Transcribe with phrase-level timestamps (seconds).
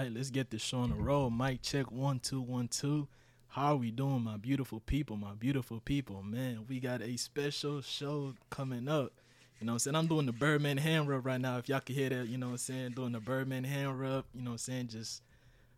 [0.00, 1.30] right, let's get this show on the road.
[1.30, 3.06] Mic check one two one two.
[3.48, 5.16] How are we doing, my beautiful people?
[5.16, 6.64] My beautiful people, man.
[6.68, 9.12] We got a special show coming up.
[9.60, 9.96] You know I'm saying?
[9.96, 11.58] I'm doing the Birdman hand rub right now.
[11.58, 12.92] If y'all can hear that, you know I'm saying?
[12.92, 14.88] Doing the Birdman hand rub, you know I'm saying?
[14.88, 15.22] Just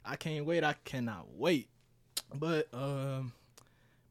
[0.04, 0.62] I can't wait.
[0.62, 1.68] I cannot wait.
[2.32, 3.32] But um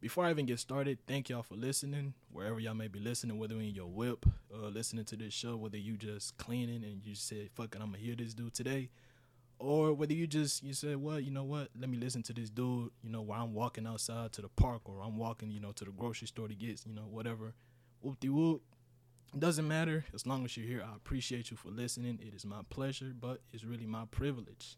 [0.02, 2.16] before I even get started, thank y'all for listening.
[2.34, 5.78] Wherever y'all may be listening, whether in your whip, uh, listening to this show, whether
[5.78, 8.90] you just cleaning and you said, "Fuck it, I'm gonna hear this dude today,"
[9.62, 11.70] or whether you just you said, "Well, you know what?
[11.80, 14.82] Let me listen to this dude." You know, while I'm walking outside to the park
[14.86, 17.54] or I'm walking, you know, to the grocery store to get, you know, whatever.
[18.02, 18.64] Whoop de whoop.
[19.38, 20.84] Doesn't matter as long as you're here.
[20.86, 22.20] I appreciate you for listening.
[22.22, 24.78] It is my pleasure, but it's really my privilege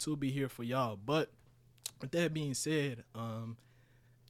[0.00, 0.96] to be here for y'all.
[0.96, 1.30] But
[2.00, 3.56] with that being said, um,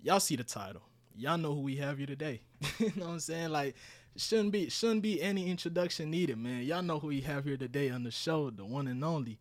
[0.01, 0.83] y'all see the title.
[1.17, 2.43] Y'all know who we have here today.
[2.79, 3.49] you know what I'm saying?
[3.51, 3.75] Like
[4.17, 6.63] shouldn't be shouldn't be any introduction needed, man.
[6.63, 9.39] Y'all know who we have here today on the show, the one and only.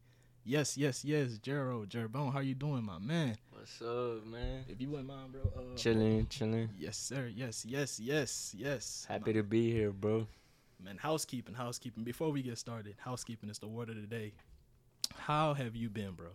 [0.49, 3.35] Yes, yes, yes, Jero, Jerbone, how you doing, my man?
[3.51, 4.63] What's up, man?
[4.69, 5.41] If you wouldn't mind, bro.
[5.41, 6.69] Uh, Chilling, chilling.
[6.79, 7.29] Yes, sir.
[7.35, 9.05] Yes, yes, yes, yes.
[9.09, 10.25] Happy to be here, bro.
[10.81, 12.05] Man, housekeeping, housekeeping.
[12.05, 14.31] Before we get started, housekeeping is the word of the day.
[15.17, 16.29] How have you been, bro?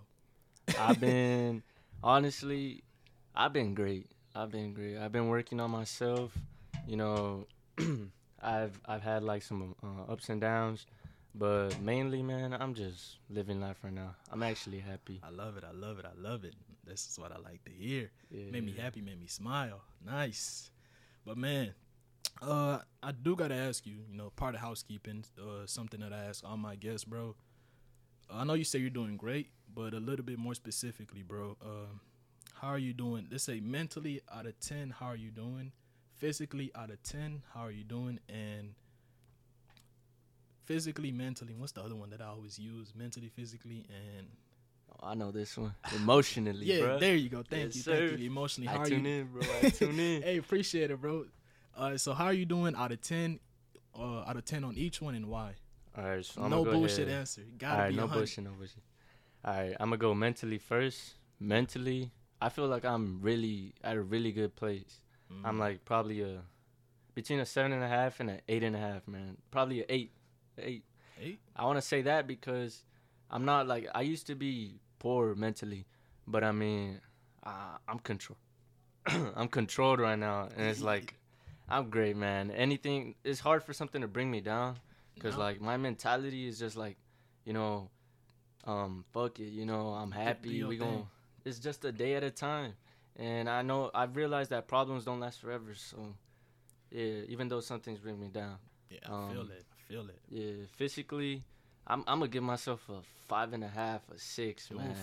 [0.78, 1.62] I've been
[2.04, 2.82] honestly,
[3.34, 4.10] I've been great.
[4.34, 4.98] I've been great.
[4.98, 6.36] I've been working on myself.
[6.86, 7.46] You know,
[8.42, 10.84] I've I've had like some uh, ups and downs,
[11.34, 14.14] but mainly, man, I'm just living life right now.
[14.30, 15.20] I'm actually happy.
[15.22, 15.64] I love it.
[15.64, 16.04] I love it.
[16.04, 16.54] I love it.
[16.84, 18.10] This is what I like to hear.
[18.30, 18.50] Yeah.
[18.50, 19.80] Made me happy, made me smile.
[20.04, 20.70] Nice.
[21.24, 21.74] But man,
[22.42, 23.96] uh, I do gotta ask you.
[24.10, 27.34] You know, part of housekeeping, uh, something that I ask all my guests, bro.
[28.30, 31.56] I know you say you're doing great, but a little bit more specifically, bro.
[31.64, 32.00] Um,
[32.54, 33.28] how are you doing?
[33.30, 35.72] Let's say mentally out of ten, how are you doing?
[36.16, 38.20] Physically out of ten, how are you doing?
[38.28, 38.74] And
[40.72, 42.92] physically, mentally, what's the other one that I always use?
[42.96, 44.26] Mentally, physically, and
[45.02, 45.74] Oh, I know this one.
[45.96, 46.98] Emotionally, yeah, bro.
[46.98, 47.42] there you go.
[47.42, 48.08] Thank Yes, you, sir.
[48.08, 48.26] thank you.
[48.26, 49.10] Emotionally, how I tune you?
[49.20, 49.42] in, bro.
[49.62, 50.22] I tune in.
[50.22, 51.24] hey, appreciate it, bro.
[51.76, 53.40] Uh, so how are you doing out of ten?
[53.98, 55.54] Uh, out of ten on each one, and why?
[55.96, 57.20] All right, so I'm no go bullshit ahead.
[57.20, 57.42] answer.
[57.58, 58.20] Gotta right, be no hundred.
[58.20, 58.82] bullshit, no bullshit.
[59.44, 61.14] All right, I'm gonna go mentally first.
[61.40, 62.10] Mentally,
[62.40, 65.00] I feel like I'm really at a really good place.
[65.44, 65.60] I'm Mm.
[65.60, 66.42] like probably a
[67.14, 69.36] between a seven and a half and an eight and a half, man.
[69.50, 70.12] Probably an eight,
[70.58, 70.84] eight.
[71.20, 71.40] Eight?
[71.54, 72.84] I want to say that because
[73.30, 75.86] I'm not like I used to be poor mentally,
[76.26, 77.00] but I mean,
[77.44, 78.38] uh, I'm control.
[79.06, 81.14] I'm controlled right now, and it's like
[81.68, 82.50] I'm great, man.
[82.50, 84.76] Anything it's hard for something to bring me down
[85.14, 85.42] because No.
[85.42, 86.96] like my mentality is just like,
[87.44, 87.90] you know,
[88.64, 90.62] um, fuck it, you know, I'm happy.
[90.64, 91.06] We going
[91.44, 92.74] it's just a day at a time,
[93.16, 95.74] and I know I've realized that problems don't last forever.
[95.74, 96.14] So,
[96.90, 98.58] yeah, even though some things bring me down,
[98.90, 99.64] Yeah, I feel um, it.
[99.92, 100.18] Feel it.
[100.30, 101.44] yeah, physically,
[101.86, 104.96] I'm I'm gonna give myself a five and a half, a six, Oof, man.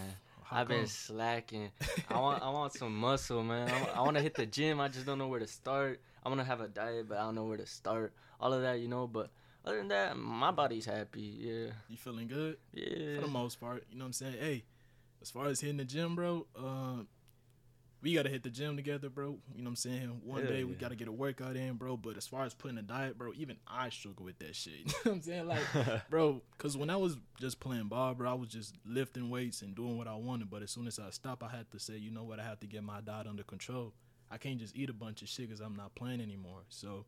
[0.52, 1.70] I've been slacking.
[2.10, 3.70] I want I want some muscle, man.
[3.70, 4.80] I, I want to hit the gym.
[4.82, 6.02] I just don't know where to start.
[6.26, 8.14] I want to have a diet, but I don't know where to start.
[8.40, 9.06] All of that, you know.
[9.06, 9.30] But
[9.64, 11.38] other than that, my body's happy.
[11.40, 12.58] Yeah, You feeling good?
[12.74, 13.18] yeah.
[13.18, 14.38] For the most part, you know what I'm saying.
[14.40, 14.64] Hey,
[15.22, 17.04] as far as hitting the gym, bro, uh,
[18.02, 19.38] we gotta hit the gym together, bro.
[19.54, 20.22] You know what I'm saying.
[20.24, 20.80] One Hell day we yeah.
[20.80, 21.98] gotta get a workout in, bro.
[21.98, 24.74] But as far as putting a diet, bro, even I struggle with that shit.
[24.80, 25.48] You know what I'm saying?
[25.48, 25.62] Like,
[26.10, 29.76] bro, because when I was just playing ball, bro, I was just lifting weights and
[29.76, 30.50] doing what I wanted.
[30.50, 32.60] But as soon as I stopped, I had to say, you know what, I have
[32.62, 33.94] to get my diet under control.
[34.32, 36.62] I can't just eat a bunch of shit because I'm not playing anymore.
[36.70, 37.06] So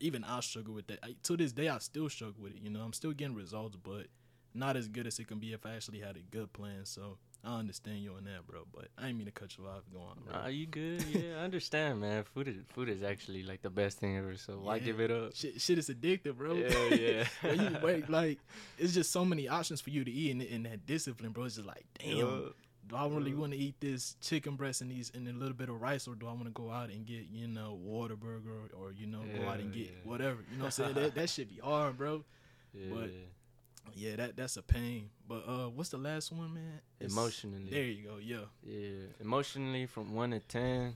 [0.00, 0.98] even I struggle with that.
[1.02, 2.62] I, to this day, I still struggle with it.
[2.62, 4.06] You know, I'm still getting results, but
[4.54, 6.84] not as good as it can be if I actually had a good plan.
[6.84, 8.66] So I understand you on that, bro.
[8.74, 9.82] But I ain't mean to cut you off.
[9.92, 10.34] Go on, bro.
[10.40, 11.02] Are you good?
[11.04, 12.24] Yeah, I understand, man.
[12.24, 14.36] Food is food is actually like the best thing ever.
[14.36, 14.82] So why Yeah.
[14.82, 15.34] give it up?
[15.34, 16.54] Shit, shit is addictive, bro.
[16.54, 17.24] Yeah, yeah.
[17.42, 18.40] When you wait, like
[18.78, 21.44] it's just so many options for you to eat, and, and that discipline, bro.
[21.44, 22.16] It's just like, damn.
[22.16, 22.24] Yeah.
[22.88, 23.36] do I really Yeah.
[23.38, 26.14] want to eat this chicken breast and these and a little bit of rice, or
[26.16, 29.48] do I want to go out and get you know Whataburger or you know go
[29.48, 29.90] out and get yeah.
[30.04, 30.38] whatever?
[30.50, 30.94] You know what I'm saying?
[31.00, 32.24] that that should be hard, bro.
[32.74, 32.92] Yeah.
[32.92, 33.10] But-
[33.94, 35.10] Yeah, that that's a pain.
[35.28, 36.80] But uh, what's the last one, man?
[37.00, 37.70] It's- Emotionally.
[37.70, 38.16] There you go.
[38.22, 38.44] Yeah.
[38.62, 40.94] Yeah, emotionally from one to ten,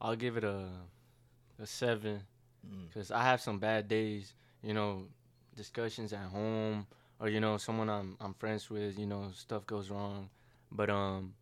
[0.00, 0.68] I'll give it a
[1.60, 2.20] a seven
[2.66, 2.88] Mm.
[2.88, 4.32] because I have some bad days.
[4.62, 5.06] You know,
[5.54, 6.86] discussions at home
[7.20, 8.98] or you know someone I'm I'm friends with.
[8.98, 10.30] You know, stuff goes wrong,
[10.72, 11.34] but um,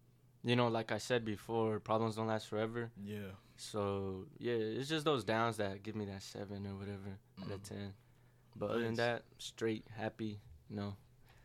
[0.45, 2.91] you know, like I said before, problems don't last forever.
[3.05, 3.31] Yeah.
[3.56, 7.62] So yeah, it's just those downs that give me that seven or whatever out of
[7.62, 7.69] Mm.
[7.69, 7.93] ten.
[8.56, 10.41] But other than that, straight happy.
[10.73, 10.97] Know.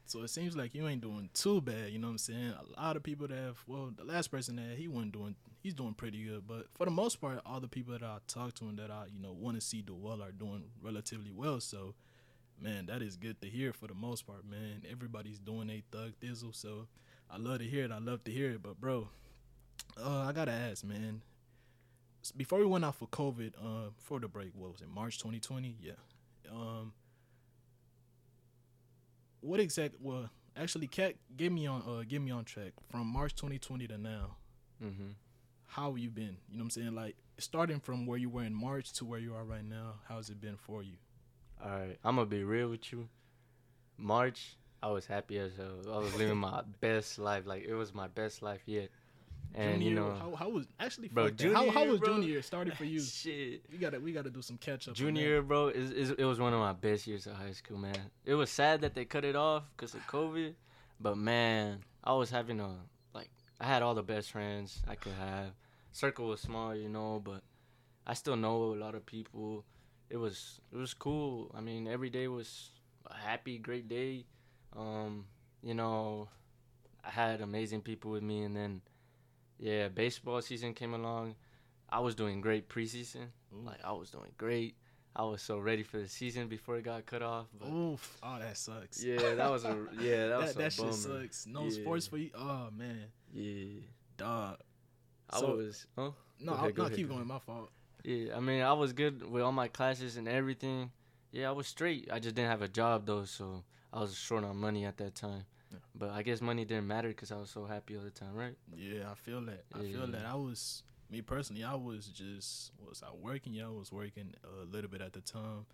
[0.07, 2.53] So it seems like you ain't doing too bad, you know what I'm saying?
[2.77, 5.73] A lot of people that have, well, the last person that he wasn't doing, he's
[5.73, 6.47] doing pretty good.
[6.47, 9.07] But for the most part, all the people that I talk to and that I,
[9.13, 11.59] you know, want to see do well are doing relatively well.
[11.59, 11.93] So,
[12.57, 14.83] man, that is good to hear for the most part, man.
[14.89, 16.55] Everybody's doing a thug thizzle.
[16.55, 16.87] So
[17.29, 17.91] I love to hear it.
[17.91, 18.63] I love to hear it.
[18.63, 19.09] But bro,
[20.01, 21.21] uh, I gotta ask, man.
[22.35, 24.87] Before we went out for COVID, uh, for the break, what was it?
[24.87, 25.75] March 2020.
[25.81, 25.91] Yeah.
[26.49, 26.93] Um,
[29.47, 29.95] what exact?
[30.01, 31.81] Well, actually, Cat, get me on.
[31.87, 34.35] Uh, get me on track from March 2020 to now.
[34.83, 35.11] Mm-hmm.
[35.67, 36.37] How you been?
[36.49, 36.95] You know what I'm saying?
[36.95, 39.95] Like starting from where you were in March to where you are right now.
[40.07, 40.93] How's it been for you?
[41.63, 43.07] All right, I'm gonna be real with you.
[43.97, 45.93] March, I was happy as hell.
[45.93, 47.45] I was living my best life.
[47.45, 48.89] Like it was my best life yet.
[49.57, 51.41] And junior, you know, how, how was actually Bro, that.
[51.41, 52.13] how, how junior, was bro.
[52.13, 52.99] junior year started for you?
[53.01, 53.63] shit.
[53.71, 54.93] We gotta we gotta do some catch up.
[54.93, 57.97] Junior, bro, is, is it was one of my best years of high school, man.
[58.23, 60.53] It was sad that they cut it off because of COVID,
[60.99, 62.75] but man, I was having a
[63.15, 65.53] like I had all the best friends I could have.
[65.91, 67.41] Circle was small, you know, but
[68.05, 69.65] I still know a lot of people.
[70.11, 71.51] It was it was cool.
[71.57, 72.69] I mean, every day was
[73.09, 74.25] a happy, great day.
[74.75, 75.25] Um,
[75.63, 76.29] you know,
[77.03, 78.81] I had amazing people with me, and then
[79.59, 81.35] yeah, baseball season came along.
[81.89, 83.27] I was doing great preseason.
[83.53, 83.61] Ooh.
[83.65, 84.75] Like I was doing great.
[85.15, 87.47] I was so ready for the season before it got cut off.
[87.59, 88.17] But Oof!
[88.21, 89.03] Oh, that sucks.
[89.03, 90.91] yeah, that was a yeah, that was that, that bummer.
[90.91, 91.47] shit sucks.
[91.47, 91.69] No Yeah.
[91.81, 92.29] sports for you.
[92.37, 93.81] Oh man, Yeah,
[94.17, 94.57] dog.
[95.29, 95.85] I So- was.
[95.97, 96.11] Huh?
[96.39, 97.25] No, Go I'll, ahead, go no, ahead, keep going.
[97.25, 97.71] My fault.
[98.03, 100.91] Yeah, I mean, I was good with all my classes and everything.
[101.31, 102.09] Yeah, I was straight.
[102.11, 105.15] I just didn't have a job though, so I was short on money at that
[105.15, 105.45] time.
[105.71, 105.79] Yeah.
[105.95, 108.55] But I guess money didn't matter because I was so happy all the time, right?
[108.75, 109.65] Yeah, I feel that.
[109.73, 110.25] I feel that.
[110.25, 111.63] I was me personally.
[111.63, 113.53] I was just was I working?
[113.53, 115.65] Yeah, I was working a little bit at the time.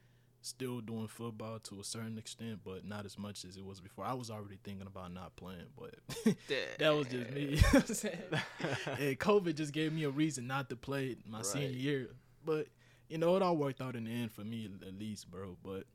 [0.41, 4.03] Still doing football to a certain extent, but not as much as it was before.
[4.03, 5.95] I was already thinking about not playing, but
[6.79, 7.41] that was just me.
[7.51, 8.17] You know what I'm saying?
[8.99, 12.09] and COVID just gave me a reason not to play my senior year.
[12.43, 12.67] But
[13.07, 15.55] you know, it all worked out in the end for me at least, bro.
[15.63, 15.85] But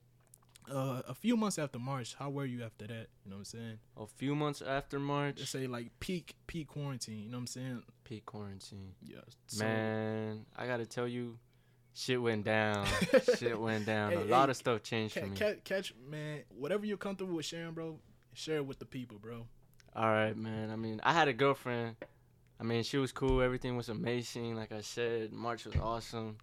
[0.70, 3.06] uh, a few months after March, how were you after that?
[3.24, 3.78] You know what I'm saying?
[3.96, 7.18] A few months after March, Let's say like peak peak quarantine.
[7.24, 7.82] You know what I'm saying?
[8.04, 8.92] peak quarantine.
[9.02, 9.18] Yeah.
[9.46, 11.38] so- Man, I gotta tell you,
[11.94, 12.86] shit went down.
[13.38, 14.12] shit went down.
[14.12, 15.36] Hey, a lot hey, of stuff changed for me.
[15.36, 16.42] catch, catch, man.
[16.58, 17.98] Whatever you're comfortable with sharing, bro,
[18.34, 19.46] share it with the people, bro.
[19.94, 20.70] All right, man.
[20.70, 21.96] I mean, I had a girlfriend.
[22.60, 23.40] I mean, she was cool.
[23.40, 24.56] Everything was amazing.
[24.56, 26.36] Like I said, March was awesome.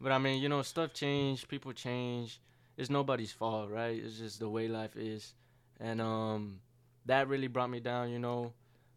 [0.00, 1.48] But I mean, you know, stuff changed.
[1.48, 2.40] People change.
[2.80, 4.00] It's nobody's fault, right?
[4.02, 5.34] It's just the way life is,
[5.78, 6.60] and um,
[7.04, 8.54] that really brought me down, you know.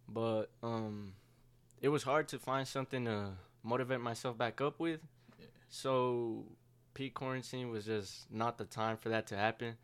[0.07, 1.11] But um,
[1.81, 3.31] it was hard to find something to
[3.61, 5.01] motivate myself back up with.
[5.37, 5.47] Yeah.
[5.67, 6.45] So
[6.93, 9.75] peak quarantine was just not the time for that to happen.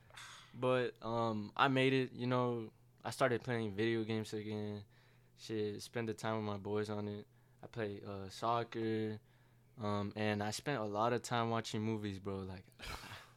[0.57, 2.11] But um, I made it.
[2.15, 2.71] You know,
[3.03, 4.81] I started playing video games again.
[5.37, 7.27] Shit, spend the time with my boys on it.
[7.61, 9.19] I play uh, soccer,
[9.83, 12.45] um, and I spent a lot of time watching movies, bro.
[12.47, 12.63] Like,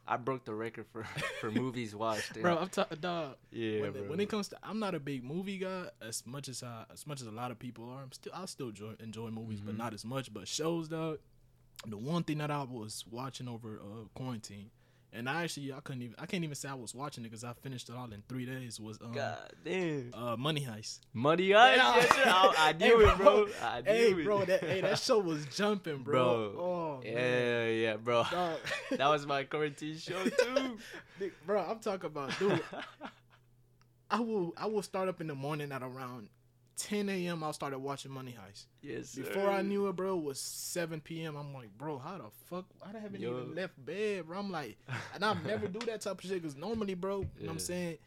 [0.07, 1.05] I broke the record for
[1.41, 2.35] for movies watched.
[2.41, 3.37] Bro, I'm talking, dog.
[3.53, 4.03] yeah, when, bro.
[4.03, 6.85] it, when it comes to, I'm not a big movie guy as much as I,
[6.93, 8.03] as much as a lot of people are.
[8.03, 9.79] I'm still, I still enjoy, enjoy movies, but Mhm.
[9.79, 10.33] not as much.
[10.35, 11.19] But shows, dog.
[11.87, 14.71] The one thing that I was watching over uh, quarantine,
[15.13, 17.45] and I actually I couldn't even, I can't even say I was watching it because
[17.45, 18.81] I finished it all in three days.
[18.81, 20.11] Was um, God damn.
[20.15, 21.01] uh, Money Heist.
[21.13, 21.77] Money Heist.
[21.77, 21.97] Yeah.
[21.97, 22.23] Yes, sir.
[22.27, 23.47] I, I Hey, knew it, bro.
[23.63, 24.25] I knew Hey, it.
[24.25, 26.53] bro, that hey, that show was jumping, bro.
[26.53, 26.61] Bro.
[26.63, 27.13] Oh, man.
[27.15, 28.25] Yeah, yeah, bro.
[28.31, 28.59] Dog.
[28.91, 30.79] that was my quarantine show too.
[31.47, 32.61] Bro, I'm talking about, dude.
[34.11, 36.29] I will, I will start up in the morning at around
[36.77, 37.45] 10 a.m.
[37.45, 38.65] I started watching Money Heist.
[38.81, 39.23] yes, Sir.
[39.23, 41.37] Before I knew it, bro, it was 7 p.m.
[41.37, 42.65] I'm like, bro, how the fuck?
[42.85, 43.31] I haven't Yo.
[43.31, 44.39] even left bed, bro.
[44.39, 44.79] I'm like,
[45.15, 47.59] and I never do that type of shit because normally, bro, you know what I'm
[47.59, 47.99] saying?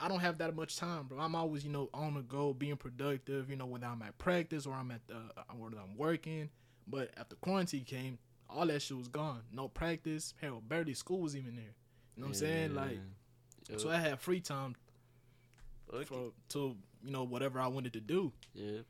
[0.00, 1.18] I don't have that much time, bro.
[1.20, 4.66] I'm always, you know, on the go, being productive, you know, whether I'm at practice
[4.66, 6.50] or I'm at the, uh, or I'm working.
[6.86, 8.18] But after quarantine came,
[8.50, 9.42] all that shit was gone.
[9.52, 10.34] No practice.
[10.40, 11.64] Hell, barely school was even there.
[12.16, 12.74] You know what I'm saying?
[12.74, 12.98] Like,
[13.68, 14.76] Yo, so I had free time
[15.90, 18.32] fuck for to you know whatever I wanted to do.
[18.54, 18.80] yeah.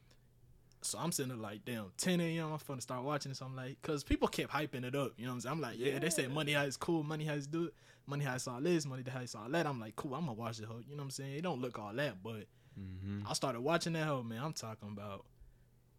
[0.83, 2.53] So I'm sitting there like, damn, 10 a.m.
[2.53, 3.41] I'm finna start watching this.
[3.41, 5.13] I'm like, cause people kept hyping it up.
[5.17, 5.53] You know what I'm saying?
[5.55, 7.75] I'm like, yeah, they say Money Heist cool, Money Heist do it,
[8.07, 9.67] Money Heist all this, Money Heist all that.
[9.67, 10.83] I'm like, cool, I'm gonna watch the whole.
[10.83, 11.37] You know what I'm saying?
[11.37, 12.45] It don't look all that, but
[12.79, 13.21] Mm-hmm.
[13.31, 14.43] I started watching that whole man.
[14.43, 15.25] I'm talking about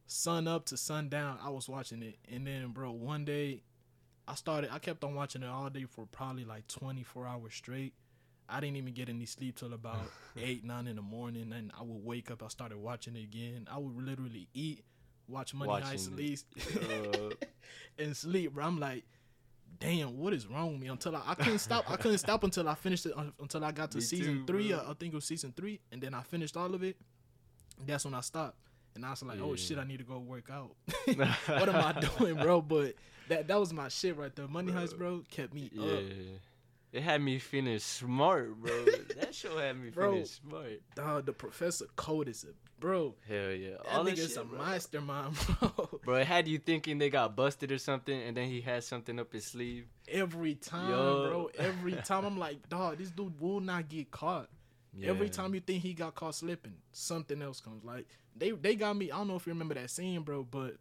[0.08, 1.40] sun up to sundown.
[1.42, 3.64] I was watching it, and then bro, one day
[4.28, 4.72] I started.
[4.74, 7.94] I kept on watching it all day for probably like 24 hours straight.
[8.48, 9.98] I didn't even get any sleep till about
[10.38, 12.44] eight, nine in the morning, and I would wake up.
[12.44, 13.68] I started watching it again.
[13.72, 14.84] I would literally eat,
[15.28, 17.30] watch Money Heist at least, Uh,
[18.04, 18.54] and sleep.
[18.54, 19.04] Bro, I'm like.
[19.78, 20.88] Damn, what is wrong with me?
[20.88, 21.92] Until I, I couldn't stop.
[21.92, 23.14] I couldn't stop until I finished it.
[23.42, 24.72] Until I got to Me season too, three.
[24.72, 26.96] uh, I think it was season three, and then I finished all of it.
[27.86, 28.56] That's when I stopped,
[28.96, 29.56] and I was like, "Oh Yeah.
[29.58, 30.75] shit, I need to go work out."
[31.48, 32.62] what am I doing, bro?
[32.62, 32.94] But
[33.28, 34.48] that that was my shit right there.
[34.48, 34.82] Money Bro.
[34.82, 35.92] Heist, bro, kept me yeah.
[35.92, 36.00] up.
[36.92, 38.86] It had me feeling smart, bro.
[39.20, 40.12] that show had me Bro.
[40.12, 40.82] feeling smart.
[40.96, 43.15] Dog, the professor code is a bro.
[43.27, 43.72] Hell yeah.
[43.84, 44.58] That All nigga's shit, a bro.
[44.60, 46.00] mastermind, bro.
[46.06, 49.20] Bro, it had you thinking they got busted or something, and then he had something
[49.20, 49.88] up his sleeve.
[50.08, 51.27] Every time, Yo.
[51.30, 51.50] bro.
[51.58, 54.48] Every time I'm like, dog, this dude will not get caught.
[55.04, 57.84] Every time you think he got caught slipping, something else comes.
[57.84, 59.12] Like they they got me.
[59.12, 60.77] I don't know if you remember that scene, bro, but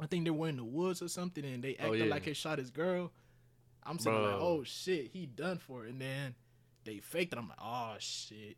[0.00, 2.10] I think they were in the woods or something, and they Oh, acted yeah.
[2.10, 3.10] like he shot his girl.
[3.84, 6.34] I'm saying like, oh shit, he done for it, and then
[6.84, 7.38] they faked it.
[7.38, 8.56] I'm like, oh shit.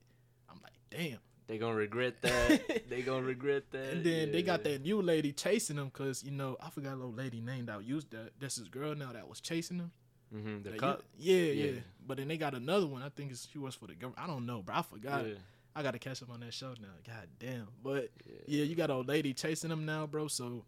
[0.51, 1.19] I'm like, damn.
[1.49, 2.85] They gonna regret that.
[2.89, 3.91] they gonna regret that.
[3.93, 6.97] And then they got that new lady chasing him because you know I forgot a
[6.97, 8.31] little lady named that used that.
[8.39, 9.91] That's his girl now that was chasing him.
[10.35, 11.03] Mhm, the cop.
[11.19, 11.81] yeah, yeah, Yeah.
[12.07, 13.03] But then they got another one.
[13.03, 14.21] I think it's, she was for the government.
[14.23, 14.77] I don't know, bro.
[14.77, 15.27] I forgot.
[15.27, 15.35] Yeah.
[15.77, 16.89] I gotta catch up on that show now.
[17.07, 17.69] God damn.
[17.83, 18.35] But Yeah.
[18.59, 20.29] yeah, you got old lady chasing him now, bro.
[20.29, 20.65] So,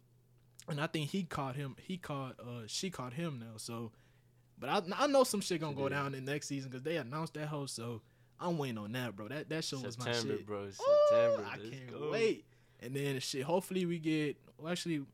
[0.68, 1.76] and I think he caught him.
[1.80, 2.38] He caught.
[2.40, 3.56] Uh, she caught him now.
[3.58, 3.92] So,
[4.64, 5.88] but I I know some shit gonna go Yeah.
[5.90, 7.74] down in next season because they announced that host.
[7.74, 8.00] So
[8.40, 9.28] I'm waiting on that, bro.
[9.28, 10.46] That that show was my shit.
[10.46, 10.64] bro.
[10.64, 11.46] Ooh, September.
[11.50, 12.10] I can't go.
[12.10, 12.44] wait.
[12.80, 13.42] And then shit.
[13.42, 14.36] Hopefully we get.
[14.58, 15.04] Well, actually,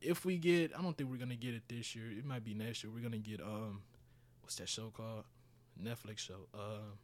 [0.00, 2.10] if we get, I don't think we're gonna get it this year.
[2.10, 2.92] It might be next year.
[2.92, 3.82] We're gonna get um,
[4.42, 5.24] what's that show called?
[5.82, 6.46] Netflix show.
[6.54, 6.98] Um,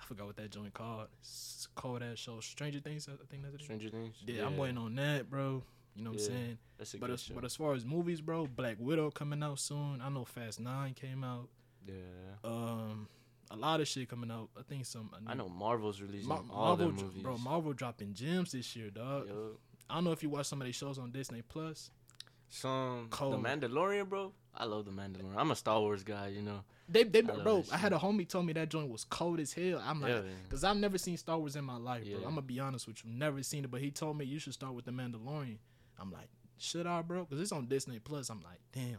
[0.00, 1.08] I forgot what that joint called.
[1.20, 2.40] It's cold ass show.
[2.40, 3.08] Stranger Things.
[3.08, 3.62] I think that's it.
[3.62, 4.16] Stranger Things.
[4.26, 5.62] Yeah, I'm waiting on that, bro.
[5.94, 6.58] You know what Yeah, I'm saying?
[6.78, 7.34] That's a But good as, show.
[7.34, 10.00] but as far as movies, bro, Black Widow coming out soon.
[10.02, 11.48] I know Fast Nine came out.
[11.86, 11.94] yeah.
[12.44, 13.08] Um,
[13.50, 14.48] a lot of shit coming out.
[14.58, 15.10] I think some.
[15.26, 17.22] I know Marvel's releasing all Marvel, the movies.
[17.22, 17.36] bro.
[17.38, 19.28] Marvel dropping gems this year, dog.
[19.28, 19.58] Yo.
[19.90, 21.90] I don't know if you watch some of these shows on Disney Plus.
[22.48, 23.34] Some Cold.
[23.34, 24.32] The Mandalorian, bro.
[24.54, 25.36] I love the Mandalorian.
[25.36, 26.60] I'm a Star Wars guy, you know.
[26.88, 27.64] They, they, love bro.
[27.72, 29.82] I had a homie told me that joint was cold as hell.
[29.84, 30.20] I'm like, Yeah,
[30.50, 32.16] cause I've never seen Star Wars in my life, bro.
[32.18, 33.70] I'm gonna be honest with you, never seen it.
[33.70, 35.56] But he told me you should start with the Mandalorian.
[35.98, 37.24] I'm like, should I, bro?
[37.26, 38.28] Cause it's on Disney Plus.
[38.30, 38.98] I'm like, damn,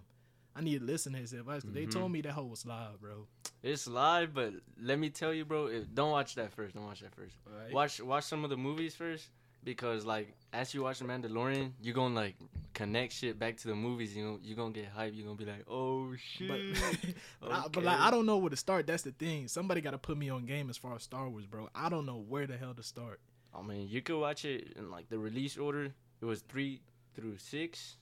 [0.56, 1.62] I need to listen to his advice.
[1.62, 1.92] because they Mhm.
[1.92, 3.28] told me that hoe was live, bro.
[3.62, 5.68] It's live, but let me tell you, bro.
[5.68, 6.76] If, don't watch that first.
[6.76, 7.36] Don't watch that first.
[7.46, 7.72] Right?
[7.74, 9.30] Watch watch some of the movies first,
[9.64, 12.36] because like as you watch the Mandalorian, you're gonna like
[12.74, 14.16] connect shit back to the movies.
[14.16, 15.14] You know, you're gonna get hype.
[15.16, 16.50] You're gonna be like, oh shit.
[16.50, 16.60] But,
[17.42, 18.86] but, I, but like I don't know where to start.
[18.88, 19.48] That's the thing.
[19.48, 21.70] Somebody got to put me on game as far as Star Wars, bro.
[21.74, 23.22] I don't know where the hell to start.
[23.56, 25.94] I mean, you could watch it in like the release order.
[26.24, 26.80] It was three
[27.16, 27.98] through six,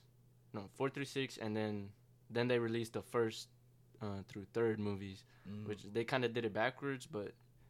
[0.54, 1.88] no, four through six, and then
[2.30, 3.48] then they released the first
[4.00, 5.66] uh, through third movies, Mm.
[5.66, 7.26] which they kind of did it backwards, but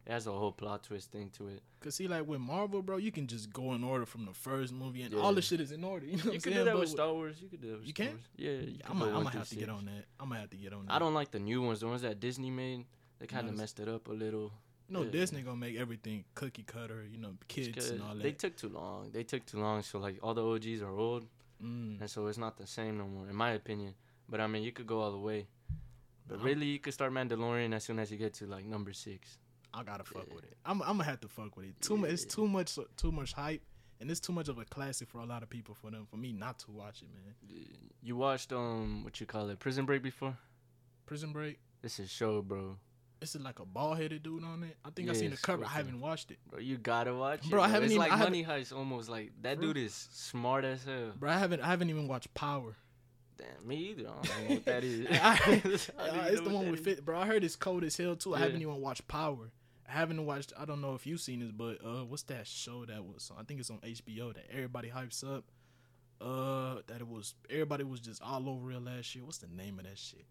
[0.07, 1.63] it has a whole plot twist thing to it.
[1.81, 4.75] Cause see, like with Marvel, bro, you can just go in order from the first
[4.75, 6.05] movie, and all the shit is in order.
[6.13, 6.57] You know You I'm saying?
[6.59, 7.37] do that But with Star Wars.
[7.41, 8.15] You could do that with You Star can?
[8.17, 8.27] Wars.
[8.37, 10.05] Yeah, you Yeah, could I'm gonna have to get on that.
[10.21, 10.93] I'm gonna have to get on that.
[10.93, 11.81] I don't like the new ones.
[11.81, 12.85] The ones that Disney made,
[13.21, 13.61] they kind of Nice.
[13.63, 14.53] messed it up a little.
[14.89, 15.11] You know, yeah.
[15.11, 17.05] Disney gonna make everything cookie cutter.
[17.11, 18.23] You know, kids and all that.
[18.23, 19.11] They took too long.
[19.13, 19.83] They took too long.
[19.83, 21.25] So like all the OGs are old,
[21.63, 22.01] mm.
[22.01, 23.95] and so it's not the same no more, in my opinion.
[24.29, 25.47] But I mean, you could go all the way.
[26.29, 26.45] But Uh-huh.
[26.45, 29.39] really, you could start Mandalorian as soon as you get to like number six.
[29.75, 30.35] I gotta fuck Yeah.
[30.35, 30.57] with it.
[30.65, 31.81] I'm, I'm gonna have to fuck with it.
[31.81, 32.11] Too much.
[32.11, 32.79] It's too much.
[32.97, 33.63] Too much hype,
[34.01, 35.75] and it's too much of a classic for a lot of people.
[35.75, 37.35] For them, for me not to watch it, man.
[38.03, 40.37] You watched um what you call it, Prison Break before?
[41.07, 41.59] Prison Break.
[41.83, 42.77] This is show, bro.
[43.23, 44.77] This is like a bald headed dude on it.
[44.85, 45.65] I think I seen the cover.
[45.65, 47.51] I haven't watched it, Bro, you gotta watch it.
[47.51, 49.09] Bro, I haven't It's even- like I Money Heist almost.
[49.09, 49.69] Like that Bro.
[49.69, 51.13] dude is smart as hell.
[51.19, 51.31] bro.
[51.31, 51.61] I haven't.
[51.61, 52.77] I haven't even watched Power.
[53.39, 54.09] Damn, me either.
[54.09, 55.07] I don't know what that is.
[55.11, 55.63] I-
[55.99, 57.19] Uh, it's the one with fit, bro.
[57.19, 58.35] I heard it's cold as hell too.
[58.35, 59.51] I haven't even watched Power.
[59.89, 60.53] I haven't watched.
[60.59, 63.31] I don't know if you've seen this, but uh, what's that show that was?
[63.39, 65.45] I think it's on HBO that everybody hypes up.
[66.21, 69.25] Uh, that it was everybody was just all over it last year.
[69.25, 70.25] What's the name of that shit?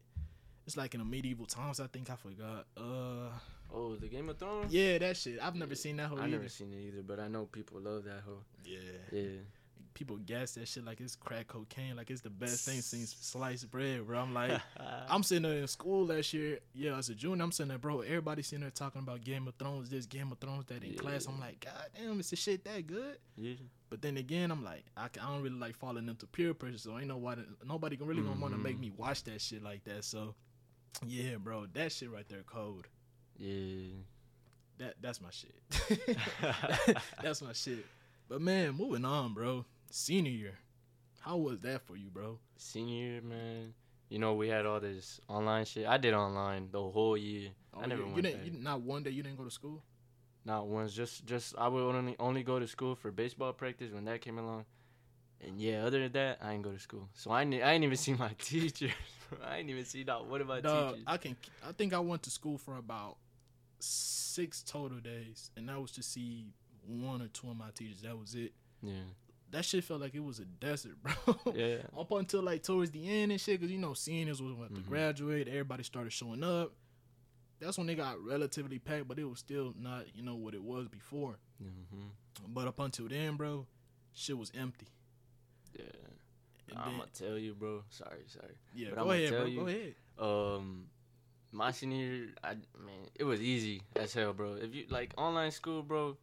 [0.67, 1.79] It's like in the medieval times.
[1.79, 2.65] I think I forgot.
[2.77, 3.29] Uh,
[3.73, 4.73] Oh, the Game of Thrones.
[4.73, 5.39] yeah, that shit.
[5.41, 6.31] I've never seen that whole I either.
[6.31, 8.43] never seen it either, but I know people love that whole.
[8.65, 8.79] Yeah,
[9.13, 9.37] Yeah.
[9.93, 13.71] people gas that shit like it's crack cocaine, like it's the best thing since sliced
[13.71, 14.19] bread, bro.
[14.19, 14.59] I'm like.
[15.09, 16.59] I'm sitting there in school last year.
[16.73, 18.01] Yeah, as a junior, I'm sitting there, bro.
[18.01, 20.99] Everybody sitting there talking about Game of Thrones, this Game of Thrones, that in Yeah.
[20.99, 21.25] class.
[21.27, 23.19] I'm like, God damn, is the shit that good?
[23.37, 23.53] yeah.
[23.89, 26.95] But then again, I'm like, I, I don't really like falling into peer pressure, so
[26.95, 29.83] I ain't nobody, nobody can really gonna want to make me watch that shit like
[29.85, 30.03] that.
[30.05, 30.33] So,
[31.05, 32.88] yeah, bro, that shit right there, cold.
[33.38, 33.93] Yeah.
[34.77, 35.55] That that's my shit.
[37.24, 37.86] that's my shit.
[38.27, 39.65] But man, moving on, bro.
[39.91, 40.57] Senior year,
[41.19, 42.39] how was that for you, bro?
[42.57, 43.74] Senior year, man.
[44.10, 45.88] You know, we had all this online shit.
[45.88, 47.50] I did online the whole year.
[47.74, 49.51] I oh, never Oh, you went didn't, you, not one day you didn't go to
[49.51, 49.81] school.
[50.43, 50.93] Not once.
[50.93, 54.38] Just, just I would only only go to school for baseball practice when that came
[54.38, 54.65] along.
[55.43, 57.10] And yeah, other than that, I didn't go to school.
[57.15, 58.91] So I didn't, I didn't even see my teachers.
[59.43, 61.03] I didn't even see not What my Dog, teachers.
[61.07, 61.36] I can.
[61.67, 63.17] I think I went to school for about
[63.79, 66.48] six total days, and that was to see
[66.86, 68.01] one or two of my teachers.
[68.01, 68.53] That was it.
[68.81, 68.93] yeah.
[69.51, 71.13] That shit felt like it was a desert, bro.
[71.53, 71.77] Yeah.
[71.98, 74.79] Up until like towards the end and shit, cause you know seniors was about to
[74.81, 74.88] Mhm.
[74.88, 75.48] graduate.
[75.50, 76.71] Everybody started showing up.
[77.60, 80.63] that's when they got relatively packed, but it was still not, you know, what it
[80.63, 81.38] was before.
[81.62, 82.53] Mm-hmm.
[82.53, 83.67] But up until then, bro,
[84.13, 84.88] shit was empty.
[85.77, 85.85] Yeah.
[86.77, 87.83] I'm gonna tell you, bro.
[87.89, 88.53] Sorry, sorry.
[88.73, 89.47] yeah, but go I'ma ahead, tell bro.
[89.47, 89.95] you- Go ahead.
[90.19, 90.85] Um,
[91.51, 94.53] my senior, year, I man, it was easy as hell, bro.
[94.53, 96.15] If you like online school, bro,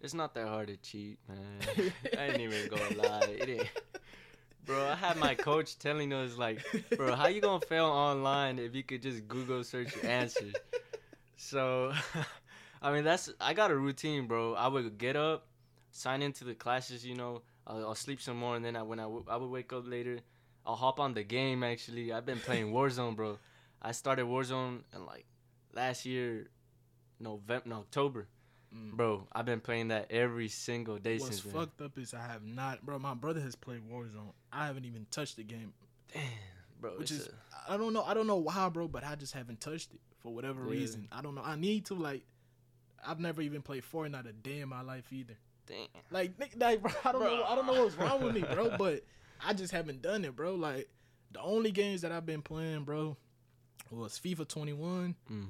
[0.00, 1.92] it's not that hard to cheat, man.
[2.18, 3.68] I ain't even gonna lie, it ain't.
[4.64, 6.64] Bro, I had my coach telling us like,
[6.96, 10.54] bro, how you gonna fail online if you could just Google search your answers?
[11.36, 11.92] So,
[12.82, 14.54] I mean, that's I got a routine, bro.
[14.54, 15.46] I would get up,
[15.90, 17.42] sign into the classes, you know.
[17.66, 19.84] I'll, I'll sleep some more, and then I, when I, w- I would wake up
[19.86, 20.18] later,
[20.66, 21.62] I'll hop on the game.
[21.62, 23.38] Actually, I've been playing Warzone, bro.
[23.80, 25.26] I started Warzone in like
[25.74, 26.48] last year,
[27.20, 28.28] November, no, October,
[28.74, 28.92] Mm.
[28.92, 29.26] bro.
[29.32, 31.52] I've been playing that every single day What's since then.
[31.52, 32.98] fucked up is I have not, bro.
[32.98, 34.32] My brother has played Warzone.
[34.50, 35.74] I haven't even touched the game,
[36.14, 36.22] Damn,
[36.80, 36.92] bro.
[36.98, 37.28] which is
[37.68, 38.02] I don't know.
[38.02, 40.70] I don't know why, bro, but I just haven't touched it for whatever Yeah.
[40.70, 41.06] reason.
[41.12, 41.42] I don't know.
[41.44, 42.22] I need to like.
[43.06, 45.34] I've never even played Fortnite a day in my life either.
[45.66, 45.86] Damn.
[46.10, 47.36] Like, like, bro, I don't Bro.
[47.36, 47.44] know.
[47.44, 48.76] I don't know what's wrong with me, bro.
[48.76, 49.04] But
[49.46, 50.54] I just haven't done it, bro.
[50.54, 50.88] Like,
[51.30, 53.16] the only games that I've been playing, bro,
[53.90, 55.14] was FIFA 21.
[55.30, 55.46] Mm-hmm.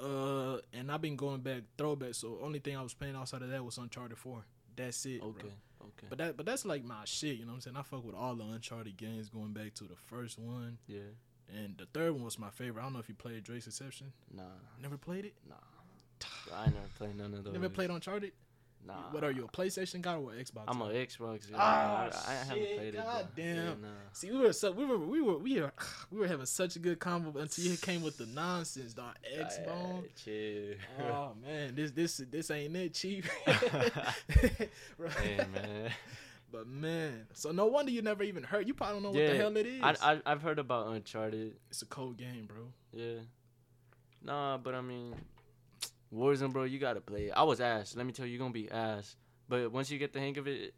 [0.00, 2.14] Uh, and I've been going back throwback.
[2.14, 4.44] So only thing I was playing outside of that was Uncharted 4.
[4.76, 5.50] That's it, Okay, bro.
[5.82, 6.06] okay.
[6.08, 7.36] But that, but that's like my shit.
[7.36, 7.76] You know what I'm saying?
[7.76, 10.98] I fuck with all the Uncharted games, going back to the first one, yeah,
[11.48, 12.80] and the third one was my favorite.
[12.82, 14.12] I don't know if you played Drake's Deception.
[14.34, 14.42] nah,
[14.82, 15.34] Never played it.
[15.48, 15.54] nah.
[16.52, 17.52] I never played none of those.
[17.52, 18.32] Never played Uncharted.
[18.86, 18.94] Nah.
[19.12, 20.64] What are you, a PlayStation guy or an Xbox?
[20.68, 20.92] I'm guy?
[20.92, 21.50] a Xbox.
[21.50, 21.56] guy.
[21.58, 22.96] Ah, I, I haven't shit, played it.
[22.96, 23.56] God damn.
[23.56, 23.88] Yeah, nah.
[24.12, 25.72] See, we were so we were we were we were
[26.10, 29.14] we were having such a good convo until you came with the nonsense, dog.
[29.38, 29.76] X bone.
[29.76, 30.74] Alright, chill.
[31.10, 33.30] Oh man, this this this ain't it, chief.
[34.98, 35.12] Right.
[35.12, 35.90] hey man.
[36.52, 38.68] But man, so no wonder you never even heard.
[38.68, 39.82] You probably don't know what the hell it is.
[39.82, 41.56] I, I I've heard about Uncharted.
[41.68, 42.66] it's a cold game, bro.
[42.92, 43.20] Yeah.
[44.22, 45.14] Nah, but I mean,
[46.14, 47.32] Warzone, bro, you gotta play it.
[47.36, 47.96] I was ass.
[47.96, 49.16] Let me tell you, you're gonna be ass.
[49.48, 50.74] But once you get the hang of it,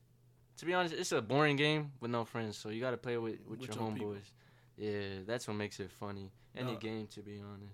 [0.59, 2.57] to be honest, it's a boring game with no friends.
[2.57, 4.09] So you gotta play with with, With your your people.
[4.15, 4.31] homeboys.
[4.77, 6.31] Yeah, that's what makes it funny.
[6.57, 7.73] Any game, to be honest.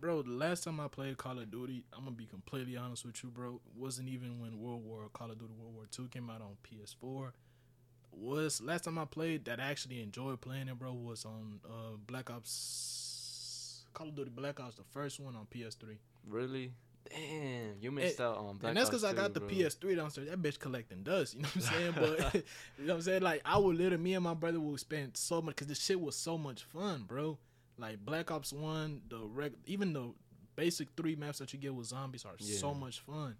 [0.00, 3.22] Bro, the last time I played Call of Duty, I'm gonna be completely honest with
[3.22, 3.60] you, bro.
[3.76, 7.32] Wasn't even when World War Call of Duty World War Two came out on PS4.
[8.12, 11.96] Was last time I played that I actually enjoyed playing it, bro, was on uh,
[12.06, 15.96] Black Ops Call of Duty Black Ops, the first one on PS3.
[16.28, 16.72] Really?
[17.10, 19.48] Damn, you missed out on Black and that's because I got the bro.
[19.48, 20.30] PS3 downstairs.
[20.30, 21.34] That bitch collecting dust.
[21.34, 21.94] You know what I'm saying?
[21.94, 22.34] But
[22.78, 23.22] you know what I'm saying?
[23.22, 26.00] Like I would literally, me and my brother would spend so much because the shit
[26.00, 27.38] was so much fun, bro.
[27.78, 30.12] Like Black Ops One, the reg, even the
[30.56, 33.14] basic three maps that you get with zombies are so much fun.
[33.14, 33.34] You know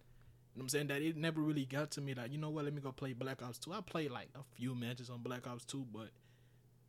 [0.55, 0.87] what I'm saying?
[0.89, 2.15] That it never really got to me.
[2.15, 2.65] Like you know what?
[2.65, 3.73] Let me go play Black Ops Two.
[3.73, 6.09] I played like a few matches on Black Ops Two, but.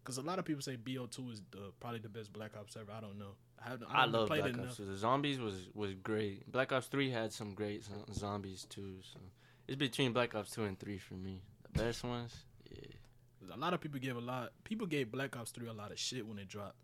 [0.03, 2.91] Because a lot of people say BO2 is the probably the best Black Ops ever.
[2.91, 3.35] I don't know.
[3.65, 3.87] I haven't.
[3.89, 4.79] I, I love played Black Ops.
[4.79, 4.89] enough.
[4.91, 6.51] The zombies was was great.
[6.51, 8.95] Black Ops Three had some great zo- zombies too.
[9.13, 9.19] So
[9.67, 11.41] it's between Black Ops Two and Three for me.
[11.71, 12.33] The best ones.
[12.69, 13.55] Yeah.
[13.55, 14.51] A lot of people gave a lot.
[14.63, 16.75] People gave Black Ops Three a lot of shit when it dropped.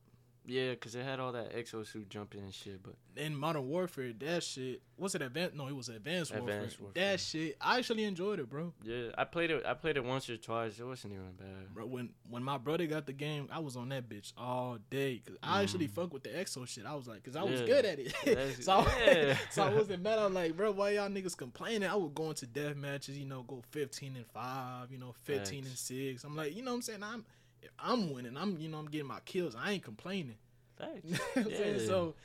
[0.45, 2.81] Yeah, cause it had all that exosuit jumping and shit.
[2.81, 5.55] But in Modern Warfare, that shit was it advanced?
[5.55, 6.55] No, it was Advanced Warfare.
[6.55, 7.03] Advanced Warfare.
[7.11, 8.73] That shit, I actually enjoyed it, bro.
[8.83, 9.63] yeah, I played it.
[9.65, 10.79] I played it once or twice.
[10.79, 11.73] It wasn't even bad.
[11.73, 15.21] Bro, when when my brother got the game, I was on that bitch all day.
[15.25, 15.91] Cause I actually Mm.
[15.91, 16.85] fuck with the EXO shit.
[16.85, 18.13] I was like, cause I was good at it.
[18.61, 19.37] So, I, yeah.
[19.51, 20.19] so I wasn't mad.
[20.19, 21.87] I'm like, bro, why y'all niggas complaining?
[21.89, 25.65] I would go into death matches, you know, go 15 and five, you know, 15
[25.65, 26.23] and six.
[26.23, 27.03] I'm like, you know what I'm saying?
[27.03, 27.23] I'm
[27.61, 28.37] if I'm winning.
[28.37, 29.55] I'm you know I'm getting my kills.
[29.55, 30.37] I ain't complaining.
[30.77, 31.05] Thanks.
[31.09, 31.79] You know what I'm saying?
[31.81, 31.85] Yeah.
[31.87, 32.15] So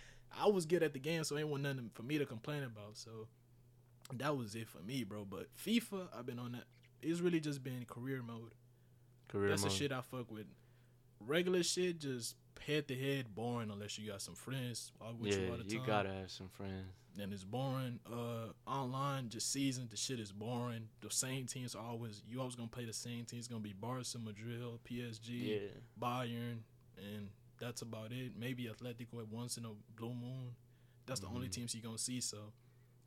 [0.41, 2.97] I was good at the game, so ain't want nothing for me to complain about.
[2.97, 3.29] So
[4.15, 5.25] that was it for me, bro.
[5.25, 6.65] But FIFA, I've been on that.
[7.03, 8.55] It's really just been career mode.
[9.29, 9.71] Career That's mode.
[9.71, 10.47] the shit I fuck with.
[11.21, 15.81] Regular shit, just head to head, boring unless you got some friends yeah, you you
[15.87, 16.87] gotta have some friends.
[17.21, 18.01] And it's boring.
[18.11, 20.89] Uh, online, just season, the shit is boring.
[21.01, 22.23] The same teams always.
[22.29, 23.45] You always gonna play the same teams.
[23.45, 25.59] It's gonna be Barca, Madrid, PSG, Yeah.
[26.01, 26.59] Bayern,
[26.99, 27.29] and
[27.61, 28.33] that's about it.
[28.37, 30.57] Maybe Atletico at once in a blue moon.
[31.07, 31.53] That's the only Mhm.
[31.53, 32.21] teams you're gonna see.
[32.21, 32.53] So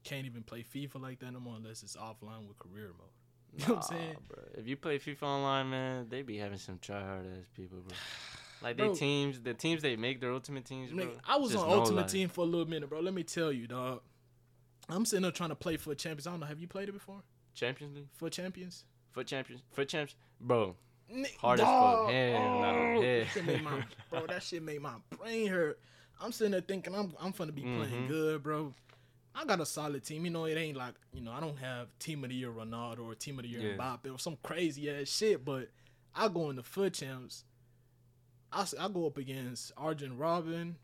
[0.04, 3.10] can't even play FIFA like that no more unless it's offline with career mode.
[3.58, 4.18] You know what I'm saying?
[4.28, 4.44] Bro.
[4.56, 7.96] If you play FIFA online, man, they be having some try hard ass people, bro.
[8.62, 8.94] Like Bro.
[8.94, 11.06] they teams, the teams they make their ultimate teams, bro.
[11.06, 12.08] Nigga, I was on Ultimate.
[12.08, 13.00] Team for a little minute, bro.
[13.00, 14.02] Let me tell you, dog.
[14.90, 16.28] I'm sitting there trying to play for champions.
[16.28, 16.46] I don't know.
[16.48, 17.22] Have you played it before?
[17.54, 18.86] Champions League, For champions?
[19.12, 20.76] foot champions, foot champs, bro.
[21.40, 21.72] Hard as fuck.
[21.72, 22.10] dog.
[22.12, 22.38] Hell.
[22.38, 23.20] Oh, Yeah.
[23.24, 25.80] that shit made my, bro, that shit made my brain hurt.
[26.20, 28.08] I'm sitting there thinking I'm I'm finna be playing Mhm.
[28.08, 28.74] good, bro.
[29.36, 30.26] I got a solid team.
[30.26, 33.06] You know, it ain't like you know I don't have team of the year Ronaldo
[33.06, 33.78] or team of the year Yeah.
[33.78, 35.46] Mbappe or some crazy ass shit.
[35.46, 35.70] But
[36.16, 37.44] I go in the foot champs.
[38.52, 40.76] I I go up against Arjen Robben,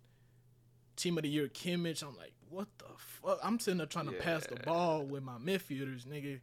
[0.95, 2.03] team of the year Kimmich.
[2.03, 3.39] I'm like, what the fuck?
[3.43, 6.39] I'm sitting there trying to pass the ball with my midfielders, nigga.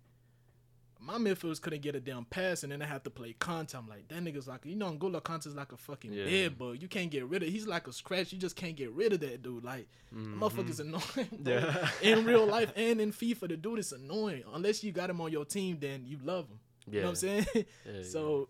[1.02, 3.74] My midfielders couldn't get a damn pass, and then I have to play Kanté.
[3.74, 6.24] I'm like, that nigga's like, you know, N'Golo Kanté's like a fucking Yeah.
[6.24, 6.82] dead bug.
[6.82, 7.48] You can't get rid of.
[7.48, 8.34] He's like a scratch.
[8.34, 9.64] You just can't get rid of that dude.
[9.64, 10.38] Like, Mhm.
[10.38, 11.42] motherfucker's annoying.
[11.42, 11.88] Yeah.
[12.02, 14.42] in real life and in FIFA, the dude is annoying.
[14.52, 16.60] Unless you got him on your team, then you love him.
[16.86, 16.92] Yeah.
[16.96, 17.46] You know what I'm saying?
[18.04, 18.48] So,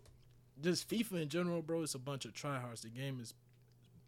[0.61, 2.81] just FIFA in general, bro, it's a bunch of tryhards.
[2.81, 3.33] The game is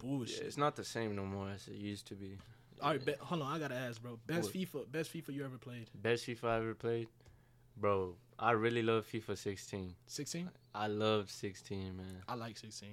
[0.01, 0.41] yeah, bullshit.
[0.45, 2.37] it's not the same no more as it used to be.
[2.81, 3.13] All right, Yeah.
[3.13, 4.19] be, hold on, I gotta ask, bro.
[4.27, 4.53] Best What?
[4.53, 5.89] FIFA, best FIFA you ever played?
[5.95, 7.07] Best FIFA I ever played,
[7.77, 8.15] bro.
[8.39, 9.95] I really love FIFA 16.
[10.07, 10.49] 16.
[10.75, 12.23] I love 16, man.
[12.27, 12.89] I like 16.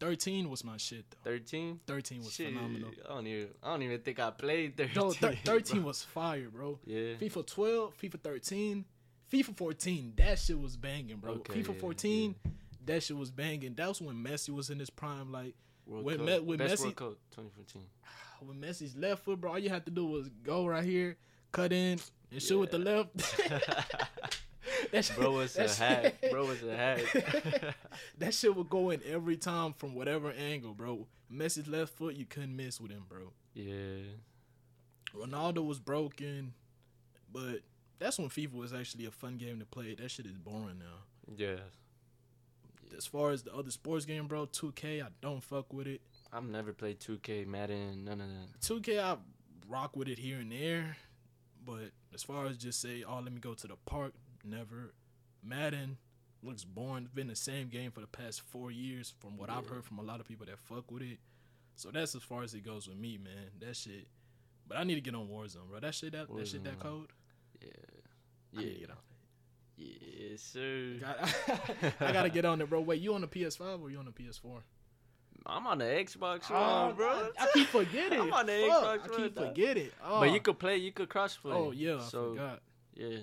[0.00, 1.30] 13 was my shit though.
[1.32, 1.80] 13.
[1.84, 2.90] 13 was Shit, phenomenal.
[3.04, 3.48] I don't even.
[3.64, 4.94] I don't even think I played 13.
[4.94, 5.86] Yo, thir- 13 bro.
[5.88, 6.78] was fire, bro.
[6.86, 7.14] Yeah.
[7.20, 8.84] FIFA 12, FIFA 13,
[9.32, 11.32] FIFA 14, that shit was banging, bro.
[11.32, 12.34] Okay, FIFA yeah, 14,
[12.88, 13.74] that shit was banging.
[13.74, 15.30] That was when Messi was in his prime.
[15.32, 15.54] Like
[15.86, 16.20] World Cup.
[16.44, 17.82] Me- Best Messi- World Cup 2014.
[18.46, 21.16] when Messi's left foot, bro, all you had to do was go right here,
[21.52, 21.98] cut in,
[22.32, 23.10] and shoot with the left.
[24.92, 26.14] that shit, Bro was a that hack.
[26.20, 27.74] shit- Bro was a hack.
[28.18, 31.06] that shit would go in every time from whatever angle, bro.
[31.32, 33.32] Messi's left foot, you couldn't miss with him, bro.
[33.54, 34.02] yeah.
[35.16, 36.52] Ronaldo was broken,
[37.32, 37.60] but
[37.98, 39.94] that's when FIFA was actually a fun game to play.
[39.94, 41.34] That shit is boring now.
[41.36, 41.56] Yeah.
[42.96, 46.00] As far as the other sports game, bro, 2K, I don't fuck with it.
[46.32, 48.60] I've never played 2K, Madden, none of that.
[48.60, 49.16] 2K, I
[49.68, 50.96] rock with it here and there,
[51.64, 54.12] but as far as just say, oh, let me go to the park,
[54.44, 54.92] never.
[55.42, 55.96] Madden
[56.42, 57.04] looks boring.
[57.04, 59.98] It's been the same game for the past four years, from what I've heard from
[59.98, 61.18] a lot of people that fuck with it.
[61.76, 63.50] So that's as far as it goes with me, man.
[63.60, 64.08] That shit.
[64.66, 65.80] But I need to get on Warzone, bro.
[65.80, 67.08] That shit, that, that shit, that code.
[67.62, 67.68] Yeah.
[68.56, 68.86] I need to Yeah.
[69.78, 70.94] Yes, sir.
[71.00, 71.34] Got-
[72.00, 72.80] I gotta get on it, bro.
[72.80, 74.60] Wait, you on the PS5 or you on the PS4?
[75.46, 77.08] I'm on the Xbox Oh, One, bro.
[77.08, 78.20] I, I keep forgetting.
[78.22, 79.88] I'm on the Fuck, Xbox I keep forgetting.
[80.04, 80.20] Oh.
[80.20, 81.52] But you could play, you could crossplay.
[81.54, 82.60] Oh yeah, I so forgot.
[82.94, 83.18] yeah,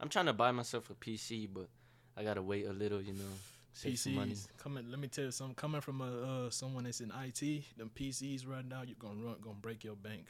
[0.00, 1.68] I'm trying to buy myself a PC, but
[2.16, 3.24] I gotta wait a little, you know,
[3.72, 4.32] save some money.
[4.32, 4.90] PCs coming.
[4.90, 5.54] Let me tell you something.
[5.54, 7.40] Coming from a uh, someone that's in IT,
[7.78, 10.26] them PCs right now, you're gonna run, gonna break your bank.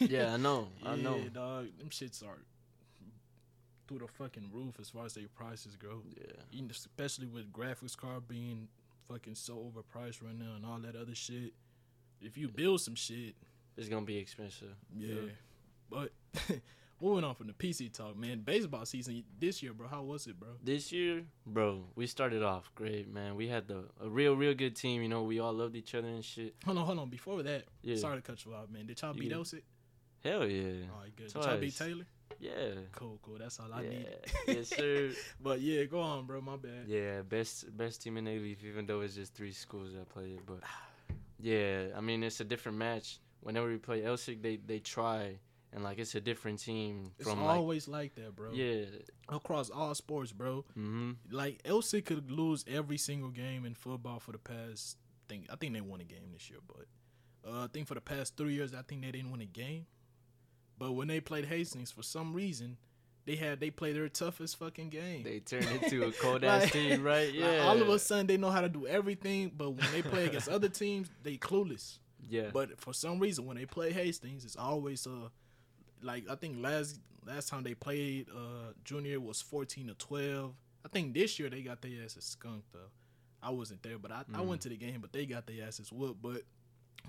[0.00, 1.18] Yeah, I know, I yeah, know.
[1.32, 1.66] dog.
[1.78, 2.38] Them shits are
[3.88, 6.02] through the fucking roof as far as their prices go.
[6.14, 8.68] Yeah, Even especially with graphics card being
[9.08, 11.54] fucking so overpriced right now and all that other shit.
[12.20, 13.34] If you build some shit,
[13.76, 14.74] it's gonna be expensive.
[14.94, 15.14] yeah.
[15.90, 16.12] But
[17.00, 18.40] moving on from the PC talk, man.
[18.40, 19.86] Baseball season this year, bro.
[19.88, 20.48] How was it, bro?
[20.62, 23.36] This year, bro, we started off great, man.
[23.36, 25.00] We had the a real, real good team.
[25.00, 26.56] You know, we all loved each other and shit.
[26.66, 27.08] Hold on, hold on.
[27.08, 27.96] Before that, Yeah.
[27.96, 28.86] sorry to cut you off, man.
[28.86, 29.32] Did y'all beat.
[29.32, 29.62] Elsik?
[30.24, 31.32] Hell yeah, All right, good.
[31.32, 32.04] Did y'all beat Taylor?
[32.40, 33.38] Yeah, Cool, cool.
[33.38, 34.30] That's all I yeah, needed.
[34.46, 35.10] yes sir.
[35.40, 36.40] But yeah, go on, bro.
[36.40, 36.86] My bad.
[36.86, 40.46] Yeah, best best team in Alief, even though it's just three schools that play it.
[40.46, 40.60] But
[41.40, 43.18] yeah, I mean it's a different match.
[43.40, 45.38] Whenever we play Elsik, they they try
[45.72, 48.52] and like it's a different team It's from like always like that, bro.
[48.52, 48.84] yeah.
[49.28, 50.64] Across all sports, bro.
[50.74, 54.96] hmm Like Elsik could lose every single game in football for the past.
[55.28, 56.86] Think I think they won a game this year, but
[57.48, 59.86] uh, I think for the past three years, I think they didn't win a game.
[60.78, 62.76] But when they played Hastings, for some reason,
[63.26, 65.22] they had they played their toughest fucking game.
[65.24, 67.26] They turned into a cold ass Like- team, right?
[67.26, 67.58] Like, Yeah.
[67.66, 70.48] all of a sudden, they know how to do everything, but when they play against
[70.48, 71.98] other teams, they clueless.
[72.28, 72.50] Yeah.
[72.52, 75.28] But for some reason, when they play Hastings, it's always uh
[76.02, 80.54] like I think last last time they played uh junior was fourteen to twelve.
[80.84, 82.90] I think this year they got their asses skunked though.
[83.42, 84.46] I wasn't there, but I, I Mm.
[84.46, 86.22] went to the game, but they got their asses whooped.
[86.22, 86.42] But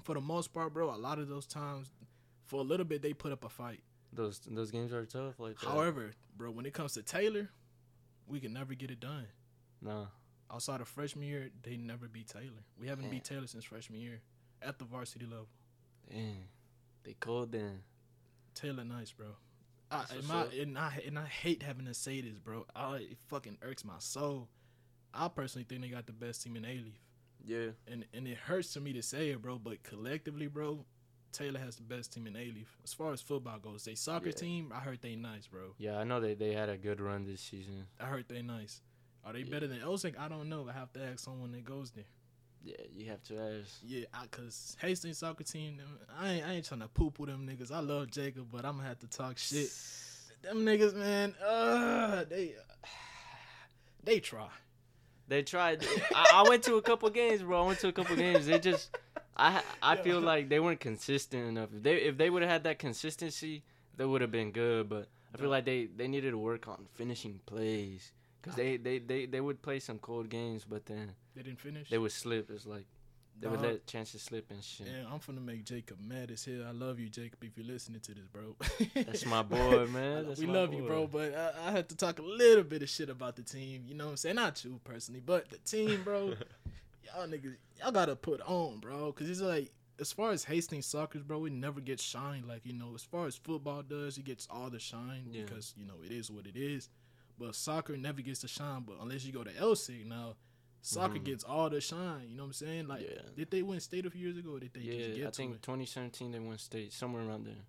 [0.04, 1.92] for the most part, bro, a lot of those times,
[2.50, 3.82] for a little bit, they put up a fight.
[4.12, 5.40] those those games are tough.
[5.40, 5.68] Like that.
[5.70, 7.50] However, bro, when it comes to Taylor,
[8.28, 9.28] we can never get it done.
[9.82, 10.06] nah.
[10.52, 12.64] Outside of freshman year, they never beat Taylor.
[12.80, 13.12] We haven't Damn.
[13.12, 14.20] beat Taylor since freshman year
[14.64, 15.48] at the varsity level.
[16.12, 16.48] Damn.
[17.04, 17.84] They cold then.
[18.56, 19.28] Taylor nice, bro.
[19.92, 22.66] I, and, my, and I and I hate having to say this, bro.
[22.76, 24.48] I, it fucking irks my soul.
[25.14, 27.00] I personally think they got the best team in A Leaf,
[27.46, 27.70] Yeah.
[27.88, 29.60] and and it hurts to me to say it, bro.
[29.60, 30.84] But collectively, bro,
[31.32, 33.84] Taylor has the best team in Alief as far as football goes.
[33.84, 34.32] They soccer Yeah.
[34.34, 35.74] team, I heard they nice, bro.
[35.78, 37.88] Yeah, I know they they had a good run this season.
[38.00, 38.82] I heard they nice.
[39.26, 39.52] Are they Yeah.
[39.52, 40.18] better than Elsik?
[40.18, 40.68] I don't know.
[40.70, 42.06] I have to ask someone that goes there.
[42.62, 43.80] Yeah, you have to ask.
[43.84, 45.80] Yeah, I, cause Hastings soccer team,
[46.18, 47.72] I ain't, I ain't trying to poop with them niggas.
[47.72, 49.72] I love Jacob, but I'm gonna have to talk shit.
[50.42, 52.56] Them niggas, man, uh, they
[54.04, 54.50] they try.
[55.28, 55.86] They tried.
[56.15, 57.63] I, I went to a couple games, bro.
[57.63, 58.48] I went to a couple games.
[58.48, 58.89] They just,
[59.39, 61.69] I I feel like they weren't consistent enough.
[61.75, 63.63] If they if they would have had that consistency,
[63.97, 64.89] they would have been good.
[64.89, 68.99] But I feel like they they needed to work on finishing plays because they, they
[68.99, 71.89] they they would play some cold games, but then They didn't finish.
[71.89, 72.49] they would slip.
[72.52, 72.86] It's like
[73.39, 74.88] They would let chances slip and shit.
[74.88, 76.65] Yeah, I'm finna make Jacob mad as hell.
[76.67, 78.56] I love you, Jacob, if you're listening to this, bro.
[78.93, 80.25] That's my boy, man.
[80.28, 81.08] That's we love you, bro.
[81.08, 83.86] But I, I had to talk a little bit of shit about the team.
[83.88, 84.36] You know what I'm saying?
[84.36, 86.34] Not you personally, but the team, bro.
[87.15, 89.12] Y'all niggas, y'all gotta put on, bro.
[89.13, 92.45] Cause it's like, as far as Hastings soccer, bro, we never get shine.
[92.48, 95.43] Like you know, as far as football does, it gets all the shine Yeah.
[95.43, 96.89] because you know it is what it is.
[97.38, 98.84] But soccer never gets the shine.
[98.86, 100.36] But unless you go to LC now.
[100.82, 101.26] Soccer Mhm.
[101.26, 102.88] gets all the shine, you know what I'm saying?
[102.88, 103.22] Like, Yeah.
[103.36, 104.52] did they win state a few years ago?
[104.54, 105.62] Or did they just yeah, get I think it?
[105.62, 107.65] 2017 they won state somewhere around there.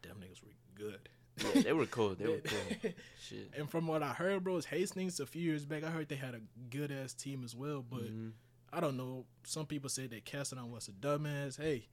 [0.00, 1.10] Them niggas were good.
[1.54, 2.14] Yeah, they were cool.
[2.14, 2.90] They were cool.
[3.20, 3.50] Shit.
[3.54, 5.84] And from what I heard, bro, it's Hastings a few years back.
[5.84, 8.32] I heard they had a good ass team as well, but Mhm.
[8.74, 9.24] I don't know.
[9.44, 11.60] Some people say that Castellon was a dumbass.
[11.60, 11.86] Hey,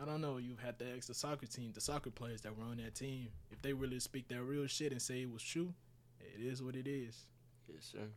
[0.00, 0.36] I don't know.
[0.36, 3.28] You had to ask the soccer team, the soccer players that were on that team,
[3.50, 5.74] if they really speak that real shit and say it was true.
[6.20, 7.24] It is what it is,
[7.66, 8.08] yes, sir.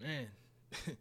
[0.00, 0.28] man.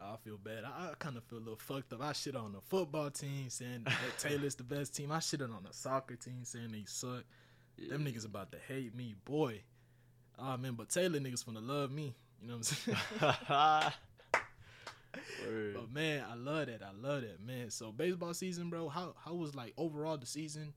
[0.00, 0.64] I feel bad.
[0.64, 2.00] I, I kind of feel a little fucked up.
[2.02, 5.10] I shit on the football team saying that Taylor's the best team.
[5.10, 7.24] I shit on the soccer team saying they suck.
[7.76, 7.90] Yeah.
[7.90, 9.60] Them niggas about to hate me, boy.
[10.38, 12.14] Ah man, but Taylor niggas finna love me.
[12.40, 12.72] You know what
[13.20, 13.92] I'm saying?
[15.46, 15.74] Word.
[15.74, 16.82] but man, I love that.
[16.82, 17.70] I love that, man.
[17.70, 18.88] So baseball season, bro.
[18.88, 20.72] How how was like overall the season?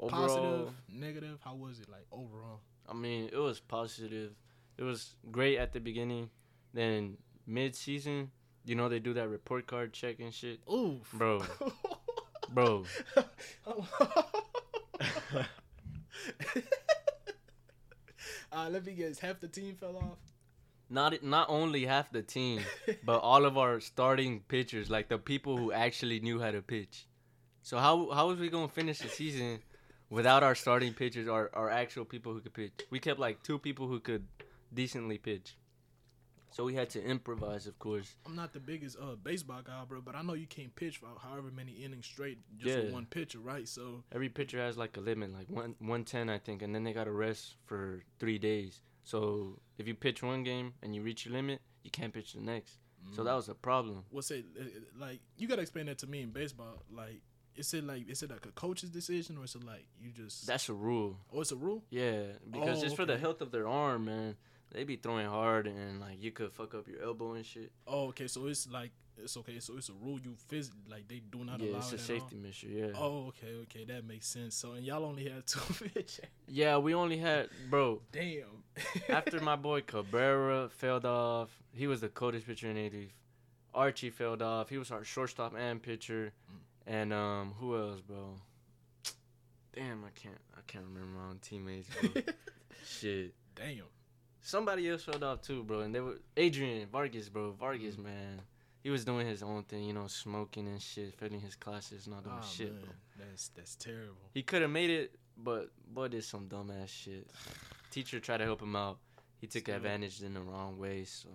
[0.00, 1.38] Overall, Positive, negative.
[1.44, 2.60] How was it like overall?
[2.88, 4.32] I mean, it was positive.
[4.76, 6.30] It was great at the beginning.
[6.74, 8.30] Then mid season,
[8.64, 10.60] you know, they do that report card check and shit.
[10.70, 11.44] Ooh, Bro,
[12.52, 12.84] bro.
[18.52, 19.18] uh, let me guess.
[19.18, 20.18] Half the team fell off.
[20.92, 22.60] Not not only half the team,
[23.04, 27.06] but all of our starting pitchers, like the people who actually knew how to pitch.
[27.62, 29.60] So how how was we gonna finish the season
[30.10, 32.72] without our starting pitchers, our our actual people who could pitch?
[32.90, 34.26] We kept like two people who could
[34.74, 35.56] decently pitch.
[36.50, 38.14] So we had to improvise, of course.
[38.26, 41.08] I'm not the biggest uh baseball guy, bro, but I know you can't pitch for
[41.26, 42.92] however many innings straight just with Yeah.
[42.92, 43.66] one pitcher, right?
[43.66, 46.84] So Every pitcher has like a limit, like one one ten, I think, and then
[46.84, 48.82] they got to rest for three days.
[49.04, 52.40] So if you pitch one game and you reach your limit, you can't pitch the
[52.40, 52.78] next.
[53.16, 54.04] So that was a problem.
[54.10, 54.64] what's it uh,
[55.00, 55.20] like?
[55.36, 56.84] You gotta explain that to me in baseball.
[56.90, 57.20] Like,
[57.56, 60.46] is it like is it like a coach's decision or is it like you just?
[60.46, 61.18] That's a rule.
[61.34, 61.82] oh, it's a rule.
[61.90, 64.36] Yeah, because Oh, it's for the health of their arm, man.
[64.72, 67.70] They be throwing hard and like you could fuck up your elbow and shit.
[67.86, 68.26] Oh, okay.
[68.26, 68.90] So it's like
[69.22, 69.58] it's okay.
[69.60, 70.18] So it's a rule.
[70.18, 72.68] You physically like they do not yeah, allow it's a it safety measure.
[72.68, 72.92] Yeah.
[72.96, 73.84] Oh, okay, okay.
[73.84, 74.54] That makes sense.
[74.54, 76.20] So and y'all only had two pitchers.
[76.48, 78.00] Yeah, we only had bro.
[78.12, 78.64] Damn.
[79.10, 83.10] After my boy Cabrera fell off, he was the coldest pitcher in Alief.
[83.74, 84.70] Archie fell off.
[84.70, 86.32] He was our shortstop and pitcher.
[86.50, 86.58] Mm.
[86.86, 88.40] And um, who else, bro?
[89.74, 90.40] Damn, I can't.
[90.54, 92.22] I can't remember my own teammates, bro.
[92.86, 93.34] Shit.
[93.54, 93.84] Damn.
[94.42, 95.80] Somebody else fell off too, bro.
[95.80, 97.52] And they were Adrian Vargas, bro.
[97.52, 98.04] Vargas, Mm.
[98.04, 98.42] man.
[98.82, 102.16] He was doing his own thing, you know, smoking and shit, failing his classes and
[102.16, 102.82] all that Oh, shit, man.
[102.82, 102.94] bro.
[103.26, 104.28] That's that's terrible.
[104.34, 107.30] He could have made it, but boy did some dumbass shit.
[107.92, 108.98] Teacher tried to help him out.
[109.40, 109.76] He took Still.
[109.76, 111.28] advantage in the wrong way, so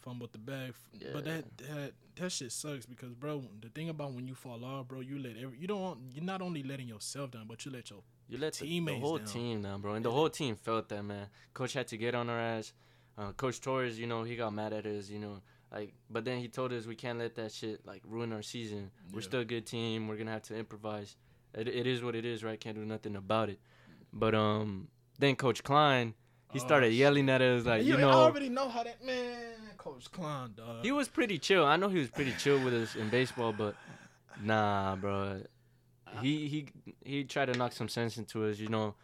[0.00, 0.72] Fumbled the bag.
[1.12, 4.88] But that that that shit sucks because bro, the thing about when you fall off,
[4.88, 7.90] bro, you let every you don't you're not only letting yourself down, but you let
[7.90, 9.26] your you let the, the whole down.
[9.26, 9.94] team down, bro.
[9.94, 11.26] And the whole team felt that, man.
[11.52, 12.72] Coach had to get on our ass.
[13.18, 15.40] Uh, Coach Torres, you know, he got mad at us, you know,
[15.72, 15.92] like.
[16.08, 18.90] But then he told us we can't let that shit like ruin our season.
[19.12, 20.08] We're still a good team.
[20.08, 21.16] We're gonna have to improvise.
[21.52, 22.58] It, it is what it is, right?
[22.58, 23.58] Can't do nothing about it.
[24.12, 24.88] But um,
[25.18, 26.14] then Coach Klein,
[26.52, 26.94] he Oh, started shit.
[26.94, 29.36] yelling at us like, you, I know, already know how that man,
[29.76, 30.82] Coach Klein, dog.
[30.84, 31.64] He was pretty chill.
[31.66, 33.74] I know he was pretty chill with us in baseball, but
[34.42, 35.42] nah, bro.
[36.20, 36.66] He he
[37.04, 38.58] he tried to knock some sense into us.
[38.58, 38.94] You know,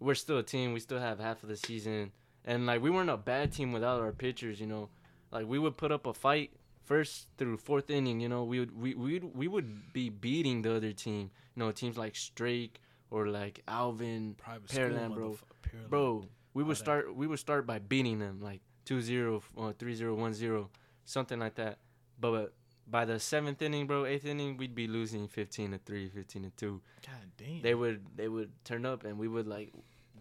[0.00, 0.72] we're still a team.
[0.72, 2.12] We still have half of the season,
[2.44, 4.60] and like we weren't a bad team without our pitchers.
[4.60, 4.88] You know,
[5.30, 6.50] like we would put up a fight
[6.84, 8.20] first through fourth inning.
[8.20, 11.30] You know, we would we we we would be beating the other team.
[11.54, 15.38] You know, teams like Strake or like Alvin, private Pearland, bro.
[15.62, 15.88] Pearland.
[15.88, 16.24] bro.
[16.54, 17.14] We would start.
[17.14, 20.68] We would start by beating them like 2-0, uh, 3-0, 1-0,
[21.04, 21.78] something like that.
[22.20, 22.52] But
[22.86, 26.50] by the seventh inning, bro, eighth inning, we'd be losing fifteen to three, 15 to
[26.50, 26.80] two.
[27.06, 27.62] God damn.
[27.62, 29.72] They would they would turn up, and we would like.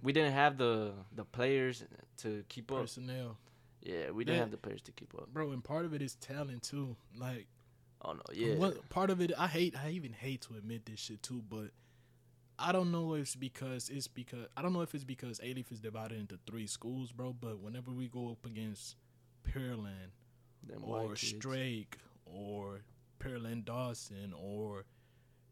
[0.03, 1.83] We didn't have the the players
[2.17, 2.79] to keep up.
[2.81, 3.37] personnel,
[3.81, 4.41] Yeah, we didn't Yeah.
[4.41, 5.27] have the players to keep up.
[5.33, 6.95] bro, and part of it is talent too.
[7.15, 7.47] Like,
[8.03, 8.55] Oh no, yeah.
[8.55, 9.31] What part of it?
[9.37, 9.75] I hate.
[9.77, 11.69] I even hate to admit this shit too, but
[12.57, 15.71] I don't know if it's because it's because I don't know if it's because Alief
[15.71, 17.33] is divided into three schools, bro.
[17.33, 18.95] But whenever we go up against
[19.47, 20.11] Pearland
[20.81, 21.15] or.
[21.15, 22.81] Strake or
[23.19, 24.85] Pearland Dawson or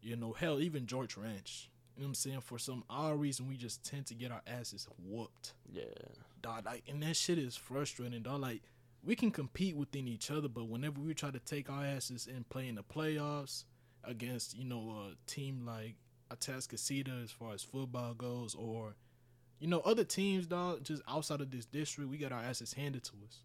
[0.02, 2.40] you know hell even George Ranch, you know what I'm saying?
[2.40, 5.84] For some odd reason, we just tend to get our asses whooped Yeah,
[6.40, 6.64] dog.
[6.64, 8.40] Like, and that shit is frustrating, dog.
[8.40, 8.62] Like,
[9.04, 12.48] we can compete within each other, but whenever we try to take our asses and
[12.48, 13.64] play in the playoffs
[14.04, 15.96] against, you know, a team like
[16.32, 18.94] Atascocita as far as football goes, or
[19.58, 23.04] you know, other teams, dog, just outside of this district, we got our asses handed
[23.04, 23.42] to us.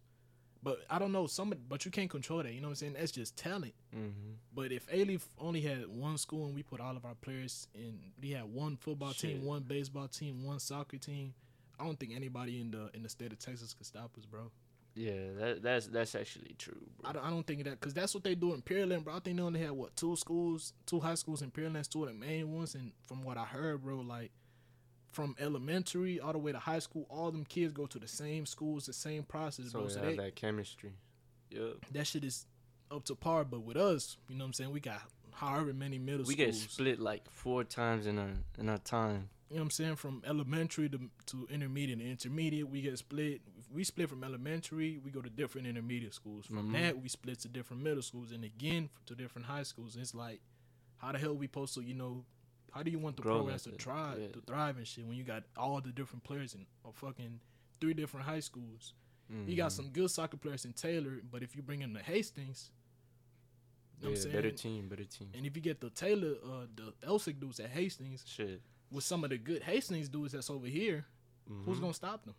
[0.62, 2.52] But I don't know, some but you can't control that.
[2.52, 2.94] You know what I'm saying?
[2.98, 3.74] That's just talent.
[3.94, 4.32] Mm-hmm.
[4.54, 7.98] But if Alief only had one school and we put all of our players in,
[8.20, 11.34] we had one football team, one baseball team, one soccer team.
[11.78, 14.50] I don't think anybody in the in the state of Texas could stop us, bro.
[14.94, 17.10] Yeah, that, that's that's actually true, bro.
[17.10, 19.14] I don't, I don't think that because that's what they do in Pearland, bro.
[19.14, 21.86] I think they only had what two schools, two high schools in Pearland.
[21.88, 22.74] Two of the main ones.
[22.74, 24.32] And from what I heard, bro, like
[25.16, 28.44] from elementary all the way to high school, all them kids go to the same
[28.44, 29.88] schools, the same process, so bro.
[29.88, 30.92] So have they, that chemistry.
[31.50, 31.86] Yep.
[31.92, 32.44] that shit is
[32.90, 33.44] up to par.
[33.44, 34.72] But with us, you know what I'm saying?
[34.72, 35.00] We got
[35.32, 36.38] however many middle We schools.
[36.38, 39.30] We get split like four times in our in our time.
[39.48, 39.96] you know what I'm saying?
[39.96, 43.40] From elementary to, to intermediate and intermediate, we get split.
[43.72, 46.44] We split from elementary, we go to different intermediate schools.
[46.46, 46.72] From Mhm.
[46.74, 49.96] that, we split to different middle schools, and again to different high schools.
[49.96, 50.40] It's like,
[50.98, 52.24] how the hell we supposed to, you know,
[52.76, 54.28] how do you want the Grow programs to like that, try yeah.
[54.28, 57.40] to thrive and shit when you got all the different players in a fucking
[57.80, 58.92] three different high schools?
[59.46, 59.76] You got Mhm.
[59.76, 62.70] some good soccer players in Taylor, but if you bring in the Hastings,
[63.98, 65.30] you know yeah, what I'm better team, better team.
[65.34, 68.60] And if you get the Taylor, uh, the Elsik dudes at Hastings, Shit.
[68.90, 71.06] with some of the good Hastings dudes that's over here,
[71.64, 71.80] who's Mhm.
[71.80, 72.34] gonna stop them?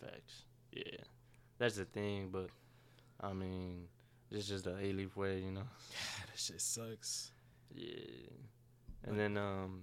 [0.00, 0.44] Facts.
[0.72, 1.04] Yeah,
[1.58, 2.30] that's the thing.
[2.30, 2.50] But
[3.20, 3.88] I mean,
[4.30, 5.68] it's just the Alief way, you know.
[5.92, 7.30] Yeah, that shit sucks.
[7.74, 8.30] Yeah.
[9.06, 9.82] And then um,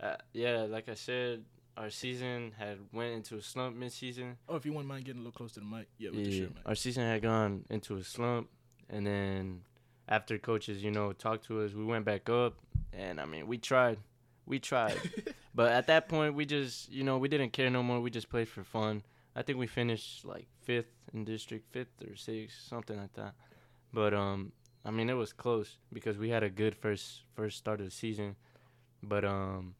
[0.00, 1.44] uh, yeah, like I said,
[1.76, 4.36] our season had went into a slump mid-season.
[4.48, 6.30] Oh, if you wouldn't mind getting a little close to the mic, yeah, with the
[6.30, 6.62] Yeah, shirt, mic.
[6.66, 8.48] our season had gone into a slump,
[8.88, 9.62] and then
[10.08, 12.54] after coaches, you know, talked to us, we went back up,
[12.92, 13.98] and I mean, we tried,
[14.46, 14.98] we tried,
[15.54, 18.00] but at that point, we just, you know, we didn't care no more.
[18.00, 19.02] We just played for fun.
[19.34, 23.34] I think we finished like fifth in district, fifth or sixth, something like that.
[23.94, 24.52] But um,
[24.84, 27.92] I mean, it was close because we had a good first first start of the
[27.92, 28.34] season,
[29.02, 29.74] but um,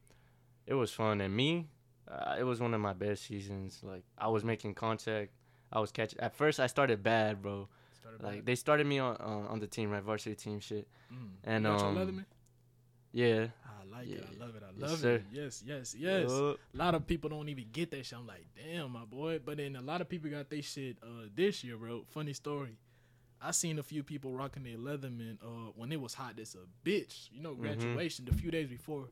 [0.67, 1.67] it was fun, and me,
[2.11, 3.81] uh, it was one of my best seasons.
[3.83, 5.33] Like I was making contact.
[5.73, 6.21] I was catching.
[6.21, 7.69] At first, I started bad, bro.
[8.01, 8.45] Started Like back.
[8.45, 10.89] they started me on uh, on the team, right, varsity team, shit.
[11.13, 11.29] Mm.
[11.45, 12.25] and, You um, Letterman?
[13.13, 13.47] Yeah.
[13.65, 14.25] I like it.
[14.25, 14.63] I love it.
[14.63, 15.15] I love sir.
[15.17, 15.25] it.
[15.33, 16.31] Yes, yes, yes.
[16.31, 16.59] Yup.
[16.75, 18.17] A lot of people don't even get that shit.
[18.19, 19.41] I'm like, damn, my boy.
[19.45, 22.05] But then a lot of people got their shit uh, this year, bro.
[22.11, 22.77] Funny story.
[23.43, 26.89] I seen a few people rocking their Letterman uh, when it was hot as a
[26.89, 27.29] bitch.
[27.33, 27.61] You know, Mhm.
[27.61, 29.09] graduation the few days before,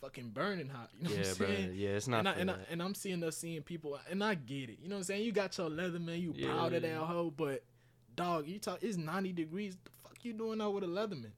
[0.00, 0.90] fucking burning hot.
[0.96, 1.72] You know Yeah, what I'm saying?
[1.74, 4.34] Yeah, it's not and I, and, I, and I'm seeing us seeing people, and I
[4.34, 4.78] get it.
[4.80, 5.24] You know what I'm saying?
[5.24, 7.04] You got your Letterman, you proud of that Yeah.
[7.06, 7.64] hoe, but
[8.14, 9.76] dog, you talk, it's 90 degrees.
[9.84, 9.90] The
[10.26, 11.30] you doing out with a Letterman?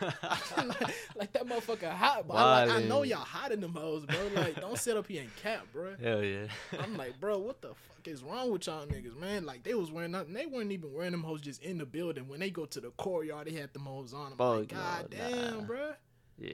[0.00, 0.80] like,
[1.16, 4.16] like that motherfucker hot, but I, like, I know y'all hot in them hoes, bro.
[4.34, 5.94] Like, don't sit up here and cap, bro.
[6.00, 6.46] Hell yeah.
[6.78, 9.44] I'm like, bro, what the fuck is wrong with y'all niggas, man?
[9.44, 10.34] Like, they was wearing nothing.
[10.34, 12.28] They weren't even wearing them hoes just in the building.
[12.28, 14.32] When they go to the courtyard, they had them hoes on.
[14.32, 15.60] I'm like, Fuck no, god damn, nah.
[15.62, 15.92] bro.
[16.38, 16.52] yeah.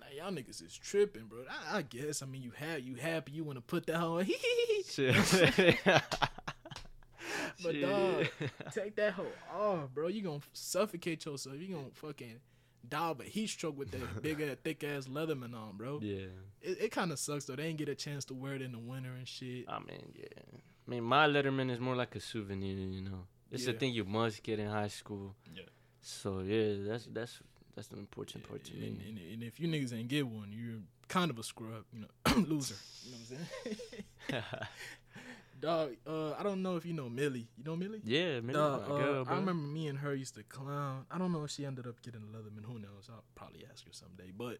[0.00, 1.40] Like, y'all niggas is tripping, bro.
[1.70, 2.22] I, I guess.
[2.22, 4.22] I mean, you have you happy you want to put that hoe.
[4.88, 5.16] Shit.
[7.62, 7.82] But Shit.
[7.82, 8.26] dog,
[8.74, 10.08] take that hoe off, bro.
[10.08, 11.56] You gonna suffocate yourself.
[11.58, 12.40] You gonna fucking
[12.88, 15.98] die of a heat stroke with that big ass, thick ass Letterman on, bro.
[16.02, 16.26] yeah.
[16.60, 17.56] It, it kind of sucks though.
[17.56, 19.64] They didn't get a chance to wear it in the winter and shit.
[19.68, 20.26] I mean, yeah.
[20.86, 23.26] I mean, my Letterman is more like a souvenir, you know.
[23.50, 23.72] It's Yeah.
[23.72, 25.34] the thing you must get in high school.
[25.54, 25.62] Yeah.
[26.00, 27.40] So yeah, that's that's
[27.74, 29.04] that's the important part to and, me.
[29.08, 32.34] and, and if you niggas ain't get one, you're kind of a scrub, you know,
[32.36, 32.74] loser.
[33.04, 33.38] You know what
[34.32, 34.42] I'm saying?
[35.66, 37.48] Dog, uh, I don't know if you know Millie.
[37.58, 38.00] You know Millie?
[38.04, 38.54] yeah, man.
[38.54, 41.06] Dog, my uh, girl, I remember me and her used to clown.
[41.10, 42.64] I don't know if she ended up getting a Letterman.
[42.64, 43.08] Who knows?
[43.10, 44.30] I'll probably ask her someday.
[44.36, 44.58] But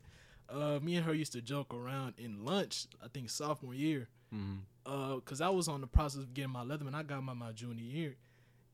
[0.48, 2.88] uh, me and her used to joke around in lunch.
[3.04, 4.08] I think sophomore year.
[4.34, 4.62] Mhm.
[4.84, 6.92] Uh, cause I was on the process of getting my Letterman.
[6.94, 8.16] I got my my junior year,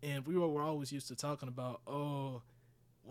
[0.03, 2.41] and we were, were always used to talking about, oh,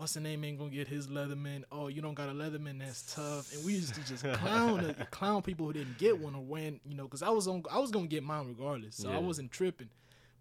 [0.02, 1.62] what's the name ain't gonna get his Letterman?
[1.70, 3.54] Oh, you don't got a Letterman, that's tough.
[3.54, 6.96] And we used to just clown clown people who didn't get one or when you
[6.96, 9.90] know, cause I was on I was gonna get mine regardless, so I wasn't tripping.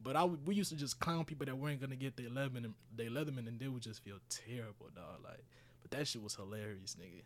[0.04, 3.12] But I we used to just clown people that weren't gonna get their Letterman, their
[3.12, 5.24] Letterman, and they would just feel terrible, dog.
[5.24, 5.44] Like,
[5.84, 7.22] but that shit was hilarious, nigga.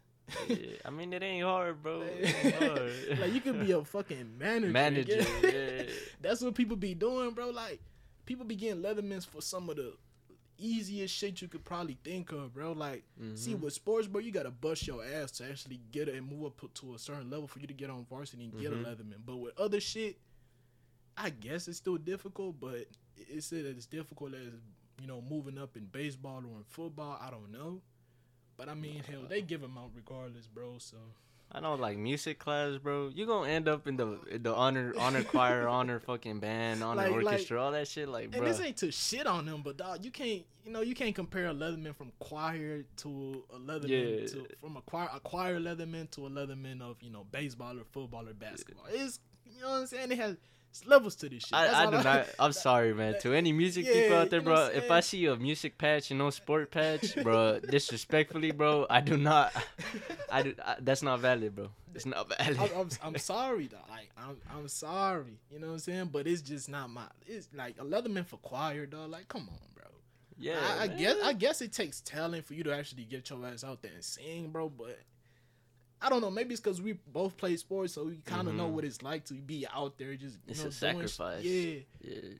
[0.49, 0.77] yeah.
[0.83, 2.03] I mean, it ain't hard, bro.
[2.03, 2.91] Ain't hard.
[3.17, 4.73] like you could be a fucking manager.
[4.73, 5.25] manager.
[5.41, 5.51] yeah.
[5.53, 5.83] Yeah.
[6.19, 7.51] That's what people be doing, bro.
[7.51, 7.79] Like
[8.25, 9.93] people be getting Lettermans for some of the
[10.57, 12.71] easiest shit you could probably think of, bro.
[12.73, 13.03] Like
[13.35, 13.59] see Mhm.
[13.61, 16.73] with sports, bro, you gotta bust your ass to actually get it and move up
[16.75, 18.81] to a certain level for you to get on varsity and get Mhm.
[18.85, 19.25] a Letterman.
[19.25, 20.17] But with other shit,
[21.17, 22.87] I guess it's still difficult, but
[23.17, 24.53] it's as difficult as
[25.01, 27.17] you know moving up in baseball or in football.
[27.21, 27.81] I don't know,
[28.57, 30.77] but I mean, hell, they give them out regardless, bro.
[30.79, 30.97] So
[31.51, 33.09] I know, like music class, bro.
[33.13, 37.03] You gonna end up in the in the honor honor choir, honor fucking band, honor
[37.03, 38.09] Like- like- orchestra, all that shit.
[38.09, 40.81] Like, And bro, this ain't to shit on them, but dog, you can't, you know,
[40.81, 44.27] you can't compare a Letterman from choir to a Letterman Yeah.
[44.27, 47.83] to from a choir a choir Letterman to a Letterman of you know baseball or
[47.91, 48.87] football or basketball.
[48.89, 50.11] It's you know what I'm saying.
[50.11, 50.35] It has
[50.75, 51.53] it's levels to this shit.
[51.53, 52.27] I, I do not.
[52.39, 53.15] I'm sorry, man.
[53.21, 54.69] To any music people out there, you know bro.
[54.73, 54.91] If?
[54.91, 59.53] I see a music patch and no sport patch, bro, disrespectfully, bro, I do not.
[60.31, 60.53] I do.
[60.63, 61.69] I, that's not valid, bro.
[61.93, 62.57] It's not valid.
[62.59, 63.77] I'm, I'm, I'm sorry, though.
[63.89, 65.39] Like I'm, I'm sorry.
[65.49, 66.09] You know what I'm saying?
[66.11, 67.05] But it's just not my.
[67.25, 69.11] It's like a Letterman for choir, dog.
[69.11, 69.85] Like, come on, bro.
[70.37, 73.45] yeah, I, I guess I guess it takes talent for you to actually get your
[73.45, 74.67] ass out there and sing, bro.
[74.67, 74.99] But
[76.01, 76.29] I don't know.
[76.29, 78.73] Maybe it's because we both play sports, so we kind of know Mhm.
[78.73, 80.15] what it's like to be out there.
[80.15, 81.43] Just you It's know, a sacrifice.
[81.43, 82.33] yeah, Yeah.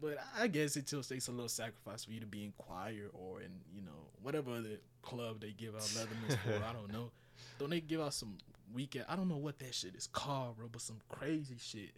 [0.00, 3.08] but I guess it still takes a little sacrifice for you to be in choir
[3.14, 6.62] or in you know whatever other club they give out Letterman's for.
[6.62, 7.10] I don't know.
[7.58, 8.38] Don't they give out some
[8.72, 9.06] weekend?
[9.08, 10.68] I don't know what that shit is called, bro.
[10.68, 11.90] But some crazy shit.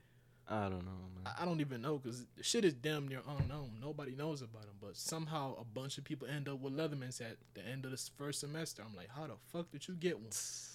[0.46, 1.26] I don't know, man.
[1.26, 3.78] I I don't even know because the shit is damn near unknown.
[3.80, 7.38] Nobody knows about them, but somehow a bunch of people end up with Lettermans at
[7.54, 8.82] the end of the first semester.
[8.86, 10.30] I'm like, how the fuck did you get one?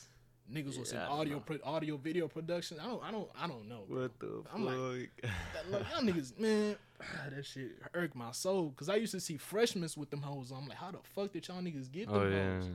[0.54, 2.80] Niggas was in Yeah, I don't audio, pro- audio, video production.
[2.80, 3.84] I don't, I don't, I don't know.
[3.88, 4.02] bro.
[4.02, 5.32] What the I'm like, fuck?
[5.54, 6.76] That, look, y'all niggas, man,
[7.36, 8.74] that shit irked my soul.
[8.76, 10.52] Cause I used to see freshmen with them hoes.
[10.52, 12.56] I'm like, how the fuck did y'all niggas get them oh yeah.
[12.56, 12.70] hoes?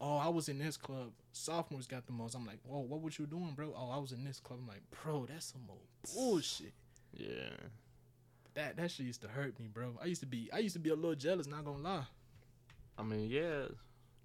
[0.00, 1.12] Oh, I was in this club.
[1.32, 2.34] Sophomores got the most.
[2.34, 3.72] I'm like, whoa, what was you doing, bro?
[3.76, 4.60] Oh, I was in this club.
[4.62, 5.80] I'm like, bro, that's some old
[6.14, 6.72] bullshit.
[7.16, 7.50] Yeah.
[8.54, 9.98] That that shit used to hurt me, bro.
[10.02, 12.04] I used to be I used to be a little jealous, not gonna lie.
[12.96, 13.66] I mean, yeah.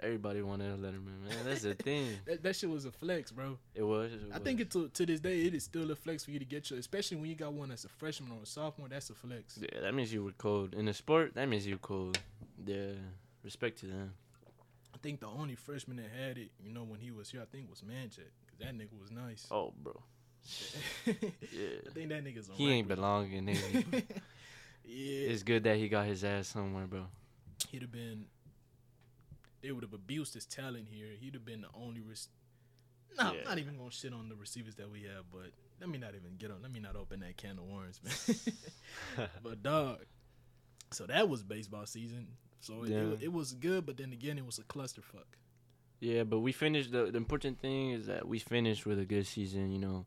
[0.01, 1.37] Everybody wanted a Letterman, man.
[1.45, 2.07] That's the thing.
[2.25, 3.57] That, that shit was a flex, bro.
[3.75, 4.13] It was.
[4.13, 4.43] It I was.
[4.43, 6.69] think it to, to this day it is still a flex for you to get
[6.69, 9.59] your especially when you got one that's a freshman or a sophomore, that's a flex.
[9.61, 10.73] Yeah, that means you were cold.
[10.73, 12.17] In the sport, that means you cold.
[12.65, 12.91] Yeah.
[13.43, 14.13] Respect to them.
[14.93, 17.45] I think the only freshman that had it, you know, when he was here, I
[17.45, 18.31] think was Mancheck.
[18.49, 19.47] Cause that nigga was nice.
[19.51, 20.01] Oh, bro.
[21.05, 21.13] yeah.
[21.87, 23.45] I think that nigga's a He ain't belonging.
[23.47, 23.83] nigga.
[24.85, 27.05] yeah, it's good that he got his ass somewhere, bro.
[27.69, 28.25] he'd have been.
[29.61, 31.07] They would have abused his talent here.
[31.19, 32.01] He'd have been the only.
[32.01, 32.29] Res-
[33.17, 33.39] no, Yeah.
[33.39, 36.15] I'm not even gonna shit on the receivers that we have, but let me not
[36.15, 36.61] even get on.
[36.61, 39.27] Let me not open that can of worms, man.
[39.43, 39.99] but dog,
[40.91, 42.27] so that was baseball season.
[42.61, 42.97] So it, Yeah.
[43.13, 45.25] it, it was good, but then again, it was a clusterfuck.
[46.01, 46.91] Yeah, but we finished.
[46.91, 49.71] The, the important thing is that we finished with a good season.
[49.71, 50.05] You know,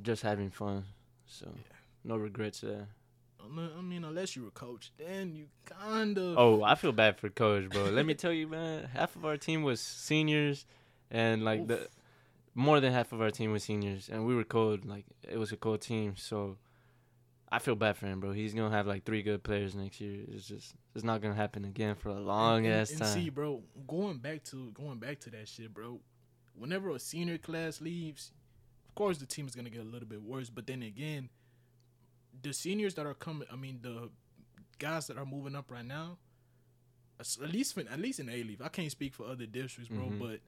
[0.00, 0.84] just having fun.
[1.26, 1.76] So Yeah.
[2.04, 2.88] no regrets there.
[3.40, 6.38] I mean, unless you were coach, then you kind of.
[6.38, 7.84] Oh, I feel bad for coach, bro.
[7.84, 8.88] Let me tell you, man.
[8.92, 10.66] Half of our team was seniors,
[11.10, 11.88] and like the
[12.54, 14.84] more than half of our team was seniors, and we were cold.
[14.84, 16.58] Like it was a cold team, so
[17.50, 18.32] I feel bad for him, bro.
[18.32, 20.24] He's gonna have like three good players next year.
[20.28, 23.08] It's just it's not gonna happen again for a long and, ass and time.
[23.08, 26.00] see, bro, going back to going back to that shit, bro.
[26.54, 28.32] Whenever a senior class leaves,
[28.88, 30.50] of course the team is gonna get a little bit worse.
[30.50, 31.30] But then again,
[32.42, 34.10] the seniors that are coming, I mean, the
[34.78, 36.18] guys that are moving up right now,
[37.20, 40.18] at least for, at least in Alief, I can't speak for other districts, bro, Mhm.
[40.20, 40.40] but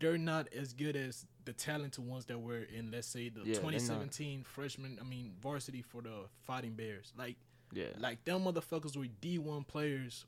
[0.00, 3.54] they're not as good as the talented ones that were in, let's say, the Yeah,
[3.54, 4.98] 2017 freshman.
[4.98, 7.36] I mean, varsity for the Fighting Bears, like.
[7.72, 10.26] yeah, Like them motherfuckers were D one players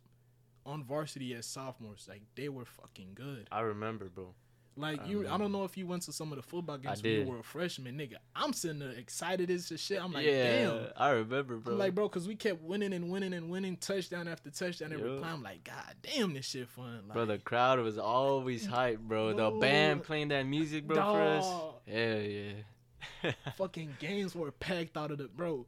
[0.64, 2.06] on varsity as sophomores.
[2.08, 3.48] Like they were fucking good.
[3.50, 4.34] I remember, bro.
[4.78, 7.02] Like I you, I don't know if you went to some of the football games
[7.02, 8.16] when you were a freshman, nigga.
[8.34, 10.02] I'm sitting there excited as shit.
[10.02, 10.86] I'm like, yeah, damn.
[10.96, 11.72] I remember, bro.
[11.72, 15.14] I'm like, bro, because we kept winning and winning and winning, touchdown after touchdown every
[15.14, 15.20] Yeah.
[15.20, 15.34] time.
[15.36, 17.04] I'm like, god damn, this shit fun.
[17.08, 19.32] Like, Bro, the crowd was always hype, bro.
[19.32, 21.46] The band playing that music, bro, for us.
[21.86, 23.32] Yeah, yeah.
[23.56, 25.66] fucking games were packed out of the bro.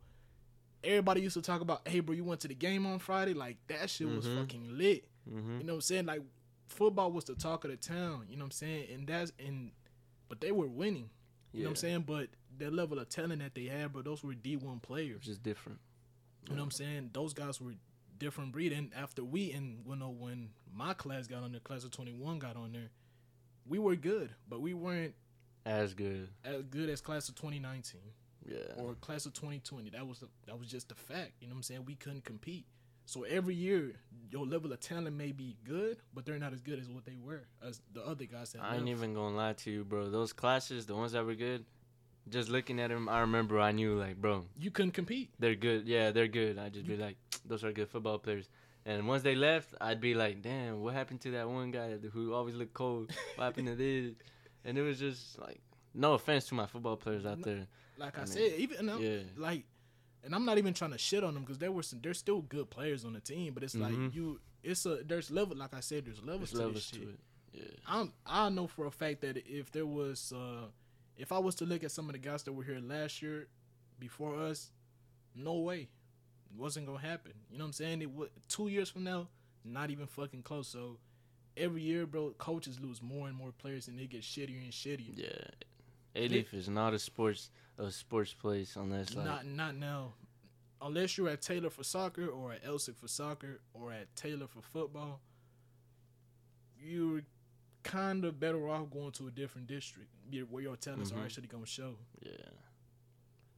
[0.84, 3.34] Everybody used to talk about, hey, bro, you went to the game on Friday.
[3.34, 4.38] Like that shit was Mhm.
[4.38, 5.09] fucking lit.
[5.28, 6.06] hmm You know what I'm saying?
[6.06, 6.20] Like
[6.69, 8.27] football was the talk of the town.
[8.29, 8.87] You know what I'm saying?
[8.93, 9.73] And that's and
[10.29, 11.11] but they were winning.
[11.53, 12.01] You know what I'm saying?
[12.07, 15.25] But the level of talent that they had, but those were D one players.
[15.25, 15.79] Just different.
[16.49, 17.11] You know what I'm saying?
[17.12, 17.73] Those guys were
[18.19, 18.73] different breed.
[18.73, 22.39] And after we and you know when my class got on there, class of 21
[22.39, 22.91] got on there,
[23.66, 25.14] we were good, but we weren't
[25.66, 26.29] As good.
[26.45, 28.01] as good as class of 2019
[28.47, 28.57] Yeah.
[28.77, 29.91] or class of 2020.
[29.91, 31.33] That was the, that was just a fact.
[31.41, 31.85] You know what I'm saying?
[31.87, 32.66] We couldn't compete.
[33.09, 33.94] So every year,
[34.30, 37.16] your level of talent may be good, but they're not as good as what they
[37.18, 38.98] were as the other guys that I ain't left.
[38.98, 40.11] even gonna lie to you, bro.
[40.11, 41.64] Those classes, the ones that were good,
[42.28, 45.30] just looking at them, I remember I knew, like, bro, You couldn't compete.
[45.38, 45.88] they're good.
[45.88, 46.59] Yeah, they're good.
[46.59, 48.50] I'd just be like, those are good football players.
[48.84, 52.34] And once they left, I'd be like, damn, what happened to that one guy who
[52.34, 53.11] always looked cold?
[53.36, 54.12] What happened to this?
[54.66, 55.62] And it was just like,
[55.94, 57.66] no offense to my football players out No, there.
[57.96, 59.20] Like I, I mean, said, even I'm- Yeah.
[59.38, 59.64] like,
[60.25, 62.01] and I'm not even trying to shit on them because there were some.
[62.03, 63.81] There's still good players on the team, but it's Mhm.
[64.07, 64.41] like you.
[64.62, 65.57] It's a there's level.
[65.57, 67.09] Like I said, there's levels There's to levels this to shit.
[67.09, 67.19] it.
[67.53, 67.62] Yeah.
[67.87, 70.66] I'm I know for a fact that if there was uh
[71.16, 73.49] if I was to look at some of the guys that were here last year
[73.99, 74.71] before us,
[75.35, 75.89] no way.
[76.51, 77.33] It wasn't gonna happen.
[77.51, 78.03] You know what I'm saying?
[78.03, 79.29] It would two years from now,
[79.64, 80.69] not even fucking close.
[80.69, 80.99] So
[81.57, 85.16] every year, bro, coaches lose more and more players and they get shittier and shittier.
[85.16, 85.51] Yeah.
[86.14, 90.12] Alief is not a sports a sports place unless like Not not now.
[90.81, 94.62] Unless you're at Taylor for soccer or at Elsik for soccer or at Taylor for
[94.62, 95.20] football,
[96.81, 97.22] you're
[97.83, 100.09] kind of better off going to a different district
[100.51, 101.16] where your talents Mhm.
[101.18, 101.97] are actually going to show.
[102.22, 102.33] yeah.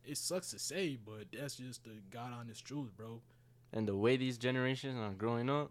[0.05, 3.21] It sucks to say, but that's just the God honest truth, bro.
[3.73, 5.71] And the way these generations are growing up,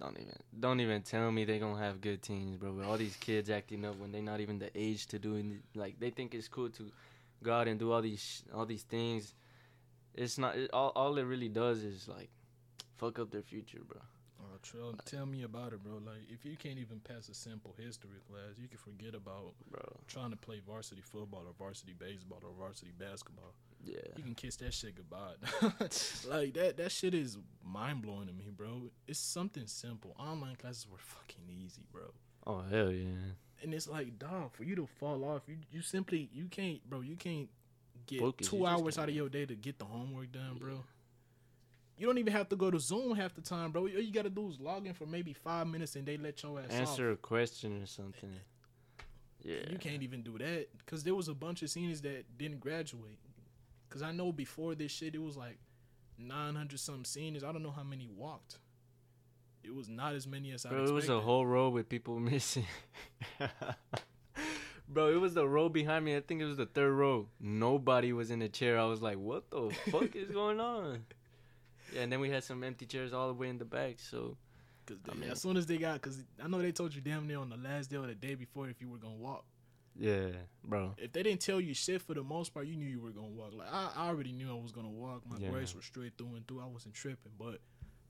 [0.00, 2.72] don't even don't even tell me they gonna have good teams, bro.
[2.74, 5.46] With all these kids acting up when they're not even the age to do it,
[5.78, 6.90] like they think it's cool to
[7.44, 9.34] go out and do all these sh- all these things.
[10.14, 10.92] It's not it, all.
[10.96, 12.30] All it really does is like
[12.96, 14.00] fuck up their future, bro.
[14.40, 15.94] Oh, Trell, tell me about it, bro.
[15.94, 19.80] Like, if you can't even pass a simple history class, you can forget about Bro,
[20.06, 23.54] trying to play varsity football or varsity baseball or varsity basketball.
[23.82, 25.34] yeah, You can kiss that shit goodbye.
[26.28, 28.90] like that that shit is mind blowing to me, bro.
[29.08, 30.14] It's something simple.
[30.18, 32.12] Online classes were fucking easy, bro.
[32.46, 33.32] oh hell yeah,
[33.64, 37.00] And it's like, dog, for you to fall off, you you simply you can't, bro.
[37.00, 37.48] You can't
[38.06, 40.84] get Focus, two hours out of your day to get the homework done, bro.
[41.96, 43.82] You don't even have to go to Zoom half the time, bro.
[43.82, 46.60] All you gotta do is log in for maybe five minutes and they let your
[46.60, 47.18] ass answer off.
[47.18, 48.30] a question or something.
[49.42, 52.60] Yeah, You can't even do that because there was a bunch of seniors that didn't
[52.60, 53.18] graduate.
[53.88, 55.58] Because I know before this shit, it was like
[56.18, 57.44] 900 some seniors.
[57.44, 58.58] I don't know how many walked.
[59.64, 60.90] It was not as many as I Bro, expected.
[60.92, 62.66] it was a whole row with people missing.
[64.86, 66.14] Bro, it was the row behind me.
[66.16, 67.26] I think it was the third row.
[67.40, 68.78] Nobody was in the chair.
[68.78, 71.06] I was like, "What the fuck is going on?"
[71.94, 73.96] Yeah, and then we had some empty chairs all the way in the back.
[73.98, 74.36] So
[74.86, 77.26] Cause I mean- as soon as they got, because I know they told you damn
[77.26, 79.44] near on the last day or the day before if you were gonna walk.
[79.98, 80.28] yeah,
[80.62, 80.94] bro.
[80.98, 83.28] If they didn't tell you shit for the most part, you knew you were gonna
[83.28, 83.54] walk.
[83.54, 85.22] Like I, I already knew I was gonna walk.
[85.26, 85.48] My Yeah.
[85.50, 86.60] grades were straight through and through.
[86.60, 87.60] I wasn't tripping, but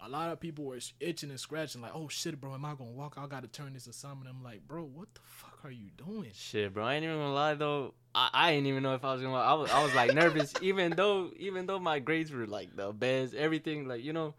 [0.05, 1.81] a lot of people were itching and scratching.
[1.81, 3.15] Like, oh shit, bro, am I gonna walk?
[3.17, 4.29] I gotta turn this assignment.
[4.29, 6.31] I'm like, bro, what the fuck are you doing?
[6.35, 6.85] Shit, bro.
[6.85, 7.95] I ain't even gonna lie though.
[8.15, 9.35] I, I didn't even know if I was gonna.
[9.35, 12.93] I was I was like nervous, even though even though my grades were like the
[12.93, 14.35] best, everything like you know,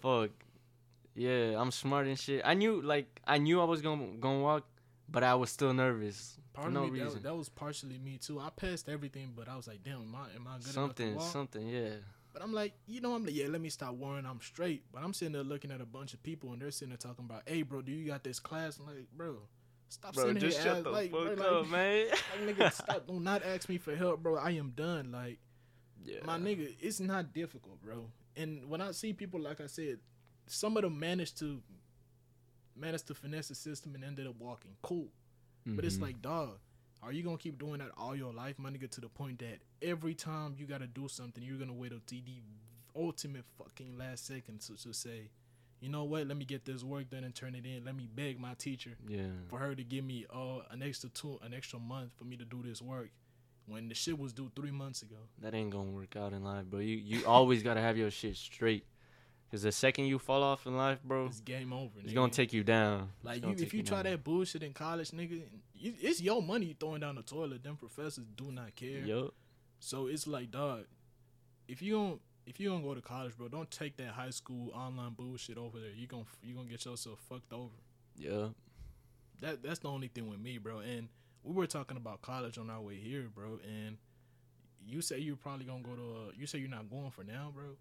[0.00, 0.30] fuck.
[1.14, 2.42] Yeah, I'm smart and shit.
[2.44, 4.64] I knew like I knew I was gonna gonna walk,
[5.08, 7.22] but I was still nervous Part for of no me, that, reason.
[7.22, 8.40] that was partially me too.
[8.40, 11.18] I passed everything, but I was like, damn, am I, am I good something, enough
[11.18, 11.32] to walk?
[11.32, 11.68] something.
[11.68, 11.90] Yeah,
[12.34, 14.26] But I'm like, you know, I'm like, yeah, let me stop worrying.
[14.26, 14.82] I'm straight.
[14.92, 17.24] But I'm sitting there looking at a bunch of people, and they're sitting there talking
[17.24, 18.78] about, hey, bro, do you got this class?
[18.78, 19.36] I'm like, bro,
[19.88, 20.24] stop bro.
[20.24, 20.66] sitting Just here.
[20.66, 22.06] shut ask- the like, bro, fuck like, up, man.
[22.46, 23.06] like, nigga, stop.
[23.06, 24.36] Do not ask me for help, bro.
[24.36, 25.12] I am done.
[25.12, 25.38] Like,
[26.04, 28.10] yeah, my nigga, it's not difficult, bro.
[28.36, 30.00] And when I see people, like I said,
[30.48, 31.62] some of them managed to
[32.76, 34.72] managed to finesse the system and ended up walking.
[34.82, 35.06] Cool.
[35.66, 36.02] But it's Mhm.
[36.02, 36.58] like, dog,
[37.04, 39.58] are you gonna keep doing that all your life, my nigga, to the point that
[39.82, 42.40] every time you gotta do something, you're gonna wait until the
[42.96, 45.30] ultimate fucking last second to, to say,
[45.80, 47.84] you know what, let me get this work done and turn it in.
[47.84, 51.38] Let me beg my teacher yeah, for her to give me uh an extra two
[51.42, 53.10] an extra month for me to do this work
[53.66, 55.16] when the shit was due three months ago.
[55.40, 56.80] that ain't gonna work out in life, bro.
[56.80, 58.86] You you always gotta have your shit straight,
[59.54, 61.90] cause the second you fall off in life, bro, It's game over.
[62.00, 62.14] it's nigga.
[62.14, 63.10] gonna take you down.
[63.22, 64.12] Like you, if take you try down.
[64.12, 65.42] that bullshit in college, nigga,
[65.80, 67.62] it's your money you throwing down the toilet.
[67.62, 68.98] Them professors do not care.
[68.98, 69.32] Yup.
[69.78, 70.84] So it's like, dog,
[71.68, 74.70] if you don't if you don't go to college, bro, don't take that high school
[74.74, 75.90] online bullshit over there.
[75.94, 77.74] You gonna you gonna get yourself fucked over.
[78.16, 78.48] Yeah.
[79.40, 80.78] That that's the only thing with me, bro.
[80.80, 81.08] And
[81.42, 83.58] we were talking about college on our way here, bro.
[83.64, 83.98] And
[84.86, 86.02] you say you're probably gonna go to.
[86.02, 87.76] Uh, you say you're not going for now, bro.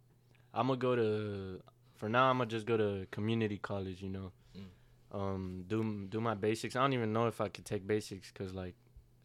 [0.54, 1.62] I'm gonna go to.
[1.96, 4.02] For now, I'm gonna just go to community college.
[4.02, 5.18] You know, Mm.
[5.20, 6.76] um, do do my basics.
[6.76, 8.76] I don't even know if I could take basics because like,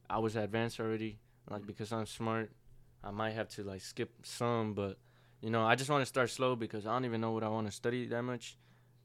[0.09, 1.18] I was advanced already.
[1.51, 2.51] Like because I'm smart,
[3.03, 4.74] I might have to like skip some.
[4.74, 4.99] But
[5.41, 7.49] you know, I just want to start slow because I don't even know what I
[7.49, 8.57] want to study that much.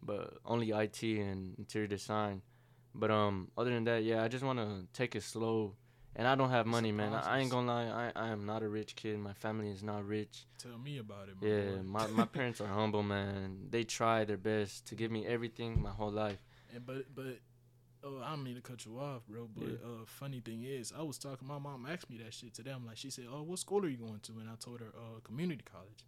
[0.02, 2.42] But only IT and interior design.
[2.96, 5.76] But um, other than that, yeah, I just want to take it slow.
[6.16, 7.14] And I don't have money, man.
[7.14, 8.12] I, I ain't gonna lie.
[8.16, 9.18] I, I am not a rich kid.
[9.18, 10.46] My family is not rich.
[10.60, 13.68] Tell me about it, my Yeah, my, my parents are humble, man.
[13.70, 16.40] They try their best to give me everything my whole life.
[16.74, 17.40] And but but
[18.04, 19.50] oh, I don't mean to cut you off, bro.
[19.54, 19.76] But Yeah.
[19.84, 21.48] uh, funny thing is, I was talking.
[21.48, 22.72] My mom asked me that shit today.
[22.72, 24.94] I'm like, she said, "Oh, what school are you going to?" And I told her,
[24.96, 26.06] "Uh, community college."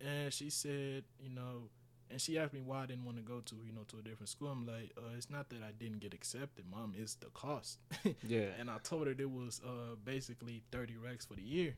[0.00, 1.70] And she said, you know,
[2.10, 4.02] and she asked me why I didn't want to go to, you know, to a
[4.02, 4.48] different school.
[4.48, 6.94] I'm like, uh, it's not that I didn't get accepted, mom.
[6.96, 7.78] It's the cost.
[8.26, 8.46] Yeah.
[8.58, 11.74] and I told her it was uh basically 30 racks for the year,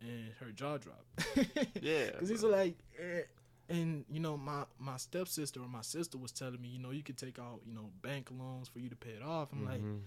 [0.00, 1.26] and her jaw dropped.
[1.82, 3.22] Yeah, Cause he's like, eh.
[3.68, 7.02] and you know my my stepsister or my sister was telling me, you know, you
[7.02, 9.48] could take out you know bank loans for you to pay it off.
[9.52, 10.00] I'm like, Mhm.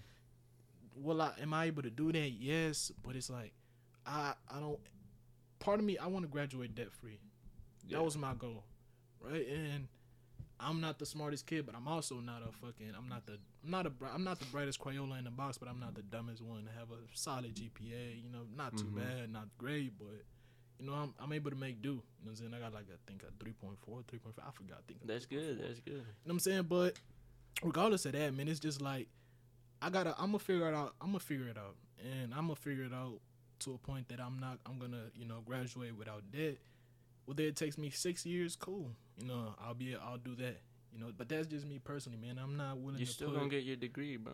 [0.96, 2.30] well, I, am I able to do that?
[2.30, 3.52] Yes, but it's like
[4.06, 4.78] I I don't.
[5.58, 7.18] Part of me, I want to graduate debt free.
[7.86, 7.98] Yeah.
[7.98, 8.62] That was my goal,
[9.20, 9.46] right?
[9.48, 9.88] And
[10.60, 12.92] I'm not the smartest kid, but I'm also not a fucking.
[12.96, 13.38] I'm not the.
[13.64, 13.90] I'm not a.
[13.90, 16.64] bri- I'm not the brightest Crayola in the box, but I'm not the dumbest one
[16.64, 18.22] to have a solid GPA.
[18.22, 18.96] You know, not too Mhm.
[18.96, 20.24] bad, not great, but
[20.80, 21.88] you know, I'm I'm able to make do.
[21.88, 22.54] You know what I'm saying?
[22.54, 24.42] I got like I think a 3.4, 3.5.
[24.46, 24.78] I forgot.
[24.78, 25.60] I think a That's good.
[25.62, 25.92] That's good.
[25.94, 26.62] You know what I'm saying?
[26.64, 26.98] But
[27.62, 29.08] regardless of that, man, it's just like
[29.80, 30.94] I gotta I'm gonna figure it out.
[31.00, 31.76] I'm gonna figure it out.
[32.04, 33.20] And I'm gonna figure it out
[33.60, 36.58] to a point that I'm not I'm gonna, you know, graduate without debt.
[37.28, 38.90] Whether it takes me six years, cool.
[39.20, 40.62] You know, I'll be I'll do that.
[40.90, 42.40] You know, but that's just me personally, man.
[42.42, 44.32] I'm not willing You to still put, gonna get your degree, bro.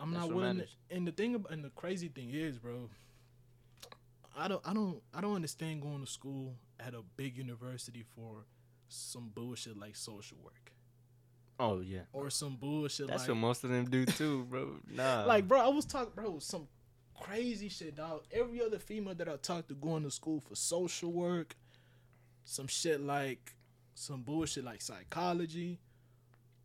[0.00, 2.88] I'm that's not willing to, and the thing about, and the crazy thing is, bro,
[4.34, 8.46] I don't I don't I don't understand going to school at a big university for
[8.88, 10.72] some bullshit like social work.
[11.60, 12.04] Oh yeah.
[12.14, 14.76] Or some bullshit That's like what most of them do too, bro.
[14.90, 15.26] Nah.
[15.26, 16.68] like bro i was talking bro some
[17.20, 21.12] crazy shit dog every other female that i talked to going to school for social
[21.12, 21.56] work
[22.48, 23.54] some shit like
[23.94, 25.78] some bullshit like psychology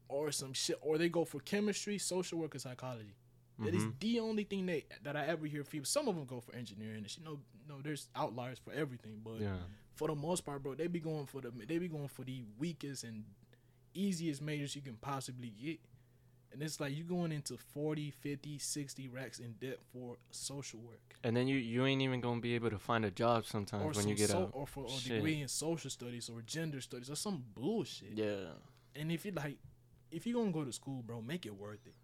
[0.07, 3.15] or some shit or they go for chemistry social work and psychology
[3.59, 3.99] That is Mhm.
[3.99, 6.97] the only thing that that i ever hear people some of them go for engineering
[6.99, 7.19] and shit.
[7.19, 9.57] you know no there's outliers for everything but yeah.
[9.93, 12.43] for the most part, bro, they be going for the they be going for the
[12.57, 13.25] weakest and
[13.93, 15.79] easiest majors you can possibly get.
[16.53, 21.15] And it's like you going into 40, 50, 60 racks in debt for social work.
[21.23, 23.87] And then you you ain't even gonna be able to find a job sometimes Or
[23.87, 24.51] when some you get so, out.
[24.53, 28.13] or for a degree in social studies or gender studies or some bullshit.
[28.13, 28.53] Yeah.
[28.95, 29.57] And if you like
[30.11, 31.95] if you gonna go to school, bro, make it worth it.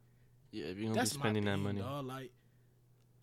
[0.51, 0.65] Yeah.
[0.65, 1.81] If you're gonna That's be spending my that money.
[1.81, 2.05] Dog.
[2.05, 2.31] Like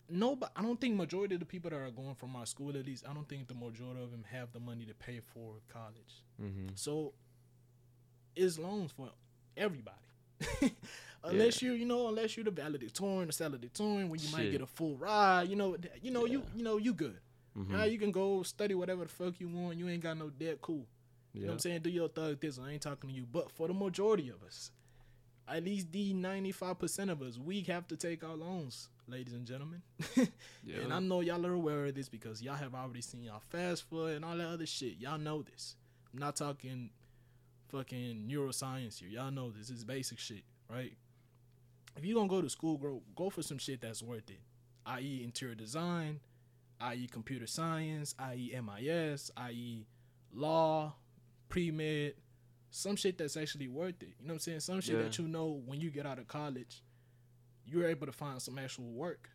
[0.09, 2.69] no, but I don't think majority of the people that are going from my school,
[2.77, 5.55] at least, I don't think the majority of them have the money to pay for
[5.67, 6.23] college.
[6.41, 6.67] Mm-hmm.
[6.75, 7.13] So
[8.33, 9.09] it's loans for
[9.57, 9.97] everybody.
[11.23, 14.67] unless you, you know, unless you're the valedictorian, the salutatorian, where you might get a
[14.67, 16.45] full ride, you know, you know, you, Yeah.
[16.55, 17.17] you know, you good.
[17.57, 17.73] Mm-hmm.
[17.73, 19.77] Now you can go study whatever the fuck you want.
[19.77, 20.61] You ain't got no debt.
[20.61, 20.85] Cool.
[21.33, 21.81] You know what I'm saying?
[21.81, 22.57] Do your thug this.
[22.59, 24.71] I ain't talking to you, but for the majority of us,
[25.47, 29.81] at least the 95% of us, we have to take our loans, ladies and gentlemen.
[30.15, 30.25] Yeah.
[30.83, 33.89] And I know y'all are aware of this because y'all have already seen y'all fast
[33.89, 34.97] food and all that other shit.
[34.99, 35.75] Y'all know this.
[36.13, 36.89] I'm not talking
[37.69, 39.09] fucking neuroscience here.
[39.09, 39.67] Y'all know this.
[39.69, 40.93] This is basic shit, right?
[41.97, 44.39] If you're gonna go to school, go go for some shit that's worth it.
[44.85, 45.21] I.e.
[45.23, 46.19] interior design,
[46.79, 47.07] i.e.
[47.11, 48.55] computer science, i.e.
[48.61, 49.85] MIS, i.e.
[50.31, 50.93] law,
[51.49, 52.13] pre med,
[52.69, 54.13] some shit that's actually worth it.
[54.19, 54.59] You know what I'm saying?
[54.61, 55.03] Some shit Yeah.
[55.03, 56.83] that you know when you get out of college,
[57.65, 59.29] you're able to find some actual work.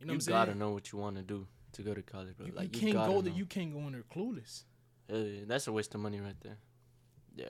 [0.00, 0.38] You know you what I'm saying?
[0.38, 2.46] You gotta know what you want to do to go to college, bro.
[2.46, 3.32] You, like you you, can't gotta go there.
[3.32, 4.64] You can't go in there clueless.
[5.46, 6.56] That's a waste of money right there.
[7.36, 7.46] Yeah.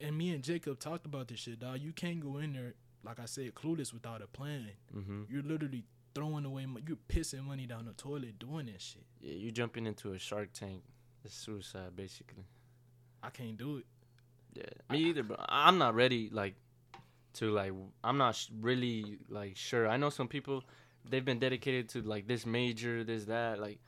[0.00, 1.80] And me and Jacob talked about this shit, dog.
[1.80, 2.74] You can't go in there,
[3.04, 4.68] like I said, clueless without a plan.
[4.96, 5.22] Mm-hmm.
[5.28, 5.84] You're literally
[6.14, 9.02] throwing away, mo- you're pissing money down the toilet doing that shit.
[9.20, 10.82] Yeah, you're jumping into a Shark Tank.
[11.24, 12.44] It's suicide, basically.
[13.22, 13.86] I can't do it.
[14.54, 15.36] Yeah, me either, bro.
[15.48, 16.54] I'm not ready, like,
[17.34, 17.72] to like.
[18.04, 19.88] I'm not sh- really like sure.
[19.88, 20.62] I know some people,
[21.08, 23.78] they've been dedicated to like this major, this that, like,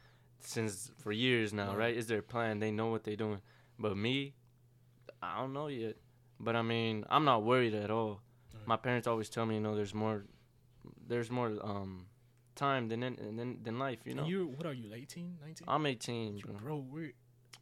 [0.41, 1.79] since for years now, Right.
[1.79, 1.97] right?
[1.97, 2.59] Is their plan?
[2.61, 3.41] They know what they're doing.
[3.79, 4.35] But me,
[5.23, 5.97] I don't know yet.
[6.41, 8.21] But I mean, I'm not worried at all.
[8.67, 10.25] My parents always tell me, you know, there's more,
[11.07, 12.07] there's more um,
[12.55, 13.99] time than in, than than life.
[14.05, 15.65] You know, you're, what are you, 18, 19?
[15.69, 16.55] I'm 18, bro.
[16.55, 17.13] bro, we're,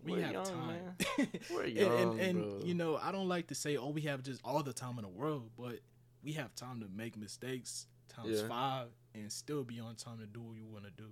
[0.04, 0.96] we We're have young, time.
[1.54, 2.60] We're young, and, and bro.
[2.64, 5.02] you know, I don't like to say, oh, we have just all the time in
[5.02, 5.78] the world, but
[6.24, 8.48] we have time to make mistakes times Yeah.
[8.48, 11.08] five and still be on time to do what you want to do.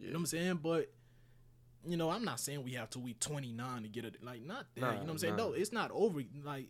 [0.00, 0.60] You know what I'm saying?
[0.62, 0.90] But
[1.86, 4.22] you know, I'm not saying we have to be 29 to get it.
[4.22, 4.80] Like not that.
[4.80, 5.36] Nah, you know what I'm saying?
[5.36, 5.48] nah.
[5.48, 6.20] No, it's not over.
[6.44, 6.66] Like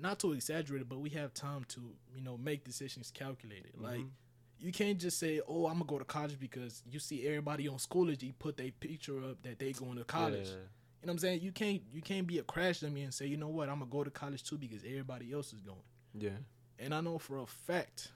[0.00, 1.80] not to exaggerate it, but we have time to
[2.14, 3.72] you know make decisions calculated.
[3.78, 4.10] Like Mhm.
[4.58, 7.78] you can't just say, "Oh, I'm gonna go to college" because you see everybody on
[7.78, 10.48] Schoology put their picture up that they going to college.
[10.48, 10.54] Yeah.
[11.02, 11.40] You know what I'm saying?
[11.42, 13.90] You can't you can't be a crash dummy and say, you know what, I'm gonna
[13.90, 15.82] go to college too because everybody else is going.
[16.14, 16.38] Yeah.
[16.78, 18.12] And I know for a fact,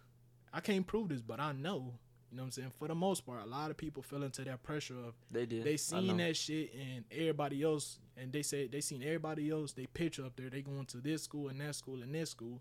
[0.53, 1.99] I can't prove this, but I know,
[2.31, 2.72] you know what I'm saying?
[2.78, 5.64] For the most part, a lot of people fell into that pressure of They did.
[5.64, 9.87] they seen that shit and everybody else and they said they seen everybody else, they
[9.87, 12.61] picture up there, they going to this school and that school and this school.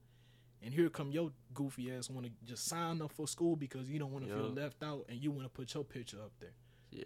[0.61, 3.97] And here come your goofy ass want to just sign up for school because you
[3.99, 6.49] don't want to feel left out and you want to put your picture up there.
[6.91, 7.03] Yeah.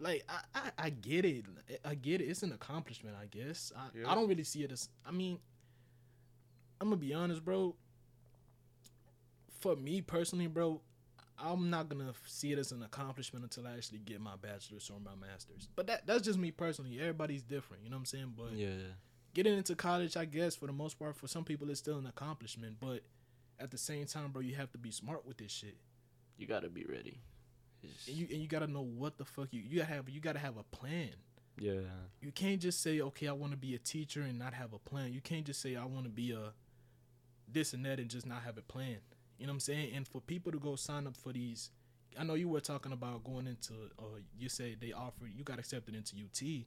[0.00, 1.44] Like I, I, I get it.
[1.84, 2.24] I get it.
[2.24, 3.72] It's an accomplishment, I guess.
[3.76, 4.10] I, Yeah.
[4.10, 4.88] I don't really see it as.
[5.06, 5.38] I mean,
[6.80, 7.76] I'm gonna be honest, bro.
[9.60, 10.80] For me personally, bro,
[11.42, 15.00] I'm not gonna see it as an accomplishment until I actually get my bachelor's or
[15.00, 15.68] my master's.
[15.74, 16.98] But that that's just me personally.
[17.00, 18.34] Everybody's different, you know what I'm saying?
[18.36, 18.76] But Yeah.
[19.34, 22.06] getting into college, I guess for the most part, for some people, it's still an
[22.06, 22.76] accomplishment.
[22.80, 23.02] But
[23.58, 25.76] at the same time, bro, you have to be smart with this shit.
[26.36, 27.20] You gotta be ready.
[28.06, 30.08] And you and you gotta know what the fuck you you gotta have.
[30.08, 31.10] You gotta have a plan.
[31.58, 31.80] yeah.
[32.20, 34.78] You can't just say, okay, I want to be a teacher and not have a
[34.78, 35.12] plan.
[35.12, 36.52] You can't just say I want to be a
[37.48, 38.98] this and that and just not have a plan.
[39.40, 39.92] You know what I'm saying?
[39.94, 41.70] And for people to go sign up for these,
[42.18, 43.72] I know you were talking about going into.
[43.98, 46.66] Uh, you say they offer you got accepted into UT,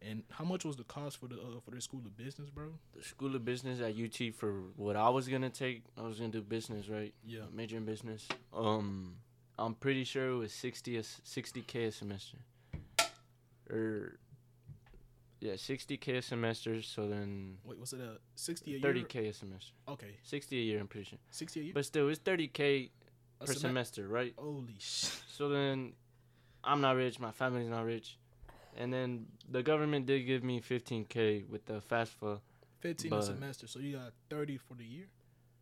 [0.00, 2.66] and how much was the cost for the uh, for the school of business, bro?
[2.96, 5.82] The School of Business at UT for what I was gonna take.
[5.98, 7.12] I was gonna do business, right?
[7.26, 7.40] Yeah.
[7.52, 8.28] Major in business.
[8.54, 9.16] Um,
[9.58, 12.38] I'm pretty sure it was sixty a sixty k a semester.
[13.68, 14.18] Or.
[15.42, 16.80] Yeah, sixty k a semester.
[16.82, 18.80] So then Wait, was it a sixty a year?
[18.80, 19.72] thirty k a semester.
[19.88, 21.18] Okay, Sixty a year, I'm pretty sure.
[21.30, 21.72] sixty a year.
[21.74, 22.90] But still, it's thirty k
[23.40, 24.32] per seme- semester, right?
[24.38, 25.20] Holy shit!
[25.26, 25.94] So then,
[26.62, 27.18] I'm not rich.
[27.18, 28.18] My family's not rich,
[28.76, 32.40] and then the government did give me 15k with the FAFSA.
[32.78, 35.08] Fifteen But- a semester, so you got thirty for the year,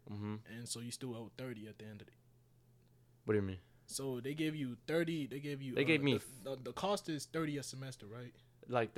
[0.07, 2.15] hmm and so you still owe thirty at the end of it.
[3.25, 3.61] What do you mean?
[3.87, 5.27] So they gave you thirty.
[5.27, 5.75] They gave you.
[5.75, 8.35] They uh, gave me the, the, the cost is thirty a semester, right?
[8.69, 8.93] Like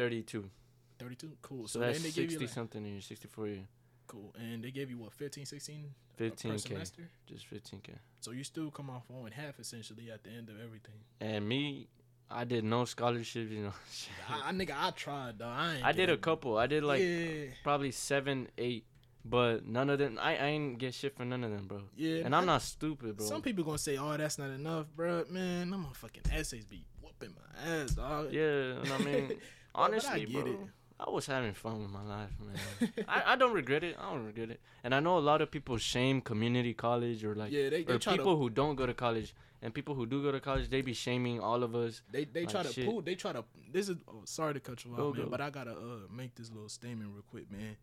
[1.03, 1.32] 32.
[1.42, 1.66] Cool.
[1.68, 3.66] So, So, that's then they give 60 you like, something year, 64 year.
[4.07, 7.03] cool, and they gave you what 15, 16 uh, per 15k, semester.
[7.26, 7.90] just 15k.
[8.20, 10.94] So you still come off owing half essentially at the end of everything.
[11.20, 11.88] And me,
[12.30, 13.50] I did no scholarships.
[13.50, 13.72] You know,
[14.28, 15.46] I, I nigga, I tried though.
[15.46, 16.57] I ain't I did a couple.
[16.59, 18.84] I did like yeah, probably seven, eight,
[19.24, 20.18] but none of them.
[20.20, 21.82] I, I ain't get shit for none of them, bro.
[21.96, 22.24] yeah.
[22.24, 23.26] And I'm not stupid, bro.
[23.26, 27.34] Some people gonna say, "Oh, that's not enough, bro." Man, them fucking essays be whooping
[27.34, 28.32] my ass, dog.
[28.32, 29.32] Yeah, I mean,
[29.74, 30.59] honestly, I get bro, it.
[31.05, 32.92] I was having fun with my life, man.
[33.09, 33.96] I, I don't regret it.
[34.00, 34.61] I don't regret it.
[34.84, 37.94] And I know a lot of people shame community college or like yeah, they, they
[37.94, 40.68] or people to who don't go to college and people who do go to college,
[40.68, 42.03] they be shaming all of us.
[42.11, 42.84] they they try to shit.
[42.84, 43.00] pull.
[43.00, 43.44] They try to.
[43.72, 45.30] This is oh, sorry to cut you off, Go, man, go.
[45.30, 47.76] but I gotta uh make this little statement real quick, man.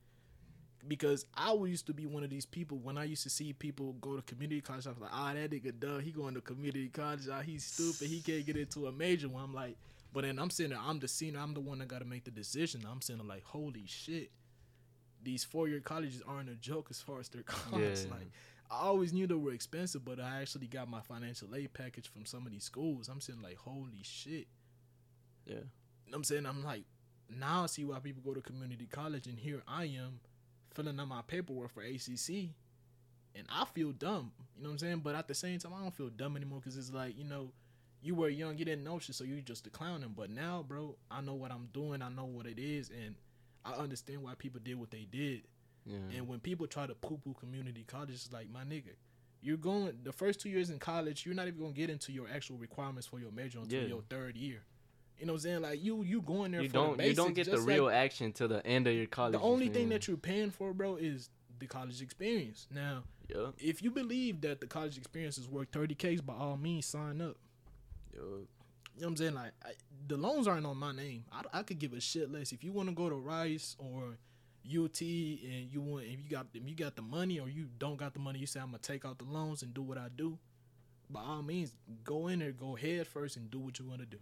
[0.87, 3.93] Because I used to be one of these people when I used to see people
[3.93, 4.87] go to community college.
[4.87, 5.99] I was like, ah, that nigga dumb.
[5.99, 7.27] He going to community college.
[7.29, 8.07] Ah, he's stupid.
[8.07, 9.43] He can't get into a major one.
[9.43, 9.75] I'm like,
[10.13, 10.81] but then I'm sitting there.
[10.81, 11.39] I'm the senior.
[11.39, 12.85] I'm the one that got to make the decision.
[12.89, 14.31] I'm sitting there like, holy shit.
[15.21, 18.05] These four year colleges aren't a joke as far as their costs.
[18.05, 18.11] Yeah.
[18.11, 18.31] Like,
[18.71, 22.25] I always knew they were expensive, but I actually got my financial aid package from
[22.25, 23.09] some of these schools.
[23.09, 24.47] I'm saying like, holy shit.
[25.45, 25.55] Yeah.
[26.07, 26.45] You I'm saying?
[26.45, 26.83] I'm like,
[27.37, 30.19] now I see why people go to community college, and here I am
[30.73, 32.49] filling out my paperwork for ACC,
[33.35, 34.31] and I feel dumb.
[34.55, 35.01] You know what I'm saying?
[35.03, 37.51] But at the same time, I don't feel dumb anymore because it's like, you know,
[38.01, 40.13] you were young, you didn't know shit, so you just a clowning.
[40.15, 43.15] But now, bro, I know what I'm doing, I know what it is, and
[43.65, 45.41] I understand why people did what they did.
[45.85, 45.97] Yeah.
[46.17, 48.95] And when people try to poo poo community college, it's like, my nigga,
[49.41, 52.27] you're going the first two years in college, you're not even gonna get into your
[52.33, 53.87] actual requirements for your major until Yeah.
[53.87, 54.63] your third year.
[55.17, 55.61] You know what I'm saying?
[55.61, 57.89] Like you you going there you for don't the you don't get the like- real
[57.89, 59.33] action till the end of your college.
[59.33, 61.29] the only thing that you're paying for, bro, is
[61.59, 62.67] the college experience.
[62.73, 63.51] Now, yeah.
[63.57, 67.37] if you believe that the college experience is worth 30Ks, by all means, sign up.
[68.19, 68.25] Yeah.
[68.95, 69.33] You know what I'm saying?
[69.35, 69.69] Like, I,
[70.07, 71.23] the loans aren't on my name.
[71.31, 72.51] I, I could give a shit less.
[72.51, 74.17] If you want to go to Rice or
[74.65, 77.97] UT and you want, if you got, if you got the money or you don't
[77.97, 80.07] got the money, you say I'm gonna take out the loans and do what I
[80.13, 80.37] do.
[81.09, 84.05] By all means, go in there, go head first, and do what you want to
[84.05, 84.17] do.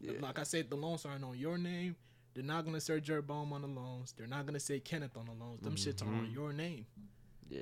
[0.00, 0.12] Yeah.
[0.20, 1.94] Like I said, the loans aren't on your name.
[2.34, 4.12] They're not gonna say Jared Baum on the loans.
[4.16, 5.60] They're not gonna say Kenneth on the loans.
[5.60, 6.34] Them shits are on Mhm.
[6.34, 6.86] your name.
[7.48, 7.60] Yeah.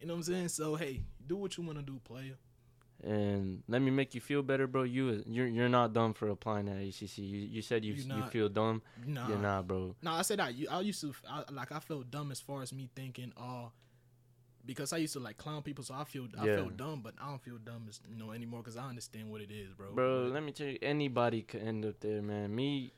[0.00, 0.48] You know what I'm saying?
[0.48, 2.36] So hey, do what you wanna do, player.
[3.02, 4.82] And let me make you feel better, bro.
[4.82, 7.18] You you're you're not dumb for applying at ACC.
[7.18, 8.82] You you said you You you feel dumb.
[9.06, 9.94] Nah, You're not, bro.
[10.02, 10.18] nah.
[10.18, 10.52] I said I.
[10.70, 11.72] I used to I, like.
[11.72, 13.68] I felt dumb as far as me thinking, uh,
[14.66, 15.82] because I used to like clown people.
[15.82, 16.56] So I feel I Yeah.
[16.56, 19.40] felt dumb, but I don't feel dumb as you know anymore because I understand what
[19.40, 19.92] it is, bro.
[19.94, 22.54] Bro, let me tell you, anybody could end up there, man.
[22.54, 22.92] Me,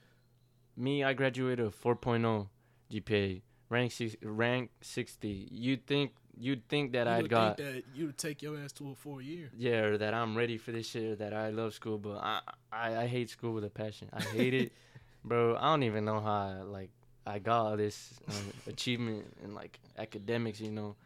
[0.77, 2.49] me, I graduated with 4.0
[2.91, 5.49] GPA, rank six, rank 60.
[5.53, 8.73] You think you'd think that you I'd got think that you would take your ass
[8.73, 9.51] to a four year.
[9.57, 12.41] yeah, or that I'm ready for this shit, or that I love school, but I,
[12.73, 14.09] I, I hate school with a passion.
[14.13, 14.73] I hate it,
[15.25, 15.57] bro.
[15.57, 16.91] I don't even know how I, like
[17.27, 20.97] I got all this um, achievement in like academics, you know,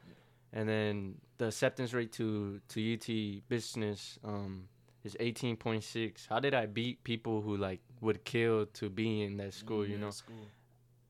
[0.52, 4.68] and then the acceptance rate to to UT business um
[5.04, 6.26] is 18.6.
[6.28, 9.86] How did I beat people who like would kill to be in that school?
[9.86, 10.48] You know, school.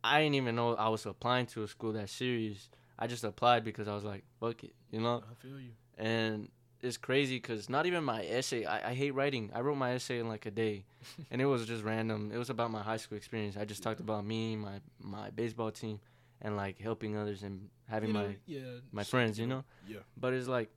[0.05, 2.69] I didn't even know I was applying to a school that serious.
[2.99, 5.23] I just applied because I was like, fuck it, you know?
[5.31, 5.71] I feel you.
[5.99, 6.49] and
[6.83, 9.51] it's crazy because not even my essay I, I hate writing.
[9.55, 10.85] I wrote my essay in like a day
[11.31, 12.31] and it was just random.
[12.33, 13.57] It was about my high school experience.
[13.57, 16.01] I just talked about me my my baseball team
[16.43, 18.61] and like helping others and having You know, my yeah,
[18.93, 19.65] my friends you know?
[19.89, 20.01] Yeah.
[20.19, 20.69] but it's like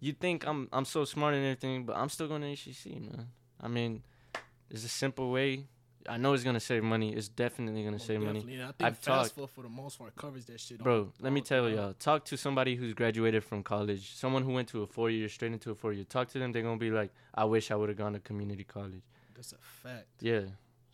[0.00, 3.28] you think i'm i'm so smart and everything but i'm still going to hcc man.
[3.60, 4.02] I mean
[4.68, 5.66] there's a simple way
[6.08, 7.12] I know it's gonna save money.
[7.14, 8.54] It's definitely gonna Most save money, definitely.
[8.54, 10.78] And I think I've talked- for the most part covers that shit.
[10.78, 11.04] bro.
[11.04, 11.94] all- Let me tell y'all.
[11.94, 14.14] Talk to somebody who's graduated from college.
[14.14, 16.04] Someone who went to a four year straight into a four year.
[16.04, 16.52] Talk to them.
[16.52, 19.02] They're gonna be like, I wish I would have gone to community college.
[19.34, 20.06] That's a fact.
[20.20, 20.40] Yeah.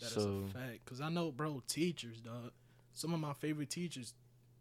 [0.00, 0.84] That is so a fact.
[0.86, 2.50] Cause I know, bro, teachers, dog.
[2.94, 4.14] Some of my favorite teachers,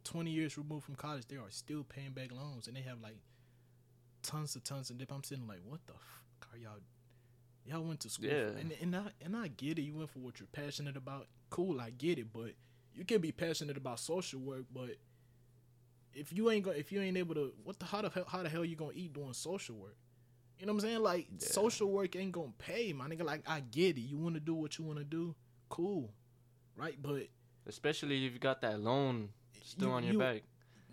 [0.04, 3.18] twenty years removed from college, they are still paying back loans, and they have like
[4.22, 5.12] tons of tons of dip.
[5.12, 6.80] I'm sitting like, what the fuck are y'all?
[7.66, 8.48] Y'all went to school, for- Yeah.
[8.60, 9.84] and and I and I get it.
[9.84, 11.28] You went for what you're passionate about.
[11.50, 12.32] Cool, I get it.
[12.34, 12.54] But
[12.94, 14.98] you can be passionate about social work, but
[16.14, 18.44] if you ain't go, if you ain't able to, what the how the hell, how
[18.44, 19.96] the hell you gonna eat doing social work?
[20.60, 21.00] You know what I'm saying?
[21.04, 21.48] Like Yeah.
[21.48, 23.24] social work ain't gonna pay, my nigga.
[23.24, 24.02] Like I get it.
[24.02, 25.36] You want to do what you want to do,
[25.70, 26.14] cool,
[26.76, 27.02] right?
[27.02, 27.28] But
[27.66, 29.30] especially if you got that loan
[29.64, 30.44] still you- on your you- back.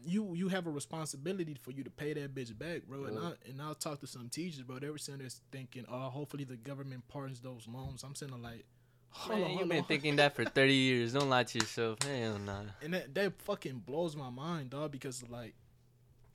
[0.05, 3.05] You you have a responsibility for you to pay that bitch back, bro.
[3.05, 4.79] And I and I'll talk to some teachers, bro.
[4.79, 8.03] They were sitting there thinking, oh, hopefully the government pardons those loans.
[8.05, 8.65] I'm sitting there like,
[9.11, 9.85] hold Man, on, you've been on.
[9.85, 11.13] thinking that for 30 years.
[11.13, 12.03] Don't lie to yourself.
[12.03, 12.63] Hell nah.
[12.83, 14.93] and that that fucking blows my mind, dog.
[14.93, 15.55] Because like,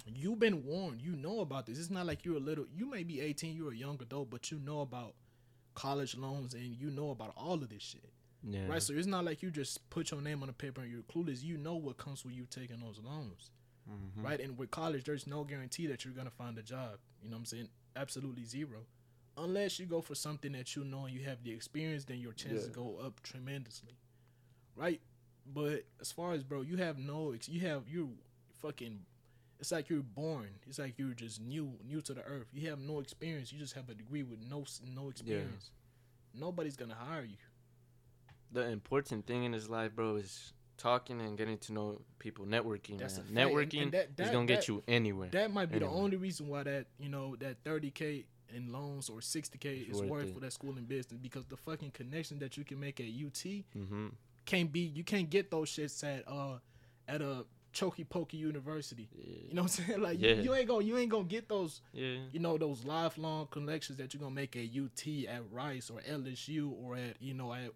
[0.06, 1.02] you've been warned.
[1.02, 1.80] You know about this.
[1.80, 2.66] It's not like you're a little.
[2.76, 3.56] You may be 18.
[3.56, 5.16] You're a young adult, but you know about
[5.76, 8.13] college loans and you know about all of this shit.
[8.46, 8.68] Yeah.
[8.68, 11.04] Right, so it's not like you just put your name on the paper and you're
[11.04, 11.42] clueless.
[11.44, 13.52] You know what comes with you taking those loans,
[13.90, 14.22] Mhm.
[14.24, 14.40] right?
[14.40, 17.00] And with college, there's no guarantee that you're gonna find a job.
[17.22, 17.70] You know what I'm saying?
[17.96, 18.86] Absolutely zero,
[19.38, 22.04] unless you go for something that you know and you have the experience.
[22.06, 22.74] Then your chances Yeah.
[22.74, 23.98] go up tremendously,
[24.76, 25.02] right?
[25.46, 28.10] But as far as bro, you have no, ex- you have you're
[28.60, 29.06] fucking.
[29.60, 30.60] It's like you're born.
[30.68, 32.48] It's like you're just new, new to the earth.
[32.52, 33.54] You have no experience.
[33.54, 35.72] You just have a degree with no no experience.
[36.34, 37.38] Nobody's gonna hire you.
[38.54, 42.98] The important thing in his life, bro, is talking and getting to know people, networking.
[42.98, 43.26] That's man.
[43.26, 43.30] a fact.
[43.30, 45.30] And- Networking and that- is gonna get you anywhere.
[45.32, 49.20] That might be the only reason why that you know that 30k in loans or
[49.20, 52.64] 60k is worth worth for that school in business because the fucking connection that you
[52.64, 54.08] can make at UT mm-hmm.
[54.46, 56.60] can't be you can't get those shits at uh
[57.08, 59.10] at a Choky Pokey University.
[59.16, 59.48] Yeah.
[59.50, 60.02] You know what I'm saying?
[60.04, 60.34] Like Yeah.
[60.34, 62.18] you, you ain't gonna you ain't gonna get those yeah.
[62.32, 66.72] you know those lifelong connections that you're gonna make at UT, at Rice, or LSU,
[66.72, 67.72] or at you know at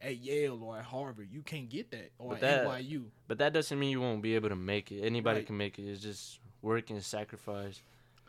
[0.00, 1.28] at Yale or at Harvard.
[1.30, 3.10] You can't get that or But at that- NYU.
[3.28, 5.00] But that doesn't mean you won't be able to make it.
[5.02, 5.46] Anybody Right.
[5.46, 5.84] can make it.
[5.90, 7.82] It's just work and sacrifice.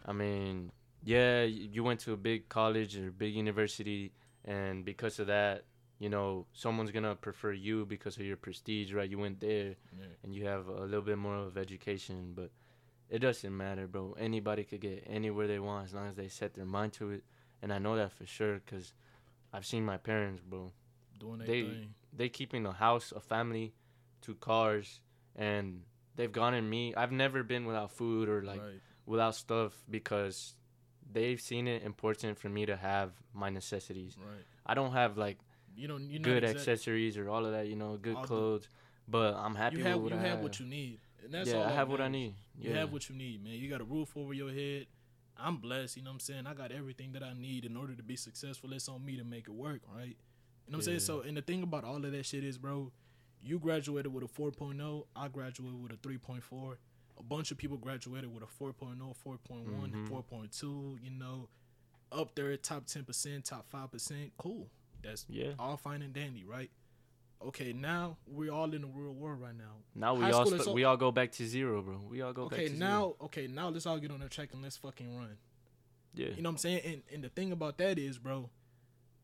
[0.05, 0.71] I mean,
[1.03, 4.11] yeah, you went to a big college or big university,
[4.45, 5.65] and because of that,
[5.99, 9.09] you know, someone's gonna prefer you because of your prestige, right?
[9.09, 10.05] You went there, Yeah.
[10.23, 12.51] and you have a little bit more of education, but
[13.09, 14.13] it doesn't matter, bro.
[14.13, 17.23] Anybody could get anywhere they want as long as they set their mind to it,
[17.61, 18.93] and I know that for sure because
[19.51, 20.71] I've seen my parents, bro
[21.19, 21.93] Doing They- thing.
[22.13, 23.73] they keeping a house, a family,
[24.21, 25.01] two cars,
[25.35, 25.83] and
[26.15, 26.93] they've gone in me.
[26.95, 28.81] I've never been without food or like right.
[29.05, 30.55] without stuff because
[31.11, 34.15] they've seen it important for me to have my necessities.
[34.17, 34.43] Right.
[34.65, 35.37] I don't have like
[35.75, 38.69] You know, you good accessories or all of that, you know, good All the- clothes,
[39.07, 40.43] but I'm happy You have with you what I have have.
[40.43, 42.35] what you need, and that's yeah, I have what I need.
[42.59, 43.53] You have what you need, man.
[43.53, 44.87] You got a roof over your head.
[45.39, 46.47] I'm blessed, you know what I'm saying?
[46.47, 48.73] I got everything that I need in order to be successful.
[48.73, 50.17] It's on me to make it work, right?
[50.67, 50.99] You know what I'm saying?
[50.99, 52.91] So, and the thing about all of that shit is, bro,
[53.41, 56.75] you graduated with a 4.0, I graduated with a 3.4.
[57.19, 60.07] A bunch of people graduated with a 4.0, 4.1, Mhm.
[60.09, 61.47] 4.2, you know,
[62.11, 64.31] up there, top 10%, top 5%.
[64.37, 64.69] Cool.
[65.01, 65.53] That's Yeah.
[65.57, 66.69] all fine and dandy, right?
[67.41, 69.77] Okay, now we're all in the real world right now.
[69.95, 71.99] Now we High all st- we all go back to zero, bro.
[72.09, 73.17] We all go back Okay, to now, zero.
[73.21, 75.37] okay, now let's all get on the track and let's fucking run.
[76.15, 76.29] Yeah.
[76.29, 76.81] You know what I'm saying?
[76.83, 78.49] And and the thing about that is, bro,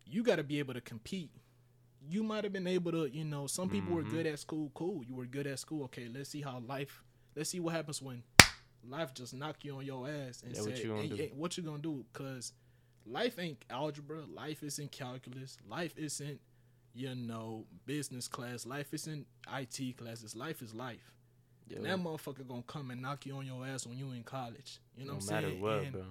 [0.05, 1.31] you got to be able to compete.
[2.09, 4.11] You might have been able to, you know, some people were Mhm.
[4.11, 4.71] good at school.
[4.73, 5.83] Cool, you were good at school.
[5.85, 7.03] Okay, let's see how life.
[7.35, 8.23] Let's see what happens when
[8.83, 11.23] life just knock you on your ass and Yeah, say, what you gonna do?
[11.23, 12.05] and what you gonna do?
[12.13, 12.53] Cause
[13.05, 14.25] life ain't algebra.
[14.25, 15.57] Life isn't calculus.
[15.65, 16.41] Life isn't,
[16.93, 18.65] you know, business class.
[18.65, 20.35] Life isn't IT classes.
[20.35, 21.13] Life is life.
[21.69, 21.77] Yeah.
[21.77, 24.79] And that motherfucker gonna come and knock you on your ass when you in college.
[24.97, 25.61] You know no what I'm matter saying?
[25.61, 26.05] what, And bro.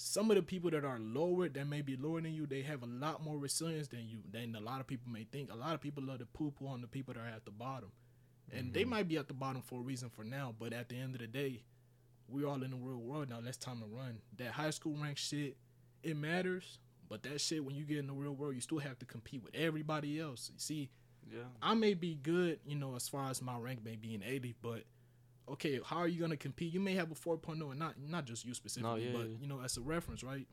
[0.00, 2.84] Some of the people that are lower, that may be lower than you, they have
[2.84, 5.52] a lot more resilience than you, than a lot of people may think.
[5.52, 7.50] A lot of people love to poo poo on the people that are at the
[7.50, 7.90] bottom.
[8.52, 8.90] And they Mhm.
[8.90, 11.20] might be at the bottom for a reason for now, but at the end of
[11.20, 11.64] the day,
[12.28, 13.40] we're all in the real world now.
[13.40, 14.22] Let's time to run.
[14.36, 15.56] That high school rank shit,
[16.04, 16.78] it matters,
[17.08, 19.42] but that shit, when you get in the real world, you still have to compete
[19.42, 20.48] with everybody else.
[20.52, 20.90] You see,
[21.28, 21.48] Yeah.
[21.60, 24.52] I may be good, you know, as far as my rank may be in 80,
[24.62, 24.84] but
[25.52, 26.72] okay, how are you gonna compete?
[26.72, 29.36] You may have a 4.0, and not not just you specifically, yeah, but yeah.
[29.40, 30.46] you know, as a reference, right?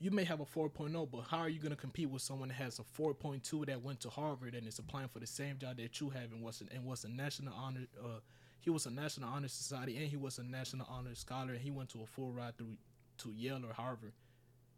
[0.00, 2.78] You may have a 4.0, but how are you gonna compete with someone that has
[2.78, 6.10] a 4.2 that went to Harvard and is applying for the same job that you
[6.10, 7.86] have and was an, and was a national honor?
[7.98, 8.20] Uh,
[8.60, 11.70] he was a national honor society and he was a national honor scholar and he
[11.70, 12.76] went to a full ride through
[13.18, 14.12] to Yale or Harvard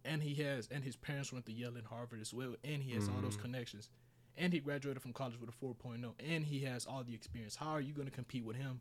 [0.05, 2.93] and he has, and his parents went to Yale and Harvard as well, and he
[2.93, 3.41] has all those Mhm.
[3.43, 3.89] connections,
[4.37, 7.57] and he graduated from college with a 4.0, and he has all the experience.
[7.57, 8.81] How are you going to compete with him?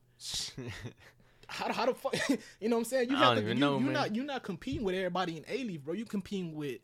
[1.47, 2.15] How how the fuck?
[2.59, 3.09] you know what I'm saying?
[3.11, 5.93] You have to, you, know, you're not you're not competing with everybody in Alief, bro.
[5.93, 6.79] You competing with,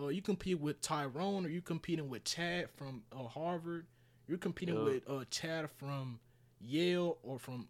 [0.00, 3.86] uh, you compete with Tyrone, or you competing with Chad from uh, Harvard.
[4.28, 4.82] You're competing Yeah.
[4.84, 6.20] with uh, Chad from
[6.60, 7.66] Yale or from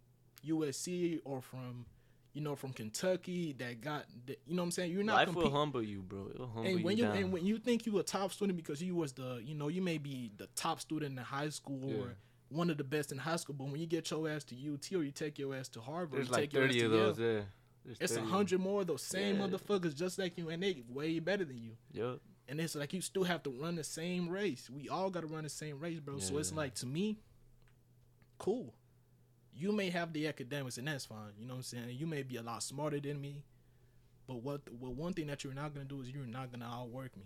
[0.46, 1.86] USC or from,
[2.36, 4.92] you know, from Kentucky that got, the, you know what I'm saying?
[4.92, 6.28] You're not Life will humble you, bro.
[6.34, 8.82] It'll humble And when you you and when you think you a top student because
[8.82, 11.96] you was the you know you may be the top student in high school Yeah.
[11.96, 12.16] or
[12.50, 14.86] one of the best in high school, but when you get your ass to UT
[14.92, 16.86] or you take your ass to Harvard, There's you like take your ass 30 to
[16.86, 17.44] of Yale, those there.
[17.86, 19.46] There's it's a 30 hundred more of those same Yeah.
[19.46, 21.72] motherfuckers just like you, and they way better than you.
[21.94, 22.20] Yup.
[22.48, 24.68] And it's like you still have to run the same race.
[24.68, 26.18] We all got to run the same race, bro.
[26.18, 27.18] So it's like to me,
[28.38, 28.74] cool.
[29.58, 31.32] You may have the academics, and that's fine.
[31.38, 31.84] You know what I'm saying?
[31.90, 33.42] You may be a lot smarter than me,
[34.26, 34.60] but what?
[34.80, 37.24] Well, one thing that you're not gonna do is you're not gonna outwork me.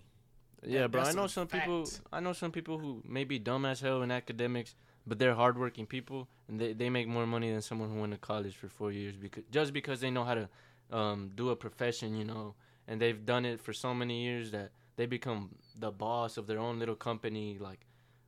[0.67, 1.03] Yeah, bro.
[1.03, 1.89] I know some people.
[2.13, 4.75] I know some people who may be dumb as hell in academics,
[5.07, 8.19] but they're hardworking people, and they, they make more money than someone who went to
[8.19, 10.49] college for four years because just because they know how to
[10.93, 12.55] um, do a profession, you know,
[12.87, 16.59] and they've done it for so many years that they become the boss of their
[16.59, 17.81] own little company, like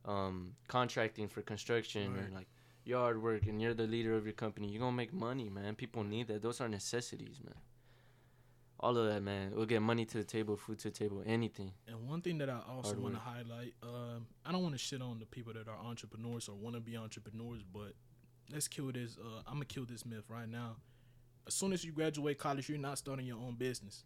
[0.05, 2.25] um, contracting for construction Right.
[2.25, 2.47] or like
[2.85, 4.67] yard work, and you're the leader of your company.
[4.69, 5.75] You're gonna make money, man.
[5.75, 6.41] People need that.
[6.41, 7.55] Those are necessities, man.
[8.79, 9.53] All of that, man.
[9.55, 11.71] We'll get money to the table, food to the table, anything.
[11.87, 15.01] And one thing that I also want to highlight, um, I don't want to shit
[15.01, 17.93] on the people that are entrepreneurs or want to be entrepreneurs, but
[18.51, 19.17] let's kill this.
[19.17, 20.75] Uh, I'm gonna kill this myth right now.
[21.47, 24.03] As soon as you graduate college, you're not starting your own business.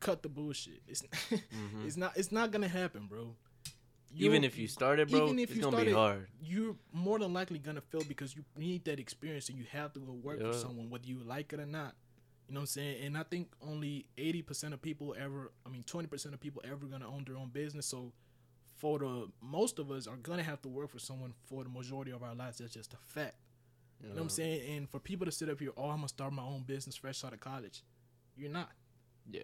[0.00, 0.82] Cut the bullshit.
[0.86, 1.86] It's Mhm.
[1.86, 3.34] it's not it's not gonna happen, bro.
[4.14, 6.28] Even if you started, bro, even if it's you gonna be started- hard.
[6.42, 10.00] you're more than likely gonna fail because you need that experience and you have to
[10.00, 10.52] go work Yeah.
[10.52, 11.94] for someone whether you like it or not.
[12.48, 13.04] You know what I'm saying?
[13.04, 17.08] And I think only 80% of people ever, I mean 20% of people ever gonna
[17.08, 17.86] own their own business.
[17.86, 18.12] So
[18.74, 22.10] for the most of us are gonna have to work for someone for the majority
[22.10, 22.58] of our lives.
[22.58, 23.36] That's just a fact.
[24.00, 24.76] You know what I'm saying?
[24.76, 27.22] And for people to sit up here, oh, I'm gonna start my own business fresh
[27.22, 27.82] out of college.
[28.34, 28.72] You're not.
[29.30, 29.42] Yeah.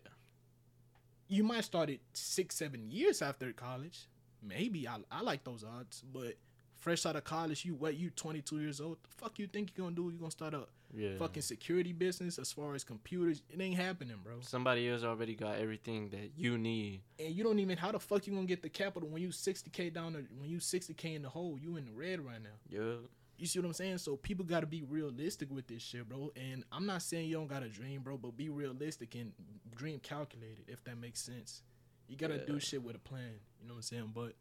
[1.29, 4.09] You might start it six, seven years after college.
[4.43, 6.35] Maybe I, I like those odds, but
[6.81, 7.97] fresh out of college, you what?
[7.97, 8.99] You 22 years old.
[9.03, 10.11] The fuck you think you're gonna do?
[10.11, 11.17] You're gonna start a Yeah.
[11.19, 13.43] fucking security business as far as computers?
[13.51, 14.41] It ain't happening, bro.
[14.43, 17.03] Somebody else already got everything that you need.
[17.19, 19.93] And you don't even how the fuck you gonna get the capital when you 60k
[19.93, 21.59] down the when you 60k in the hole?
[21.61, 22.51] You in the red right now.
[22.69, 22.97] Yeah.
[23.39, 23.99] You see what I'm saying?
[23.99, 26.33] So people got to be realistic with this shit, bro.
[26.37, 29.33] And I'm not saying you don't got to dream, bro, but be realistic and
[29.75, 31.61] dream calculated, if that makes sense.
[32.09, 32.45] You got to Yeah.
[32.47, 33.35] do shit with a plan.
[33.67, 34.13] You know what I'm saying?
[34.15, 34.35] But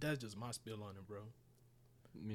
[0.00, 1.20] that's just my spill on it, bro.
[2.26, 2.34] Yeah.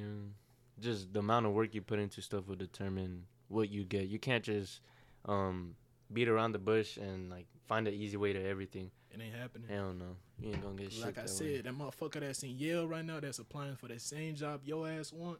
[0.79, 4.07] Just the amount of work you put into stuff will determine what you get.
[4.07, 4.79] You can't just
[5.25, 5.75] um
[6.13, 8.91] beat around the bush and like find an easy way to everything.
[9.11, 9.67] It ain't happening.
[9.69, 10.15] Hell no.
[10.39, 11.03] You ain't gonna get shit.
[11.03, 11.61] like I that said, way.
[11.61, 15.11] that motherfucker that's in Yale right now that's applying for that same job your ass
[15.11, 15.39] want,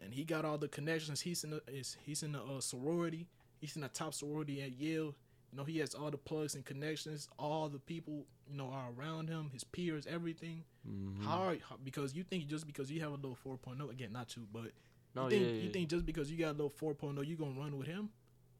[0.00, 1.20] and he got all the connections.
[1.20, 3.26] He's in the is he's in the uh, sorority.
[3.58, 5.16] He's in the top sorority at Yale.
[5.56, 7.30] You know, he has all the plugs and connections.
[7.38, 10.64] All the people you know are around him, his peers, everything.
[10.86, 11.24] Mhm.
[11.24, 14.36] How, are, how because you think just because you have a little 4.0 again, not
[14.36, 14.72] you, but
[15.14, 17.58] No, you think yeah, you think just because you got a little 4.0, you gonna
[17.58, 18.10] run with him?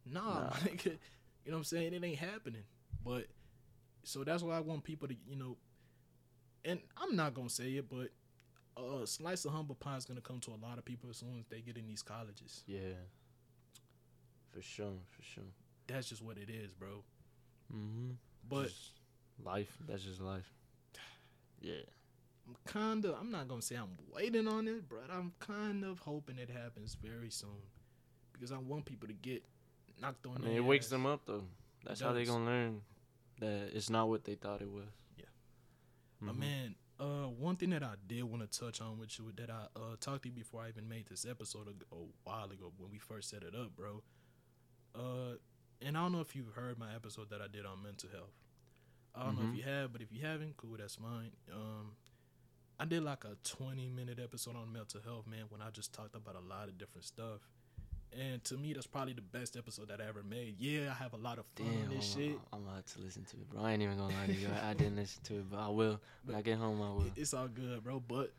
[0.06, 0.50] Nah, Nah.
[1.44, 1.92] You know what I'm saying?
[1.92, 2.64] It ain't happening.
[3.04, 3.26] But
[4.02, 5.58] so that's why I want people to, you know,
[6.64, 8.08] and I'm not gonna say it, but
[8.82, 11.36] uh, slice of humble pie is gonna come to a lot of people as soon
[11.38, 12.64] as they get in these colleges.
[12.66, 12.94] Yeah.
[14.50, 15.44] For sure, for sure.
[15.86, 17.04] That's just what it is, bro.
[17.74, 18.10] Mm-hmm.
[18.48, 18.92] But Just
[19.44, 19.76] life.
[19.88, 20.50] That's just life.
[21.60, 21.74] Yeah.
[22.46, 25.98] I'm kind of, I'm not gonna say I'm waiting on it, but I'm kind of
[25.98, 27.62] hoping it happens very soon
[28.32, 29.42] because I want people to get
[30.00, 30.36] knocked on.
[30.36, 30.90] I mean, it wakes ass.
[30.90, 31.42] them up though.
[31.84, 32.82] That's how they gonna learn
[33.40, 34.84] that it's not what they thought it was.
[35.18, 35.24] Yeah.
[36.22, 36.38] But Mhm.
[36.38, 39.66] man, uh, one thing that I did want to touch on with you that I
[39.74, 42.90] uh talked to you before I even made this episode a, a while ago when
[42.92, 44.02] we first set it up, bro.
[44.94, 45.36] Uh,
[45.82, 48.32] and I don't know if you've heard my episode that I did on mental health.
[49.14, 49.50] I don't know Mhm.
[49.52, 51.32] if you have, but if you haven't, cool, that's fine.
[51.52, 51.96] Um,
[52.78, 56.14] I did like a 20 minute episode on mental health, man, when I just talked
[56.14, 57.40] about a lot of different stuff.
[58.12, 60.58] And to me, that's probably the best episode that I ever made.
[60.58, 62.38] Yeah, I have a lot of fun Damn, this I'm, shit.
[62.52, 63.62] I'm about to listen to it, bro.
[63.62, 64.48] I ain't even gonna lie to you.
[64.48, 66.00] I, I didn't listen to it, but I will.
[66.24, 67.10] When I get home, I will.
[67.16, 68.00] It's all good, bro.
[68.00, 68.32] But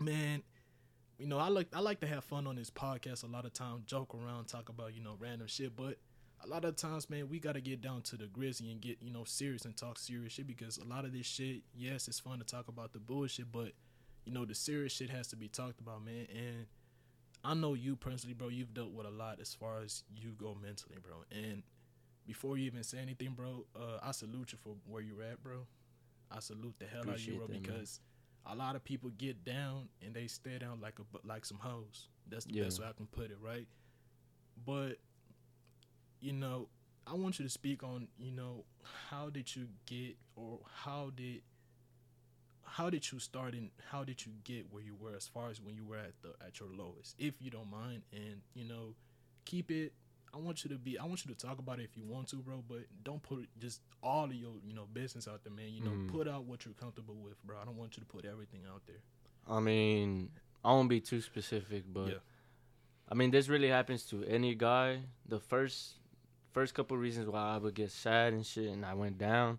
[0.00, 0.42] man,
[1.18, 3.52] you know, I like I like to have fun on this podcast a lot of
[3.52, 5.76] times, joke around, talk about, you know, random shit.
[5.76, 5.98] But
[6.44, 9.10] a lot of times, man, we gotta get down to the grizzly and get, you
[9.10, 12.38] know, serious and talk serious shit because a lot of this shit, yes, it's fun
[12.38, 13.72] to talk about the bullshit, but
[14.24, 16.26] you know, the serious shit has to be talked about, man.
[16.34, 16.66] And
[17.44, 20.56] I know you personally, bro, you've dealt with a lot as far as you go
[20.60, 21.22] mentally, bro.
[21.30, 21.62] And
[22.26, 25.66] before you even say anything, bro, uh, I salute you for where you're at, bro.
[26.30, 27.62] I salute the hell out of you, bro, that, man.
[27.62, 28.00] because
[28.44, 32.08] a lot of people get down and they stay down like a like some hoes.
[32.28, 32.64] That's the Yeah.
[32.64, 33.68] best way I can put it, right?
[34.64, 34.98] But
[36.20, 36.68] you know,
[37.06, 38.64] I want you to speak on, you know,
[39.10, 41.42] how did you get or how did
[42.62, 45.60] how did you start and how did you get where you were as far as
[45.60, 48.94] when you were at the at your lowest, if you don't mind, and you know,
[49.44, 49.92] keep it.
[50.34, 50.98] I want you to be.
[50.98, 52.62] I want you to talk about it if you want to, bro.
[52.68, 55.70] But don't put just all of your you know business out there, man.
[55.70, 56.08] You know, Mhm.
[56.08, 57.58] put out what you're comfortable with, bro.
[57.58, 59.00] I don't want you to put everything out there.
[59.46, 60.30] I mean,
[60.64, 62.18] I won't be too specific, but Yeah.
[63.08, 65.04] I mean, this really happens to any guy.
[65.26, 65.94] The first
[66.56, 69.58] first couple reasons why I would get sad and shit, and I went down,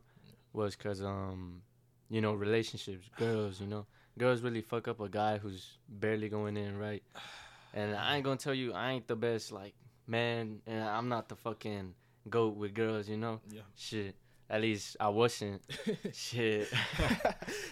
[0.52, 1.62] was cause um,
[2.10, 3.86] you know, relationships, girls, you know,
[4.18, 7.04] girls really fuck up a guy who's barely going in right.
[7.76, 9.76] And I ain't gonna tell you, I ain't the best like
[10.08, 11.94] man, and I'm not the fucking
[12.32, 13.42] goat with girls, you know.
[13.48, 13.62] Yeah.
[13.76, 14.16] Shit,
[14.50, 15.62] at least I wasn't.
[16.14, 16.68] shit.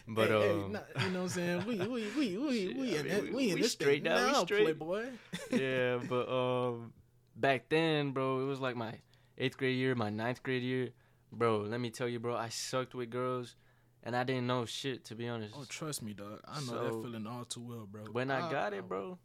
[0.07, 1.65] But, hey, hey, um, you know what I'm saying?
[1.65, 4.03] We we we we Shit, we I mean, that, we- we in we this straight
[4.03, 4.63] now, we straight.
[4.65, 5.05] playboy.
[5.51, 6.93] yeah, but um,
[7.35, 8.93] back then, bro, it was like my
[9.37, 10.89] eighth grade year, my ninth grade year,
[11.31, 11.61] bro.
[11.61, 13.55] Let me tell you, bro, I sucked with girls,
[14.03, 15.53] and I didn't know shit to be honest.
[15.57, 16.39] Oh, trust me, dog.
[16.47, 18.03] I know So, that feeling all too well, bro.
[18.11, 18.49] when I ah.
[18.49, 19.17] got it, bro,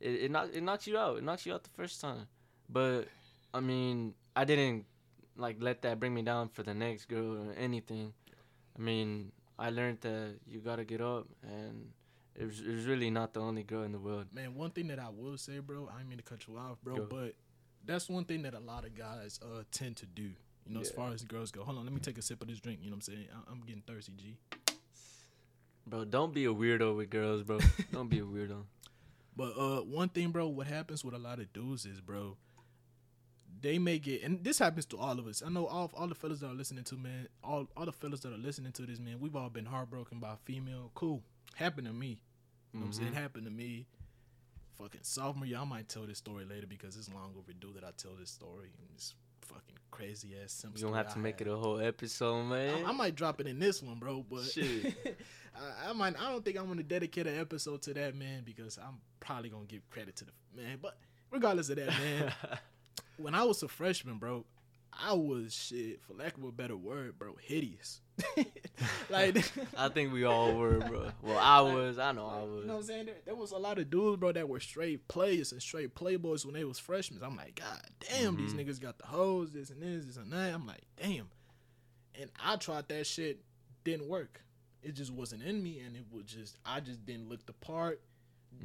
[0.00, 1.18] it it, knock, it knocks you out.
[1.18, 2.26] It knocks you out the first time,
[2.68, 3.02] but
[3.52, 4.86] I mean, I didn't
[5.36, 8.12] like let that bring me down for the next girl or anything.
[8.76, 11.90] I mean, I learned that you gotta get up, and
[12.34, 14.26] it was, it was really not the only girl in the world.
[14.32, 16.78] Man, one thing that I will say, bro, I didn't mean to cut you off,
[16.82, 17.06] bro, Go.
[17.10, 17.34] but
[17.84, 20.30] that's one thing that a lot of guys uh tend to do.
[20.66, 21.64] You know, as far as girls go.
[21.64, 22.78] Hold on, let me take a sip of this drink.
[22.82, 23.26] You know what I'm saying?
[23.34, 24.36] I- I'm getting thirsty, G.
[25.86, 27.58] Bro, don't be a weirdo with girls, bro.
[27.92, 28.62] don't be a weirdo.
[29.36, 32.36] But uh, one thing, bro, what happens with a lot of dudes is, bro,
[33.60, 35.42] they may get, and this happens to all of us.
[35.44, 38.20] I know all all the fellas that are listening to, man, all all the fellas
[38.20, 40.90] that are listening to this, man, we've all been heartbroken by a female.
[40.94, 41.22] Cool,
[41.56, 42.20] happened to me.
[42.72, 43.08] You know what I'm saying?
[43.08, 43.22] It Mhm.
[43.22, 43.86] happened to me.
[44.78, 47.90] Fucking sophomore year, I might tell this story later because it's long overdue that I
[47.96, 48.70] tell this story.
[48.94, 50.80] It's fucking crazy ass simple.
[50.80, 52.84] You don't have to make it a whole episode, man.
[52.84, 54.24] I, I might drop it in this one, bro.
[54.28, 55.18] But Shit.
[55.56, 56.20] I, I might.
[56.20, 59.66] I don't think I'm gonna dedicate an episode to that man because I'm probably gonna
[59.66, 60.78] give credit to the man.
[60.80, 60.96] But
[61.30, 62.32] regardless of that, man,
[63.18, 64.44] when I was a freshman, bro,
[64.92, 68.00] I was shit for lack of a better word, bro, hideous.
[69.10, 69.36] like,
[69.76, 71.10] I think we all were, bro.
[71.22, 71.98] Well, I was.
[71.98, 72.86] I know I You know what I'm was.
[72.86, 73.06] saying?
[73.06, 76.44] There, there was a lot of dudes, bro, that were straight players and straight playboys
[76.44, 77.22] when they was freshmen.
[77.22, 78.66] I'm like, God damn, these Mhm.
[78.66, 80.52] niggas got the hoes, this and this, this and that.
[80.54, 81.28] I'm like, damn.
[82.20, 83.40] And I tried that shit,
[83.84, 84.42] didn't work.
[84.82, 88.00] It just wasn't in me, and it was just I just didn't look the part.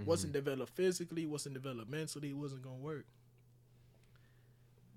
[0.06, 2.30] Wasn't developed physically, wasn't developed mentally.
[2.32, 3.06] It wasn't gonna work.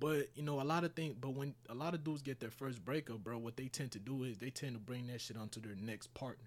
[0.00, 1.14] But you know, a lot of things.
[1.20, 3.98] But when a lot of dudes get their first breakup, bro, what they tend to
[3.98, 6.46] do is they tend to bring that shit onto their next partner.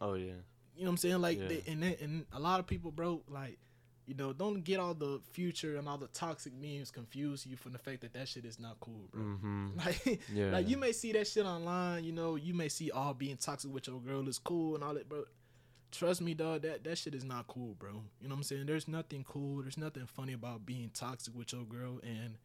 [0.00, 0.32] Oh yeah.
[0.74, 1.20] You know what I'm saying?
[1.20, 1.48] Like, Yeah.
[1.48, 3.58] they, and then, and a lot of people, bro, like,
[4.06, 7.72] you know, don't get all the future and all the toxic memes confuse you from
[7.72, 9.20] the fact that that shit is not cool, bro.
[9.22, 9.68] Mm-hmm.
[9.84, 10.50] Like, Yeah.
[10.50, 12.04] like you may see that shit online.
[12.04, 14.94] You know, you may see all being toxic with your girl is cool and all
[14.94, 15.24] that, bro.
[15.90, 16.62] Trust me, dog.
[16.62, 17.90] That that shit is not cool, bro.
[18.20, 18.64] You know what I'm saying?
[18.66, 19.60] There's nothing cool.
[19.60, 22.00] There's nothing funny about being toxic with your girl.
[22.02, 22.36] And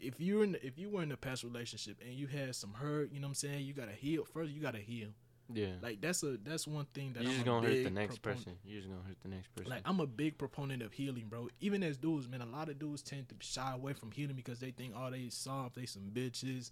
[0.00, 3.12] if you're in, if you were in a past relationship and you had some hurt,
[3.12, 3.64] you know what I'm saying?
[3.66, 4.50] You gotta heal first.
[4.52, 5.08] You gotta heal.
[5.52, 5.72] yeah.
[5.82, 8.44] Like that's a that's one thing that You're I'm just gonna hurt the next proponent-
[8.46, 8.58] person.
[8.64, 9.70] You're just gonna hurt the next person.
[9.70, 11.48] like I'm a big proponent of healing, bro.
[11.60, 14.58] Even as dudes, man, a lot of dudes tend to shy away from healing because
[14.60, 16.70] they think, oh, they soft, they some bitches,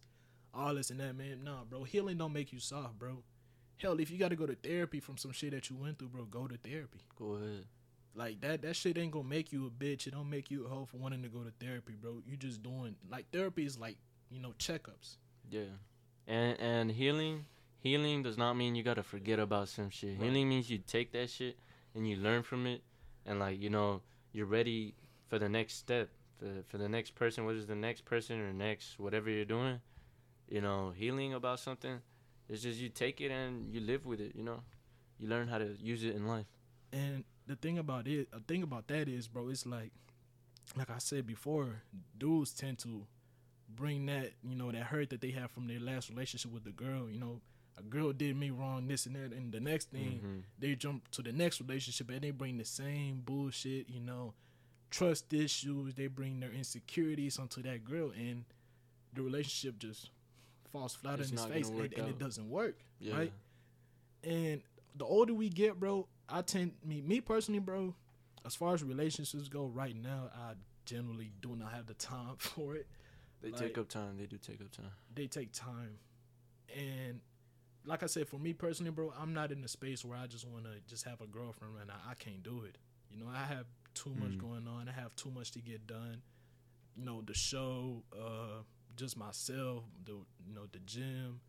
[0.55, 1.43] all this and that, man.
[1.45, 3.22] Nah, bro, healing don't make you soft, bro.
[3.79, 6.09] Hell, if you got to go to therapy from some shit that you went through,
[6.09, 7.01] bro, go to therapy.
[7.18, 7.64] Go ahead.
[8.17, 10.07] Like that, that shit ain't gonna make you a bitch.
[10.07, 12.22] It don't make you a hoe for wanting to go to therapy, bro.
[12.26, 13.99] You just doing like therapy is like
[14.30, 15.18] you know checkups.
[15.51, 15.64] Yeah.
[16.26, 17.45] And and healing
[17.79, 20.17] healing does not mean you gotta forget about some shit.
[20.18, 20.29] Right.
[20.29, 21.59] Healing means you take that shit
[21.95, 22.83] and you learn from it
[23.26, 24.01] and like, you know,
[24.33, 24.95] you're ready
[25.29, 26.09] for the next step.
[26.38, 29.80] For for the next person, whether it's the next person or next whatever you're doing.
[30.49, 32.01] You know, healing about something.
[32.49, 34.63] It's just you take it and you live with it, you know.
[35.18, 36.47] You learn how to use it in life.
[36.93, 39.91] And the thing about it, a thing about that is, bro, it's like,
[40.77, 41.83] like I said before,
[42.18, 43.07] dudes tend to
[43.68, 46.71] bring that, you know, that hurt that they have from their last relationship with the
[46.73, 47.09] girl.
[47.11, 47.41] You know,
[47.79, 50.43] a girl did me wrong, this and that, and the next thing Mhm.
[50.59, 54.35] they jump to the next relationship and they bring the same bullshit, you know,
[54.91, 55.95] trust issues.
[55.95, 58.45] They bring their insecurities onto that girl, and
[59.13, 60.11] the relationship just
[60.73, 62.77] falls flat It's in his face, and, and it doesn't work.
[62.99, 63.17] Yeah.
[63.17, 63.33] Right?
[64.25, 64.63] And
[64.97, 67.95] the older we get, bro, I tend me me personally, bro.
[68.45, 70.53] As far as relationships go, right now, I
[70.85, 72.87] generally do not have the time for it.
[73.43, 74.17] They Like- take up time.
[74.17, 74.91] They do take up time.
[75.15, 75.99] they take time.
[76.77, 77.21] And
[77.85, 80.47] like I said, for me personally, bro, I'm not in a space where I just
[80.47, 82.01] want to just have a girlfriend right now.
[82.09, 82.77] I can't do it.
[83.11, 84.39] You know, I have too much Mm.
[84.39, 84.89] going on.
[84.89, 86.23] I have too much to get done.
[86.97, 88.63] You know, the show, uh,
[88.97, 90.13] just myself, the
[90.47, 91.41] you know, the gym,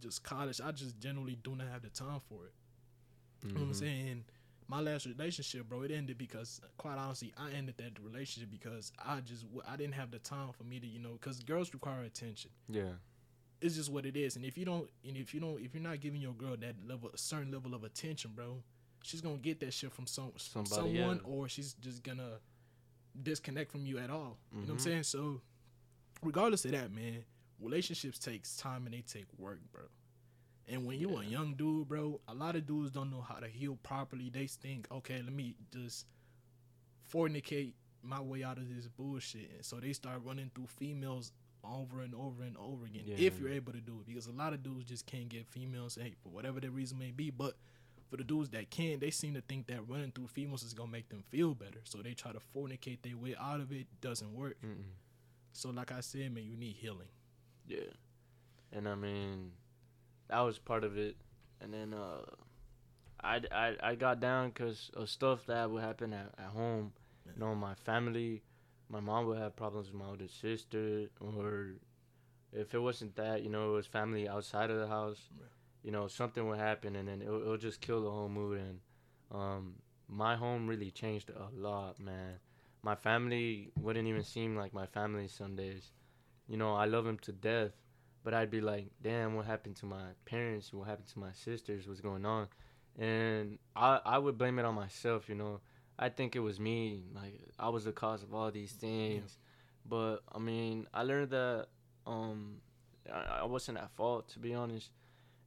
[0.00, 0.60] just college.
[0.60, 2.52] I just generally do not have the time for it.
[3.48, 3.76] You know what I'm Mhm.
[3.76, 4.24] saying?
[4.68, 9.20] My last relationship, bro, it ended because, quite honestly, I ended that relationship because I
[9.20, 12.50] just I didn't have the time for me to, you know, because girls require attention
[12.68, 12.94] Yeah.
[13.60, 14.36] it's just what it is.
[14.36, 16.74] And if you don't, and if you don't, if you're not giving your girl that
[16.86, 18.62] level, a certain level of attention, bro,
[19.02, 21.22] she's gonna get that shit from some Somebody, someone, yeah.
[21.22, 22.40] or she's just gonna
[23.22, 24.36] disconnect from you at all.
[24.52, 24.80] You know what I'm Mhm.
[24.80, 25.02] saying?
[25.04, 25.40] So,
[26.22, 27.24] regardless of that, man,
[27.60, 29.88] relationships takes time and they take work, bro.
[30.68, 31.28] And when you a Yeah.
[31.30, 34.30] young dude, bro, a lot of dudes don't know how to heal properly.
[34.30, 36.06] They think, okay, let me just
[37.10, 39.50] fornicate my way out of this bullshit.
[39.52, 41.32] And so they start running through females
[41.64, 43.04] over and over and over again.
[43.06, 45.96] If you're able to do it, because a lot of dudes just can't get females,
[46.00, 47.30] hey, for whatever the reason may be.
[47.30, 47.54] But
[48.08, 50.90] for the dudes that can, they seem to think that running through females is gonna
[50.92, 51.80] make them feel better.
[51.84, 53.86] So they try to fornicate their way out of it.
[54.00, 54.58] Doesn't work.
[54.64, 54.82] Mm-mm.
[55.52, 57.08] So like I said, man, you need healing.
[57.66, 57.78] Yeah.
[58.72, 59.52] And I mean,
[60.28, 61.16] that was part of it.
[61.60, 62.22] And then uh,
[63.22, 66.92] I, I, I got down because of stuff that would happen at, at home.
[67.26, 68.42] You know, my family,
[68.88, 71.74] my mom would have problems with my older sister, or
[72.52, 75.28] if it wasn't that, you know, it was family outside of the house.
[75.38, 75.48] Right.
[75.82, 78.60] You know, something would happen, and then it'll, it'll just kill the whole mood.
[78.60, 78.80] And
[79.32, 79.74] um,
[80.08, 82.34] my home really changed a lot, man.
[82.82, 85.90] My family wouldn't even seem like my family some days.
[86.48, 87.72] You know, I love them to death,
[88.26, 90.72] but I'd be like, damn, what happened to my parents?
[90.72, 91.86] What happened to my sisters?
[91.86, 92.48] What's going on?
[92.98, 95.60] And I, I would blame it on myself, you know.
[95.96, 97.04] I think it was me.
[97.14, 99.38] Like I was the cause of all these things.
[99.88, 101.66] But I mean, I learned that
[102.04, 102.56] um,
[103.08, 104.90] I, I wasn't at fault to be honest,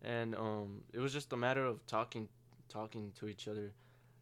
[0.01, 2.30] and um, it was just a matter of talking,
[2.69, 3.73] talking to each other.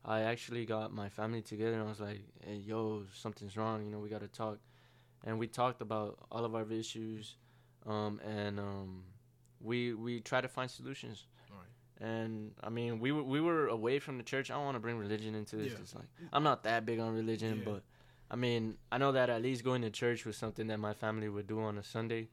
[0.03, 3.85] I actually got my family together and I was like, "Hey, yo, something's wrong.
[3.85, 4.57] You know, we gotta talk."
[5.23, 7.35] And we talked about all of our issues,
[7.87, 9.03] um, and um,
[9.61, 11.25] we we tried to find solutions.
[11.49, 12.07] Right.
[12.07, 14.51] And I mean, we were we were away from the church.
[14.51, 15.73] I don't want to bring religion into this.
[15.73, 15.79] Yeah.
[15.81, 17.71] It's like I'm not that big on religion, Yeah.
[17.71, 17.83] but
[18.29, 21.29] I mean, I know that at least going to church was something that my family
[21.29, 22.27] would do on a Sunday.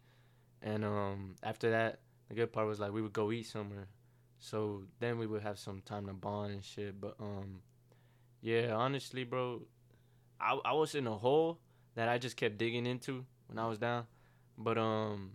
[0.61, 3.87] And um, after that, the good part was like we would go eat somewhere.
[4.39, 7.01] So then we would have some time to bond and shit.
[7.01, 7.61] But um,
[8.43, 9.63] yeah, honestly, bro,
[10.41, 11.61] I I was in a hole
[11.95, 14.07] that I just kept digging into when I was down.
[14.59, 15.33] But um,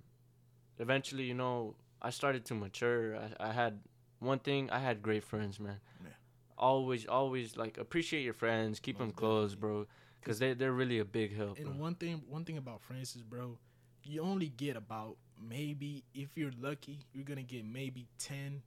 [0.79, 3.17] eventually, you know, I started to mature.
[3.17, 3.79] I, I had
[4.19, 4.69] one thing.
[4.71, 5.79] I had great friends, man.
[6.03, 6.09] Yeah.
[6.57, 8.79] Always, always like appreciate your friends.
[8.79, 9.75] Keep oh, them close, definitely.
[9.75, 9.87] bro.
[10.21, 11.57] Cause they they're really a big help.
[11.57, 11.71] Bro.
[11.71, 13.57] And one thing, one thing about friends is, bro,
[14.03, 18.61] you only get about maybe, if you're lucky, you're gonna get maybe 10,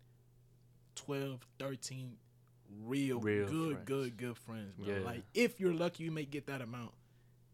[0.94, 2.16] 12, 13
[2.84, 3.84] real, Real good, friends.
[3.86, 4.94] good, good friends, bro.
[4.94, 5.04] Yeah.
[5.04, 6.92] Like if you're lucky, you may get that amount.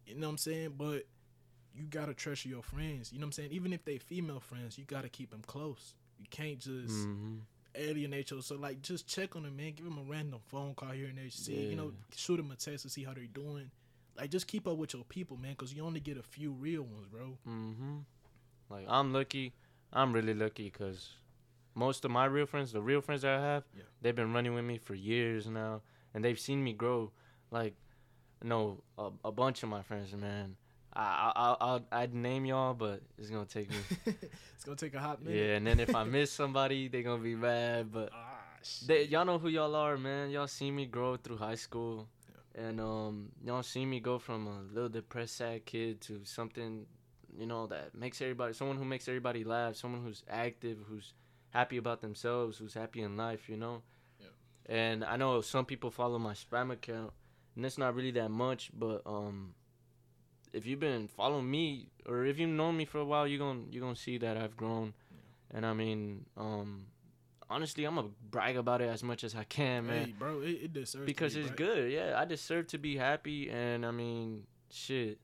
[0.06, 0.74] You know what I'm saying?
[0.78, 1.05] But
[1.79, 3.13] you gotta treasure your friends.
[3.13, 3.53] You know what I'm saying?
[3.53, 5.95] Even if they female friends, you gotta keep them close.
[6.19, 7.41] You can't just Mhm.
[7.75, 8.41] alienate you.
[8.43, 9.73] So like, just check on them, man.
[9.75, 11.31] Give them a random phone call here and there.
[11.31, 13.71] See, you know, shoot them a text to see how they're doing.
[14.17, 16.83] Like, just keep up with your people, man, because you only get a few real
[16.83, 17.39] ones, bro.
[17.47, 18.05] Mhm.
[18.69, 19.53] Like I'm lucky.
[19.93, 21.11] I'm really lucky because
[21.75, 23.85] most of my real friends, the real friends that I have, Yeah.
[24.03, 25.83] they've been running with me for years now,
[26.13, 27.13] and they've seen me grow.
[27.51, 27.77] Like,
[28.43, 30.57] no, a, a bunch of my friends, man.
[30.94, 33.77] I I I'll, I'll I'd name y'all, but it's gonna take me.
[34.55, 35.36] it's gonna take a hot minute.
[35.39, 37.93] yeah, and then if I miss somebody, they gonna be mad.
[37.93, 38.39] But Ah,
[38.86, 40.31] they, y'all know who y'all are, man.
[40.31, 42.09] Y'all see me grow through high school,
[42.55, 46.85] and um, y'all see me go from a little depressed, sad kid to something,
[47.39, 51.15] you know, that makes everybody, someone who makes everybody laugh, someone who's active, who's
[51.51, 53.82] happy about themselves, who's happy in life, you know.
[54.20, 54.27] Yeah.
[54.74, 57.12] And I know some people follow my spam account,
[57.56, 59.55] and it's not really that much, but um,
[60.59, 63.62] if you've been following me or if you've known me for a while, you're gonna
[63.70, 64.93] you're gonna see that I've grown.
[65.51, 66.86] And I mean, um,
[67.48, 70.59] honestly, I'm gonna brag about it as much as I can, man, Hey, bro, it,
[70.64, 71.56] it deserves to because be it's right.
[71.56, 71.93] good.
[71.93, 75.18] Yeah, I deserve to be happy, and I mean, shit,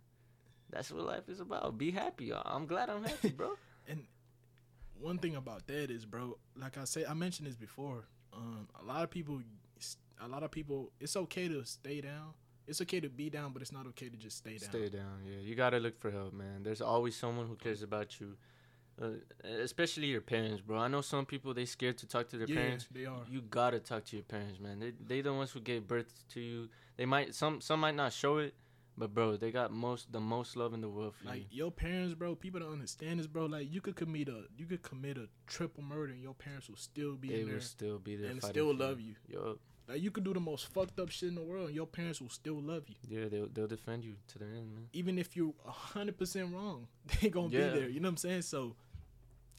[0.71, 1.77] that's what life is about.
[1.77, 2.33] Be happy.
[2.33, 3.51] I'm glad I'm happy, bro.
[3.87, 4.05] And
[4.99, 8.05] one thing about that is, bro, like I said, I mentioned this before.
[8.33, 9.43] Um, a lot of people,
[10.23, 12.33] a lot of people, it's okay to stay down.
[12.67, 14.71] It's okay to be down, but it's not okay to just stay down.
[14.71, 15.23] Stay down.
[15.27, 16.63] Yeah, you gotta look for help, man.
[16.63, 18.37] There's always someone who cares about you,
[19.01, 19.09] uh,
[19.63, 20.79] especially your parents, bro.
[20.79, 22.89] I know some people they scared to talk to their yeah, parents.
[22.91, 23.23] they are.
[23.29, 24.79] You gotta talk to your parents, man.
[24.81, 26.69] They they the ones who gave birth to you.
[26.97, 28.55] They might some some might not show it,
[28.97, 31.65] But bro, they got most the most love in the world for Like you.
[31.65, 32.35] your parents, bro.
[32.37, 33.47] People don't understand this, bro.
[33.47, 36.77] Like you could commit a you could commit a triple murder and your parents will
[36.77, 39.17] still be They in there will still be there and still love you.
[39.29, 39.59] Yup.
[39.89, 42.21] Like you could do the most fucked up shit in the world and your parents
[42.21, 42.95] will still love you.
[43.07, 44.89] Yeah, they'll they'll defend you to the end, man.
[44.93, 46.87] Even if you're hundred percent wrong,
[47.21, 47.69] they gonna Yeah.
[47.73, 47.89] be there.
[47.89, 48.43] You know what I'm saying?
[48.43, 48.77] So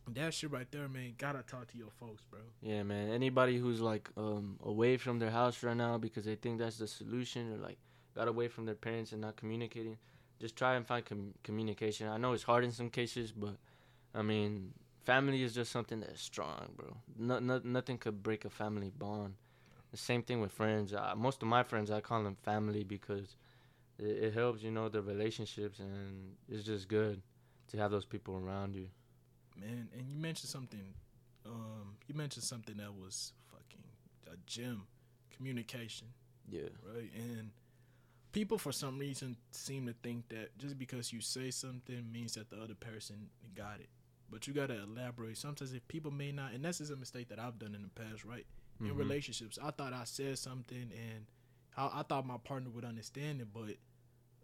[0.08, 1.14] that shit right there, man.
[1.18, 2.40] Gotta talk to your folks, bro.
[2.62, 3.12] Yeah, man.
[3.12, 6.88] Anybody who's like um away from their house right now because they think that's the
[6.88, 7.78] solution or like
[8.16, 9.98] got away from their parents and not communicating,
[10.40, 12.08] just try and find com- communication.
[12.08, 13.58] I know it's hard in some cases, but
[14.16, 14.74] I mean,
[15.04, 16.96] family is just something that's strong, bro.
[17.18, 19.34] No, no, nothing could break a family bond.
[19.96, 20.94] The same thing with friends.
[20.94, 23.38] Uh, most of my friends, I call them family because
[23.98, 27.22] it, it helps, you know, the relationships, and it's just good
[27.70, 28.90] to have those people around you.
[29.56, 29.88] man.
[29.98, 30.94] And you mentioned something.
[31.46, 33.86] Um, you mentioned something that was fucking
[34.34, 34.84] a gem,
[35.34, 36.08] communication,
[36.52, 36.64] Yeah.
[36.94, 37.10] right?
[37.16, 37.52] And
[38.34, 42.50] people, for some reason, seem to think that just because you say something means that
[42.50, 43.88] the other person got it.
[44.30, 45.38] But you gotta elaborate.
[45.38, 47.88] Sometimes if people may not, and that's is a mistake that I've done in the
[47.90, 48.46] past, right?
[48.82, 48.98] In Mhm.
[48.98, 51.26] relationships, I thought I said something and
[51.78, 53.78] I, I thought my partner would understand it, but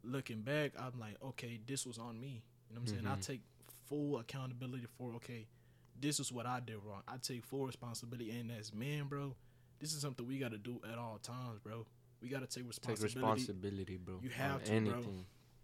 [0.04, 2.44] looking back, I'm like, okay, this was on me.
[2.70, 3.08] You know what I'm saying?
[3.08, 3.22] I Mhm.
[3.22, 3.42] take
[3.88, 5.48] full accountability for okay,
[6.00, 7.04] this is what I did wrong.
[7.08, 9.36] I take full responsibility, and as men, bro,
[9.80, 11.86] this is something we got to do at all times, bro.
[12.22, 13.14] We got to take responsibility.
[13.16, 13.42] Take responsibility.
[13.42, 14.20] responsibility, bro.
[14.22, 15.02] You have to, bro.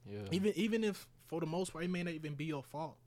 [0.06, 0.20] Yeah.
[0.32, 2.98] Even even if for the most part it may not even be your fault,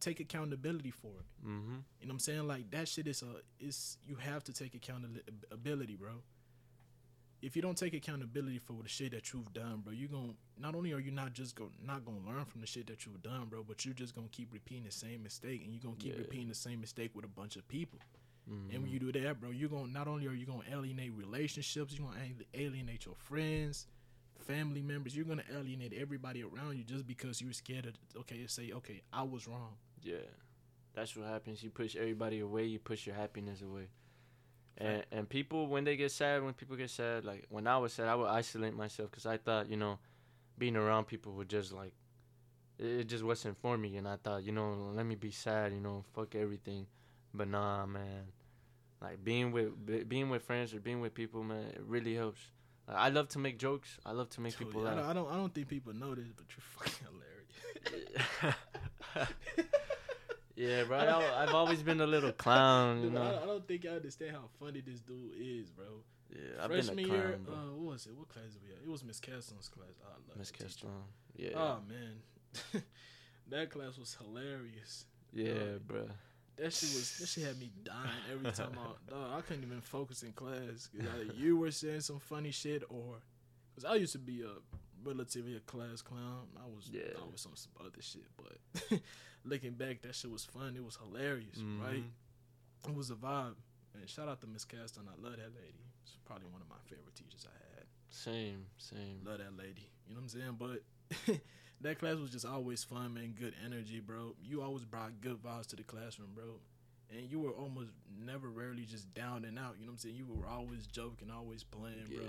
[0.00, 1.46] take accountability for it.
[1.46, 1.72] mm-hmm.
[2.00, 2.46] You know what I'm saying?
[2.46, 6.22] Like that shit is a is you have to take accountability, bro.
[7.42, 10.74] If you don't take accountability for the shit that you've done, bro, you gon' not
[10.74, 13.44] only are you not just go not gonna learn from the shit that you've done,
[13.48, 16.20] bro, but you're just gonna keep repeating the same mistake, and you're gonna keep Yeah.
[16.20, 18.00] repeating the same mistake with a bunch of people.
[18.50, 18.70] Mm-hmm.
[18.74, 21.92] And when you do that, bro, you're gonna not only are you gonna alienate relationships,
[21.96, 22.20] you're gonna
[22.54, 23.86] alienate your friends,
[24.46, 25.14] family members.
[25.14, 29.22] You're gonna alienate everybody around you just because you're scared of okay, say okay, I
[29.24, 29.76] was wrong.
[30.02, 30.16] Yeah,
[30.94, 31.62] that's what happens.
[31.62, 32.64] You push everybody away.
[32.64, 33.88] You push your happiness away.
[34.78, 37.92] And and people when they get sad, when people get sad, like when I was
[37.94, 39.98] sad, I would isolate myself because I thought you know,
[40.58, 41.92] being around people would just like,
[42.78, 43.96] it, just wasn't for me.
[43.96, 45.72] And I thought you know, let me be sad.
[45.72, 46.86] You know, fuck everything.
[47.32, 48.24] But nah, man.
[49.00, 52.40] Like being with being with friends or being with people, man, it really helps.
[52.88, 53.98] Like, I love to make jokes.
[54.06, 55.00] I love to make So, people yeah, I, laugh.
[55.00, 57.06] don't, I don't I don't think people know this, but you're fucking
[58.42, 58.56] hilarious.
[60.56, 60.98] yeah, bro.
[60.98, 63.30] I, I've always been a little clown, you Dude, I, know.
[63.32, 65.84] don't- I don't think I understand how funny this dude is, bro.
[66.30, 67.54] Yeah, I've Freshman been a clown, year, bro.
[67.54, 68.16] uh, what was it?
[68.16, 68.78] What class did we have?
[68.84, 69.94] It was Miss Caston's class.
[70.04, 70.50] I love Miss.
[70.50, 70.90] Castron.
[71.36, 71.50] Yeah.
[71.54, 72.82] Oh man,
[73.48, 75.04] that class was hilarious.
[75.32, 76.08] yeah, bro.
[76.56, 79.80] That shit was that shit had me dying every time I dog, I couldn't even
[79.82, 80.88] focus in class.
[80.98, 83.16] either you were saying some funny shit or
[83.74, 84.48] because I used to be a
[85.08, 86.46] relatively a class clown.
[86.58, 87.02] I was Yeah.
[87.22, 88.98] always on some other shit, but
[89.46, 90.74] looking back, that shit was fun.
[90.76, 92.02] It was hilarious, right?
[92.04, 92.88] Mhm.
[92.88, 93.54] It was a vibe.
[93.94, 95.08] And shout out to Miss Caston.
[95.08, 95.84] I love that lady.
[96.02, 97.86] It's probably one of my favorite teachers I had.
[98.10, 99.22] Same, same.
[99.24, 99.90] Love that lady.
[100.06, 100.56] You know what I'm saying?
[100.58, 101.40] But
[101.80, 103.34] that class was just always fun, man.
[103.38, 104.34] Good energy, bro.
[104.42, 106.60] You always brought good vibes to the classroom, bro.
[107.10, 109.76] And you were almost never rarely just down and out.
[109.78, 110.16] You know what I'm saying?
[110.16, 112.18] You were always joking, always playing, Yeah.
[112.18, 112.28] bro.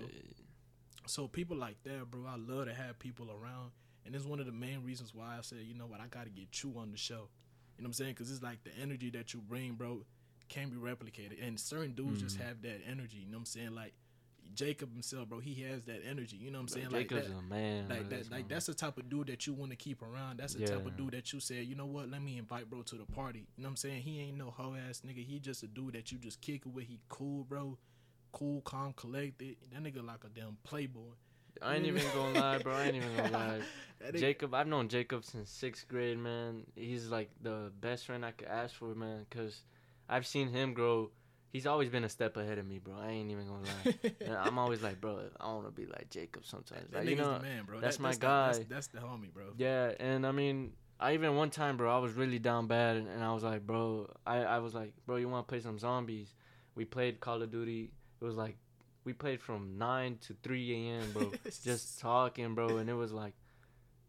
[1.08, 3.72] So people like that, bro, I love to have people around.
[4.08, 6.24] And it's one of the main reasons why I said, you know what, I got
[6.24, 7.28] to get you on the show.
[7.78, 8.12] You know what I'm saying?
[8.14, 10.04] Because it's like the energy that you bring, bro,
[10.50, 11.46] can be replicated.
[11.46, 12.48] And certain dudes just Mhm.
[12.48, 13.18] have that energy.
[13.18, 13.76] You know what I'm saying?
[13.76, 13.94] Like
[14.56, 16.38] Jacob himself, bro, he has that energy.
[16.38, 16.90] You know what I'm saying?
[16.90, 17.90] Like Jacob's that, a man.
[17.90, 20.40] like that, that's like that's the type of dude that you want to keep around.
[20.40, 22.10] That's the type of dude that you say, you know what?
[22.10, 23.40] Let me invite bro to the party.
[23.58, 24.02] You know what I'm saying?
[24.04, 25.24] He ain't no hoe ass nigga.
[25.26, 26.86] He just a dude that you just kick it with.
[26.86, 27.78] He cool, bro.
[28.32, 29.58] Cool, calm, collected.
[29.74, 31.12] That nigga like a damn playboy.
[31.62, 32.74] I ain't even gonna lie, bro.
[32.76, 34.12] I ain't even gonna lie.
[34.16, 36.66] Jacob, I've known Jacob since sixth grade, man.
[36.76, 39.26] He's like the best friend I could ask for, man.
[39.30, 39.62] Cause
[40.08, 41.12] I've seen him grow.
[41.52, 42.94] He's always been a step ahead of me, bro.
[43.02, 44.12] I ain't even gonna lie.
[44.22, 46.92] And I'm always like, bro, I want to be like Jacob sometimes.
[46.92, 47.80] that Like, you nigga's know, the man, bro.
[47.80, 48.66] that's That- my the- that's, guy.
[48.70, 49.46] that's the homie, bro.
[49.58, 53.08] Yeah, and I mean, I even one time, bro, I was really down bad, and,
[53.08, 55.80] and I was like, bro, I, I was like, bro, you want to play some
[55.80, 56.34] zombies?
[56.76, 57.92] We played Call of Duty.
[58.22, 58.58] It was like,
[59.08, 61.32] we played from 9 to 3 a.m., bro,
[61.64, 63.36] just talking, bro, and it was like,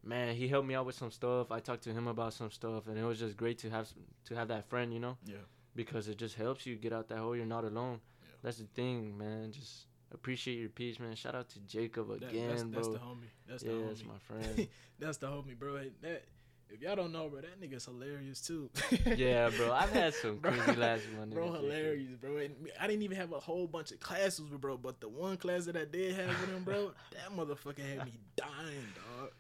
[0.03, 1.53] man, he helped me out with some stuff.
[1.53, 3.89] I talked to him about some stuff, and it was just great to have
[4.25, 5.37] to have that friend, you know, yeah.
[5.77, 7.37] because it just helps you get out that hole.
[7.37, 8.01] You're not alone.
[8.21, 8.29] Yeah.
[8.43, 9.53] That's the thing, man.
[9.53, 11.15] Just appreciate your peace, man.
[11.15, 12.73] Shout out to Jacob That- again, that's, bro.
[12.73, 13.31] that's the homie.
[13.49, 14.69] That's yeah, the that's my friend.
[14.99, 15.77] That's the homie, bro.
[15.77, 16.25] Hey, That
[16.71, 18.71] if y'all don't know, bro, that nigga's hilarious too.
[19.17, 19.73] yeah, bro.
[19.73, 21.35] I've had some crazy laughs with my nigga.
[21.35, 22.37] Bro, hilarious, bro.
[22.39, 25.37] And I didn't even have a whole bunch of classes with bro, but the one
[25.37, 29.31] class that I did have with him, bro, that motherfucker had me dying, dog.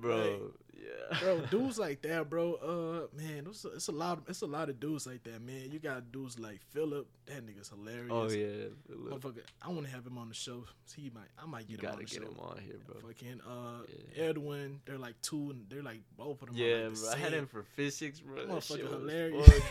[0.00, 0.52] Bro.
[0.78, 2.54] Yeah, bro, dudes like that, bro.
[2.54, 4.18] Uh, man, it's a, it's a lot.
[4.18, 5.70] Of, it's a lot of dudes like that, man.
[5.72, 7.06] You got dudes like Philip.
[7.26, 8.10] That nigga's hilarious.
[8.12, 10.64] Oh yeah, Motherfucker, I want to have him on the show.
[10.94, 11.28] He might.
[11.42, 12.28] I might you get him on gotta the get show.
[12.30, 12.96] him on here, bro.
[13.08, 13.82] Fucking uh,
[14.16, 14.24] Yeah.
[14.24, 14.80] Edwin.
[14.84, 16.56] They're like two, and they're like both of them.
[16.56, 17.10] Yeah, like the bro.
[17.12, 18.36] I had him for physics, bro.
[18.36, 19.50] That motherfucker hilarious.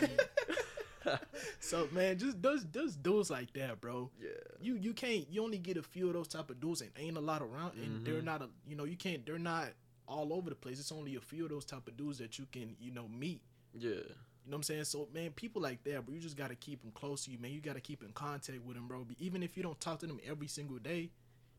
[1.60, 4.10] So man, just those those dudes like that, bro.
[4.20, 4.28] yeah.
[4.60, 5.26] You you can't.
[5.30, 7.74] You only get a few of those type of dudes, and ain't a lot around.
[7.80, 8.24] And they're Mhm.
[8.24, 8.48] not a.
[8.68, 9.24] You know, you can't.
[9.24, 9.68] They're not
[10.08, 10.78] all over the place.
[10.78, 13.40] It's only a few of those type of dudes that you can you know meet.
[13.74, 13.90] Yeah.
[13.90, 14.84] You know what I'm saying?
[14.84, 17.50] So man, people like that, bro, you just gotta keep them close to you, man.
[17.50, 19.06] You gotta keep in contact with them, bro.
[19.18, 21.10] Even if you don't talk to them every single day,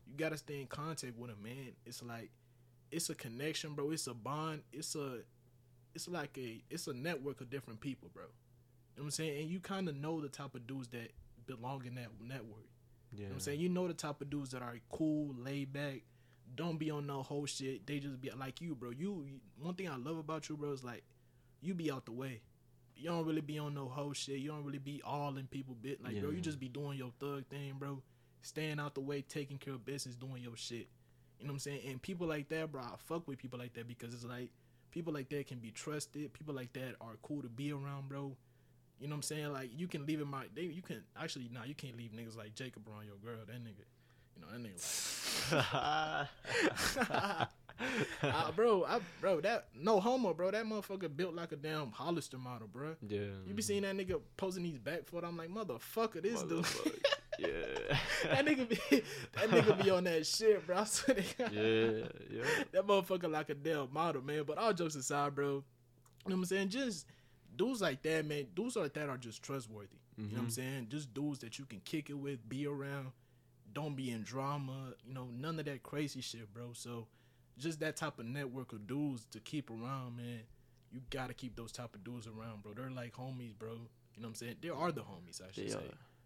[0.06, 1.72] you gotta stay in contact with them, man.
[1.84, 2.30] It's like
[2.90, 3.90] it's a connection, bro.
[3.90, 4.62] It's a bond.
[4.72, 5.18] It's a
[5.94, 8.24] it's like a it's a network of different people, bro.
[8.24, 8.28] You
[9.02, 9.42] know what I'm saying?
[9.42, 11.12] And you kind of know the type of dudes that
[11.46, 12.68] belong in that network.
[13.12, 13.18] Yeah.
[13.18, 13.60] You know what I'm saying?
[13.60, 16.02] You know the type of dudes that are cool, laid back,
[16.54, 17.86] don't be on no whole shit.
[17.86, 18.90] They just be like you, bro.
[18.90, 19.24] You
[19.60, 21.04] one thing I love about you, bro, is like
[21.60, 22.40] you be out the way.
[22.96, 24.38] You don't really be on no whole shit.
[24.38, 26.02] You don't really be all in people bit.
[26.02, 28.02] Like, bro, you just be doing your thug thing, bro.
[28.42, 30.88] Staying out the way, taking care of business, doing your shit.
[31.38, 31.80] You know what I'm saying?
[31.86, 34.50] And people like that, bro, I fuck with people like that because it's like
[34.90, 36.32] people like that can be trusted.
[36.32, 38.36] People like that are cool to be around, bro.
[38.98, 39.52] You know what I'm saying?
[39.52, 42.36] Like you can leave him my they you can actually nah you can't leave niggas
[42.36, 43.44] like Jacob around your girl.
[43.46, 43.84] That nigga,
[44.38, 46.28] you know that nigga
[47.40, 47.48] like
[48.22, 50.50] uh, bro, I, bro, that no homo, bro.
[50.50, 52.96] That motherfucker built like a damn Hollister model, bro.
[53.08, 53.20] yeah.
[53.46, 55.24] You be seeing that nigga posing these back foot.
[55.24, 56.66] I'm like, motherfucker, this dude.
[57.40, 57.48] Yeah.
[58.24, 58.76] that nigga be
[59.36, 60.78] that nigga be on that shit, bro.
[60.78, 61.52] I swear to God.
[61.52, 62.08] yeah.
[62.32, 62.44] Yeah.
[62.72, 64.42] That motherfucker like a damn model, man.
[64.44, 65.46] But all jokes aside, bro.
[65.46, 65.62] You know
[66.24, 66.70] what I'm saying?
[66.70, 67.06] Just
[67.54, 68.46] dudes like that, man.
[68.56, 69.98] Dudes like that are just trustworthy.
[70.16, 70.52] You know what I'm Mhm.
[70.52, 70.86] saying?
[70.90, 73.12] Just dudes that you can kick it with, be around.
[73.72, 74.94] Don't be in drama.
[75.06, 76.70] You know, none of that crazy shit, bro.
[76.72, 77.06] So
[77.58, 80.40] just that type of network of dudes to keep around, man.
[80.90, 82.72] You gotta keep those type of dudes around, bro.
[82.74, 83.72] They're like homies, bro.
[83.72, 84.56] You know what I'm saying?
[84.62, 85.76] They are the homies, I should They say.
[85.78, 85.82] are.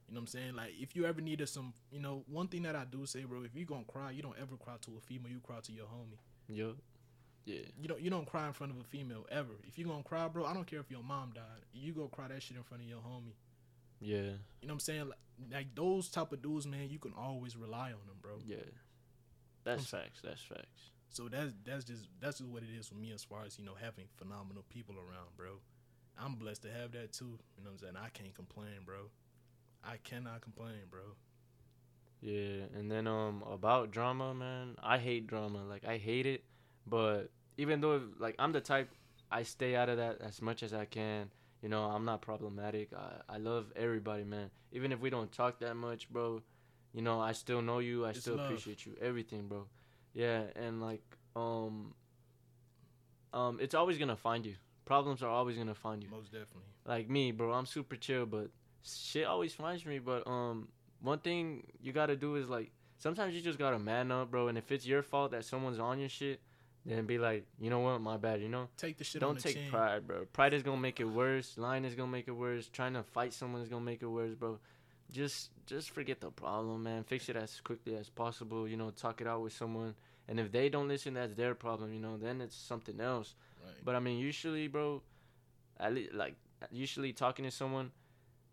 [0.09, 0.55] You know what I'm saying?
[0.57, 3.43] Like if you ever needed some, you know, one thing that I do say, bro,
[3.43, 5.33] if you gonna cry, you don't ever cry to a female.
[5.33, 6.19] You cry to your homie.
[6.49, 6.77] Yup.
[7.45, 7.61] Yeah.
[7.81, 9.55] You don't you don't cry in front of a female ever.
[9.67, 11.65] If you gonna cry, bro, I don't care if your mom died.
[11.73, 13.35] You go cry that shit in front of your homie.
[14.03, 14.17] Yeah.
[14.17, 14.35] You know
[14.67, 15.09] what I'm saying?
[15.09, 15.19] Like,
[15.53, 18.33] like those type of dudes, man, you can always rely on them, bro.
[18.45, 18.57] Yeah.
[19.65, 20.21] That's facts.
[20.23, 20.91] That's facts.
[21.09, 23.65] So that's that's just that's just what it is for me as far as you
[23.65, 25.61] know having phenomenal people around, bro.
[26.19, 27.39] I'm blessed to have that too.
[27.57, 27.95] You know what I'm saying?
[28.03, 29.11] I can't complain, bro.
[29.85, 31.01] I cannot complain, bro.
[32.21, 35.65] Yeah, and then um about drama, man, I hate drama.
[35.65, 36.45] Like I hate it,
[36.87, 38.89] but even though like I'm the type
[39.31, 41.31] I stay out of that as much as I can.
[41.63, 42.91] You know, I'm not problematic.
[42.93, 44.51] I I love everybody, man.
[44.73, 46.43] Even if we don't talk that much, bro.
[46.93, 48.05] You know, I still know you.
[48.05, 48.47] I It's still love.
[48.47, 48.95] appreciate you.
[49.01, 49.67] Everything, bro.
[50.13, 51.03] Yeah, and like
[51.37, 51.95] um
[53.33, 54.55] um it's always going to find you.
[54.85, 56.69] Problems are always going to find you Most definitely.
[56.85, 57.53] like me, bro.
[57.53, 58.51] I'm super chill, but
[58.85, 59.99] shit always finds me.
[60.01, 60.69] But um,
[61.01, 64.49] one thing you gotta do is like sometimes you just gotta man up, bro.
[64.49, 66.41] And if it's your fault that someone's on your shit,
[66.85, 68.41] then be like, you know what, my bad.
[68.41, 69.71] You know, Take the shit don't take chin.
[69.71, 70.25] pride, bro.
[70.33, 71.57] Pride is gonna make it worse.
[71.57, 72.69] Lying is gonna make it worse.
[72.69, 74.59] Trying to fight someone is gonna make it worse, bro.
[75.11, 77.05] Just just forget the problem, man.
[77.05, 78.67] Fix it as quickly as possible.
[78.67, 79.95] You know, talk it out with someone.
[80.29, 81.93] And if they don't listen, that's their problem.
[81.93, 83.35] You know, then it's something else.
[83.63, 83.75] Right.
[83.85, 85.03] But I mean, usually, bro,
[85.79, 86.35] at least like
[86.71, 87.91] usually talking to someone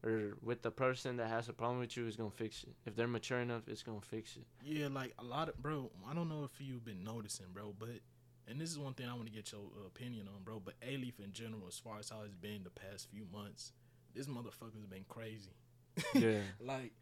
[0.04, 2.74] or with the person that has a problem with you is gonna fix it.
[2.86, 4.46] If they're mature enough, it's gonna fix it.
[4.64, 5.90] Yeah, like a lot of bro.
[6.10, 7.90] I don't know if you've been noticing, bro, but
[8.50, 10.62] and this is one thing I want to get your uh, opinion on, bro.
[10.64, 13.74] But Alief in general, as far as how it's been the past few months,
[14.16, 15.52] this motherfucker's been crazy.
[16.14, 16.94] Yeah, like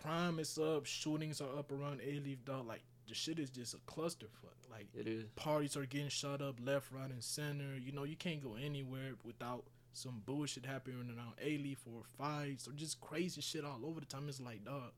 [0.00, 2.66] crime is up, shootings are up around Alief, dog.
[2.66, 4.70] Like the shit is just a clusterfuck.
[4.70, 5.24] Like it is.
[5.36, 7.76] parties are getting shut up left, right, and center.
[7.80, 12.72] You know, you can't go anywhere without some bullshit happening around Alief or fights or
[12.72, 14.28] just crazy shit all over the time.
[14.28, 14.92] It's like, dog,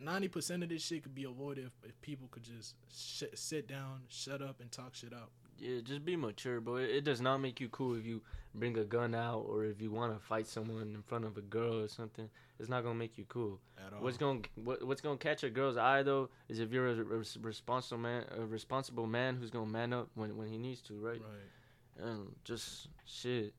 [0.00, 3.68] ninety percent of this shit could be avoided if, if people could just sh- sit
[3.68, 5.30] down, shut up, and talk shit out.
[5.58, 6.76] Yeah, just be mature, bro.
[6.76, 8.22] It, it does not make you cool if you
[8.54, 11.40] bring a gun out or if you want to fight someone in front of a
[11.40, 12.28] girl or something.
[12.60, 13.60] It's not gonna make you cool.
[13.78, 14.02] At all.
[14.02, 17.38] What's gonna what, what's gonna catch a girl's eye though is if you're a, res-
[17.40, 21.20] responsible man, a responsible man who's gonna man up when when he needs to, right?
[21.20, 22.04] right?
[22.04, 23.54] and just shit.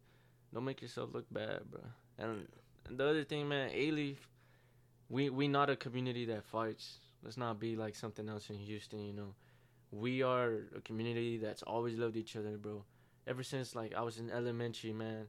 [0.53, 1.81] Don't make yourself look bad, bro.
[2.17, 2.47] And,
[2.87, 4.17] and the other thing, man, Alief,
[5.09, 6.99] we we not a community that fights.
[7.23, 9.35] Let's not be like something else in Houston, you know.
[9.91, 12.85] We are a community that's always loved each other, bro.
[13.27, 15.27] Ever since like I was in elementary, man,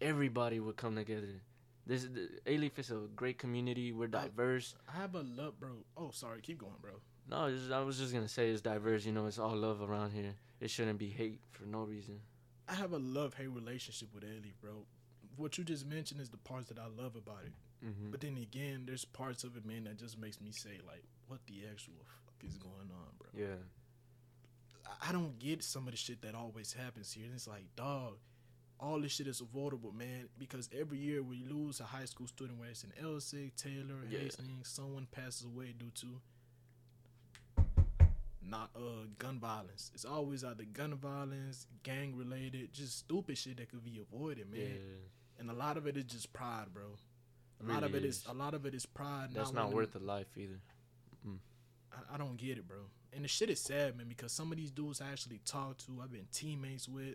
[0.00, 1.42] everybody would come together.
[1.86, 2.10] This is
[2.46, 3.92] Alief is a great community.
[3.92, 4.74] We're diverse.
[4.88, 5.84] I have a love, bro.
[5.96, 6.92] Oh, sorry, keep going, bro.
[7.28, 9.04] No, just, I was just gonna say it's diverse.
[9.04, 10.34] You know, it's all love around here.
[10.60, 12.20] It shouldn't be hate for no reason.
[12.68, 14.86] I have a love hate relationship with Ellie, bro.
[15.36, 17.52] What you just mentioned is the parts that I love about it.
[17.84, 18.10] Mm-hmm.
[18.10, 21.40] But then again, there's parts of it, man, that just makes me say, like, what
[21.46, 21.94] the actual
[22.24, 23.28] fuck is going on, bro?
[23.34, 23.56] yeah,
[25.02, 27.24] I- don't get some of the shit that always happens here.
[27.26, 28.14] And it's like, dog,
[28.80, 30.28] all this shit is avoidable, man.
[30.38, 34.18] Because every year we lose a high school student, whether it's an Elsik, Taylor, Yeah.
[34.20, 36.06] Hastings, someone passes away due to
[38.46, 39.90] not uh gun violence.
[39.94, 44.60] It's always either gun violence, gang related, just stupid shit that could be avoided, man.
[44.60, 45.38] yeah.
[45.38, 46.84] And a lot of it is just pride, bro.
[47.60, 48.16] A Really lot of it is.
[48.18, 48.24] is.
[48.28, 49.28] a lot of it is pride.
[49.32, 50.60] That's not wanting- worth a life either.
[51.92, 52.78] I, I don't get it, bro.
[53.12, 56.00] And the shit is sad, man, because some of these dudes I actually talk to,
[56.02, 57.14] I've been teammates with.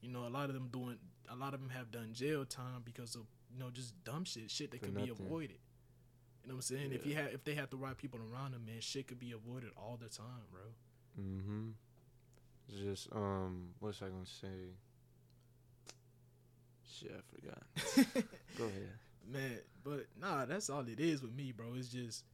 [0.00, 0.96] You know, a lot of them doing,
[1.30, 4.50] a lot of them have done jail time because of you know just dumb shit,
[4.50, 5.58] shit that For could be avoided.
[6.42, 6.92] You know what I'm saying?
[6.92, 9.32] If you have, if they have the right people around them, man, shit could be
[9.32, 10.62] avoided all the time, bro.
[11.22, 11.68] Mm-hmm.
[12.82, 14.72] Just um, what's I gonna say?
[16.98, 17.62] Shit, I forgot.
[18.58, 18.88] Go ahead.
[19.30, 21.66] Man, but nah, that's all it is with me, bro.
[21.76, 22.24] It's just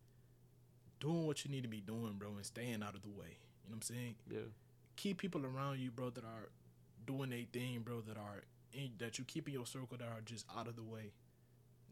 [1.00, 3.38] doing what you need to be doing, bro, and staying out of the way.
[3.64, 4.14] You know what I'm saying?
[4.30, 4.38] Yeah.
[4.96, 6.50] keep people around you, bro, that are
[7.06, 8.42] doing a thing, bro, that are
[8.72, 11.12] in, that you keep in your circle that are just out of the way,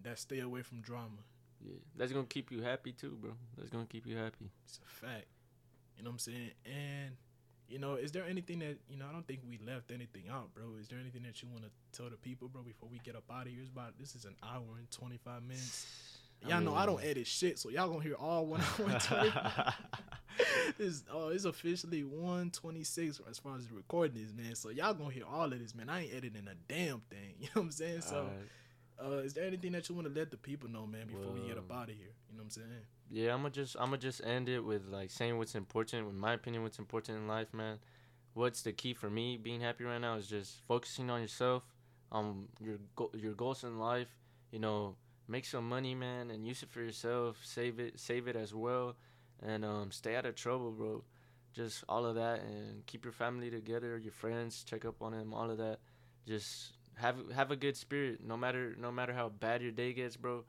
[0.02, 1.22] that stay away from drama.
[1.64, 1.76] Yeah.
[1.96, 3.32] That's gonna keep you happy too, bro.
[3.56, 4.50] That's gonna keep you happy.
[4.66, 5.26] It's a fact.
[5.96, 6.50] You know what I'm saying?
[6.64, 7.16] And
[7.68, 9.06] you know, is there anything that you know?
[9.08, 10.64] I don't think we left anything out, bro.
[10.80, 13.24] Is there anything that you want to tell the people, bro, before we get up
[13.30, 13.60] out of here?
[13.60, 15.86] It's about this is an hour and 25 minutes.
[16.48, 19.74] Y'all know I don't edit shit, so y'all gonna hear all one hour 25.
[20.78, 24.54] this oh, it's officially 126 as far as the recording is, man.
[24.54, 25.88] So y'all gonna hear all of this, man.
[25.88, 27.34] I ain't editing a damn thing.
[27.40, 28.00] You know what I'm saying?
[28.02, 28.28] So,
[29.00, 29.18] Alright.
[29.20, 31.40] uh, is there anything that you want to let the people know, man, before we
[31.46, 32.14] get up out of here?
[32.30, 32.68] You know what I'm saying?
[33.10, 36.08] Yeah, I'm gonna just I'm gonna just end it with like saying what's important.
[36.08, 37.78] In my opinion, what's important in life, man.
[38.34, 41.62] What's the key for me being happy right now is just focusing on yourself,
[42.12, 44.08] um, your go- your goals in life.
[44.52, 47.38] You know, make some money, man, and use it for yourself.
[47.44, 48.96] Save it, save it as well,
[49.42, 51.02] and um, stay out of trouble, bro.
[51.54, 55.32] Just all of that, and keep your family together, your friends, check up on them,
[55.34, 55.78] all of that.
[56.26, 60.16] Just have have a good spirit, no matter no matter how bad your day gets,
[60.16, 60.44] bro.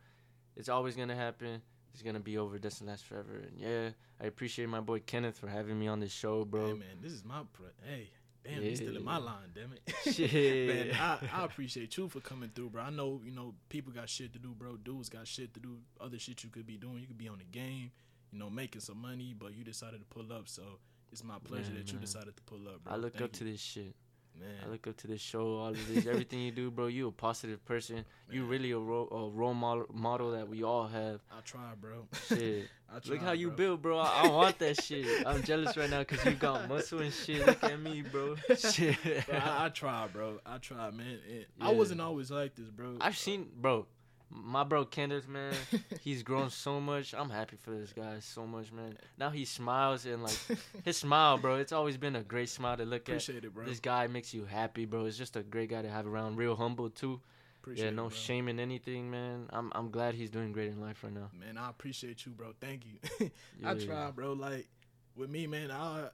[0.55, 1.61] It's always gonna happen
[1.99, 2.57] it's gonna be over.
[2.57, 3.43] Doesn't last forever.
[3.45, 3.89] And yeah,
[4.21, 6.67] I appreciate my boy Kenneth for having me on this show, bro.
[6.67, 8.09] Hey, man, this is my pre- hey.
[8.41, 10.15] Damn, he's still in my line, damn it.
[10.15, 10.31] Shit.
[10.87, 12.83] man, I, I appreciate you for coming through, bro.
[12.83, 14.77] I know, you know, people got shit to do, bro.
[14.77, 16.99] Dudes got shit to do, other shit you could be doing.
[16.99, 17.91] You could be on the game,
[18.31, 20.47] you know, making some money, but you decided to pull up.
[20.47, 20.63] So
[21.11, 22.93] it's my pleasure Yeah, that you decided to pull up, bro.
[22.93, 23.93] I look Thank up to this shit.
[24.39, 24.49] Man.
[24.65, 26.87] I look up to this show, all of this, everything you do, bro.
[26.87, 28.05] You a positive person.
[28.31, 28.49] You Man.
[28.49, 31.21] really a role, a role model, model that we all have.
[31.31, 32.07] I try, bro.
[32.27, 32.67] Shit.
[32.93, 33.55] I try, Look how you bro.
[33.55, 33.99] built, bro.
[33.99, 35.05] I, I want that shit.
[35.25, 37.45] I'm jealous right now because you got muscle and shit.
[37.45, 38.35] Look at me, bro.
[38.57, 38.97] Shit.
[39.03, 40.39] Bro, I, I try, bro.
[40.45, 41.19] I try, man.
[41.29, 42.97] And I wasn't always like this, bro.
[42.99, 43.85] I've seen, bro.
[44.31, 45.53] My bro Kenneth, man,
[46.01, 47.13] he's grown so much.
[47.17, 48.95] I'm happy for this guy so much, man.
[49.17, 50.37] Now he smiles and like
[50.83, 51.55] his smile, bro.
[51.55, 53.13] It's always been a great smile to look at.
[53.13, 53.65] Appreciate it, bro.
[53.65, 55.05] This guy makes you happy, bro.
[55.05, 56.37] It's just a great guy to have around.
[56.37, 57.19] Real humble too.
[57.61, 58.09] Appreciate yeah, it, no bro.
[58.11, 59.47] shame in anything, man.
[59.51, 61.29] I'm I'm glad he's doing great in life right now.
[61.37, 62.53] Man, I appreciate you, bro.
[62.61, 63.31] Thank you.
[63.65, 63.85] I Yeah.
[63.85, 64.33] try, bro.
[64.33, 64.67] Like
[65.15, 65.71] with me, man.
[65.71, 66.09] I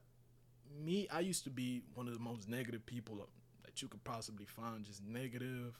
[0.83, 3.27] me, I used to be one of the most negative people
[3.63, 4.83] that you could possibly find.
[4.85, 5.77] Just negative.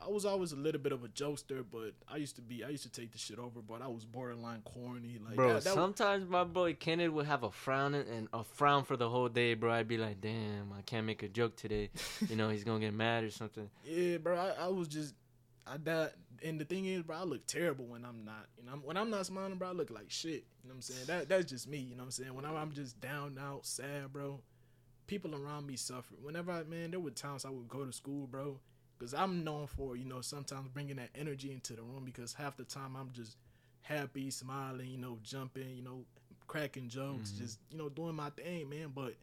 [0.00, 2.62] I was always a little bit of a jokester, but I used to be.
[2.62, 5.18] I used to take the shit over, but I was borderline corny.
[5.24, 8.84] Like, Bro, that, sometimes my boy Kenneth would have a frown and- and a frown
[8.84, 9.72] for the whole day, bro.
[9.72, 11.90] I'd be like, damn, I can't make a joke today.
[12.28, 13.68] You know, he's gonna get mad or something.
[13.84, 14.36] Yeah, bro.
[14.38, 15.14] I, I was just
[15.66, 16.14] I that
[16.44, 18.46] and the thing is, bro, I look terrible when I'm not.
[18.56, 20.44] You know, when I'm not smiling, bro, I look like shit.
[20.62, 21.06] You know what I'm saying?
[21.08, 21.78] That that's just me.
[21.78, 22.34] You know what I'm saying?
[22.34, 24.40] When I'm, I'm just down, out, sad, bro.
[25.08, 26.14] People around me suffer.
[26.22, 28.60] Whenever I man, there were times I would go to school, bro,
[28.98, 32.56] because I'm known for you know sometimes bringing that energy into the room because half
[32.56, 33.36] the time I'm just
[33.82, 36.04] happy, smiling, you know, jumping, you know,
[36.46, 37.38] cracking jokes, Mhm.
[37.38, 38.92] just you know doing my thing, man.
[38.94, 39.14] But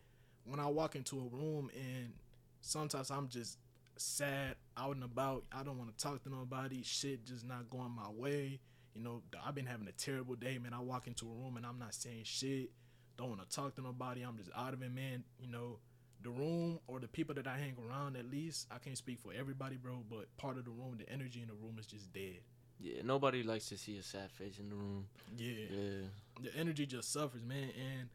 [0.45, 2.13] when I walk into a room and
[2.61, 3.57] sometimes I'm just
[3.97, 5.45] sad out and about.
[5.51, 6.83] I don't want to talk to nobody.
[6.83, 8.59] Shit just not going my way.
[8.93, 10.73] You know, I've been having a terrible day, man.
[10.73, 12.71] I walk into a room and I'm not saying shit.
[13.17, 14.21] Don't want to talk to nobody.
[14.23, 15.23] I'm just out of it, man.
[15.39, 15.79] You know,
[16.25, 19.31] the room or the people that I hang around, at least, I can't speak for
[19.33, 22.39] everybody, bro, but part of the room, the energy in the room is just dead.
[22.79, 25.05] Yeah, nobody likes to see a sad face in the room.
[25.37, 25.53] Yeah.
[25.69, 26.07] Yeah.
[26.41, 27.69] the energy just suffers, man.
[27.77, 28.09] And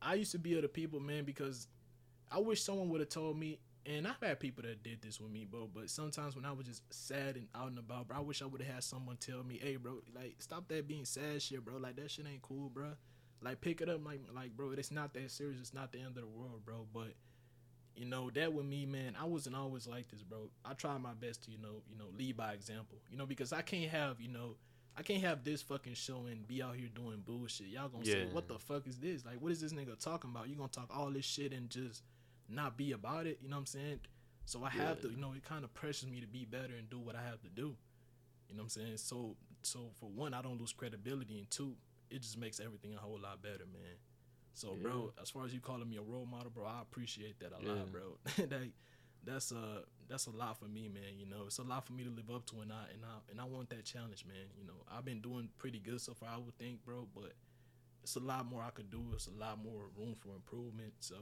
[0.00, 1.68] I used to be other people, man, because
[2.30, 3.60] I wish someone would have told me.
[3.84, 5.68] And I've had people that did this with me, bro.
[5.72, 8.46] But sometimes when I was just sad and out and about, bro, I wish I
[8.46, 11.78] would have had someone tell me, "Hey, bro, like stop that being sad shit, bro.
[11.78, 12.92] Like that shit ain't cool, bro.
[13.42, 15.58] Like pick it up, like like bro, it's not that serious.
[15.60, 16.86] It's not the end of the world, bro.
[16.94, 17.14] But
[17.96, 20.50] you know that with me, man, I wasn't always like this, bro.
[20.64, 23.52] I try my best to you know you know lead by example, you know, because
[23.52, 24.56] I can't have you know.
[24.94, 27.68] I can't have this fucking show and be out here doing bullshit.
[27.68, 29.24] Y'all gonna say, what the fuck is this?
[29.24, 30.50] Like, what is this nigga talking about?
[30.50, 32.02] You gonna talk all this shit and just
[32.46, 33.38] not be about it?
[33.40, 34.00] You know what I'm saying?
[34.44, 35.02] So I have Yeah.
[35.04, 37.22] to, you know, it kind of pressures me to be better and do what I
[37.22, 37.74] have to do.
[38.50, 38.96] You know what I'm saying?
[38.98, 41.74] So, so for one, I don't lose credibility, and two,
[42.10, 43.96] it just makes everything a whole lot better, man.
[44.54, 47.52] So, bro, as far as you calling me a role model, bro, I appreciate that
[47.58, 47.72] a Yeah.
[47.72, 48.18] lot, bro.
[48.48, 48.70] that
[49.24, 51.18] that's uh that's a lot for me, man.
[51.18, 53.30] You know, it's a lot for me to live up to, and I and I
[53.30, 54.46] and I want that challenge, man.
[54.58, 57.32] You know, I've been doing pretty good so far, I would think, bro, but
[58.02, 59.02] it's a lot more I could do.
[59.14, 60.92] It's a lot more room for improvement.
[61.00, 61.14] So,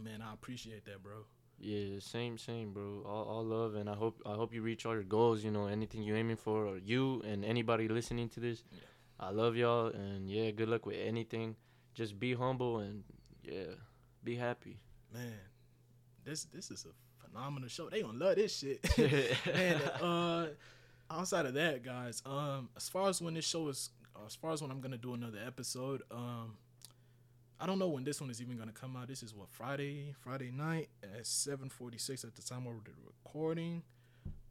[0.00, 1.24] man, I appreciate that, bro.
[1.58, 3.04] Yeah, same, same, bro.
[3.06, 5.42] All, all love, and I hope I hope you reach all your goals.
[5.44, 8.62] You know, anything you're aiming for, or you and anybody listening to this.
[8.70, 8.78] Yeah.
[9.20, 11.56] I love y'all, and yeah, good luck with anything.
[11.94, 13.04] Just be humble and
[13.42, 13.74] yeah,
[14.24, 14.78] be happy.
[15.12, 15.32] Man,
[16.24, 17.90] this this is a phenomenal show.
[17.90, 18.80] They gonna love this shit.
[19.46, 20.46] Man, uh,
[21.10, 23.90] outside of that, guys, um, as far as when this show is,
[24.26, 26.56] as far as when I'm gonna do another episode, um,
[27.60, 29.08] I don't know when this one is even gonna come out.
[29.08, 33.82] This is what Friday, Friday night at 7:46 at the time of the recording.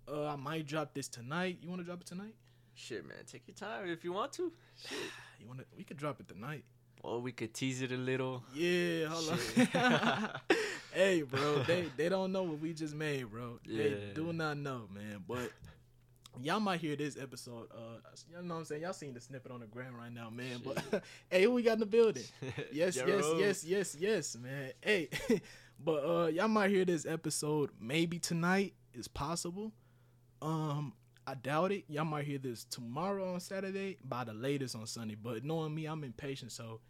[0.07, 1.59] Uh, I might drop this tonight.
[1.61, 2.35] You want to drop it tonight?
[2.73, 4.51] Shit, man, take your time if you want to.
[4.77, 4.97] Shit.
[5.39, 5.65] You want to?
[5.76, 6.63] We could drop it tonight.
[7.03, 8.44] Or we could tease it a little.
[8.53, 9.76] Yeah, hold Shit.
[9.76, 10.30] on.
[10.94, 13.60] hey, bro, they they don't know what we just made, bro.
[13.68, 15.23] They do not know, man.
[15.28, 15.52] But
[16.40, 17.69] y'all might hear this episode.
[17.72, 17.98] Uh,
[18.30, 18.84] you know what I'm saying?
[18.84, 20.61] Y'all seen the snippet on the ground right now, man.
[20.64, 22.23] But hey, who we got in the building?
[22.72, 24.72] Yes, yes, yes, yes, yes, man.
[24.82, 25.10] Hey,
[25.80, 28.73] but uh, y'all might hear this episode maybe tonight.
[28.94, 29.72] Is possible.
[30.41, 30.94] Um,
[31.26, 31.86] I doubt it.
[31.88, 35.15] Y'all might hear this tomorrow on Saturday, by the latest on Sunday.
[35.15, 36.82] But knowing me, I'm impatient, so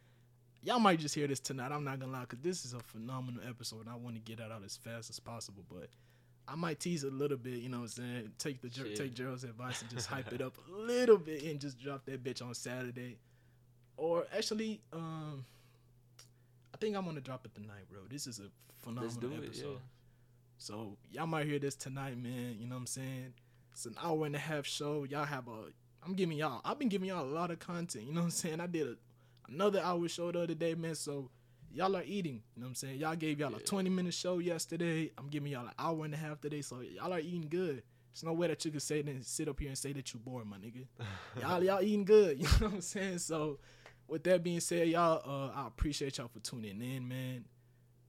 [0.64, 1.72] y'all might just hear this tonight.
[1.72, 3.82] I'm not gonna lie, cause this is a phenomenal episode.
[3.82, 5.90] and I want to get that out as fast as possible, but.
[6.48, 8.32] I might tease a little bit, you know what I'm saying?
[8.38, 8.96] Take the Shit.
[8.96, 12.24] take Gerald's advice and just hype it up a little bit and just drop that
[12.24, 13.20] bitch on Saturday.
[13.96, 15.46] Or actually, um
[16.74, 18.02] I think I'm gonna drop it tonight, bro.
[18.10, 19.46] This is a phenomenal it.
[19.46, 19.74] episode.
[19.74, 19.78] Yeah.
[20.58, 22.58] So y'all might hear this tonight, man.
[22.60, 23.34] You know what I'm saying?
[23.72, 25.06] It's an hour and a half show.
[25.06, 25.72] Y'all have a.
[26.06, 26.62] I'm giving y'all.
[26.66, 28.06] I've been giving y'all a lot of content.
[28.06, 28.60] You know what I'm saying?
[28.60, 28.96] I did a,
[29.50, 30.96] another hour show the other day, man.
[30.96, 31.30] So
[31.74, 32.42] y'all are eating.
[32.56, 33.00] You know what I'm saying?
[33.00, 35.12] Y'all gave y'all a 20 minute show yesterday.
[35.18, 36.62] I'm giving y'all an hour and a half today.
[36.62, 37.84] So y'all are eating good.
[38.14, 40.20] There's no way that you could say then sit up here and say that you're
[40.22, 40.86] bored, my nigga.
[41.42, 42.38] y'all y'all eating good.
[42.42, 43.20] You know what I'm saying?
[43.20, 43.60] So
[44.08, 47.46] with that being said, y'all, uh, I appreciate y'all for tuning in, man.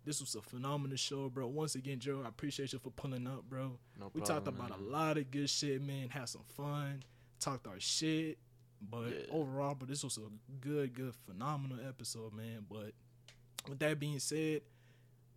[0.05, 1.47] This was a phenomenal show, bro.
[1.47, 3.79] Once again, Joe, I appreciate you for pulling up, bro.
[3.97, 6.09] No problem, We talked about a lot of good shit, man.
[6.09, 7.05] Had some fun,
[7.39, 8.39] talked our shit.
[8.91, 9.27] But Yeah.
[9.31, 10.29] overall, but this was a
[10.61, 12.67] good, good, phenomenal episode, man.
[12.69, 12.93] But
[13.69, 14.63] with that being said,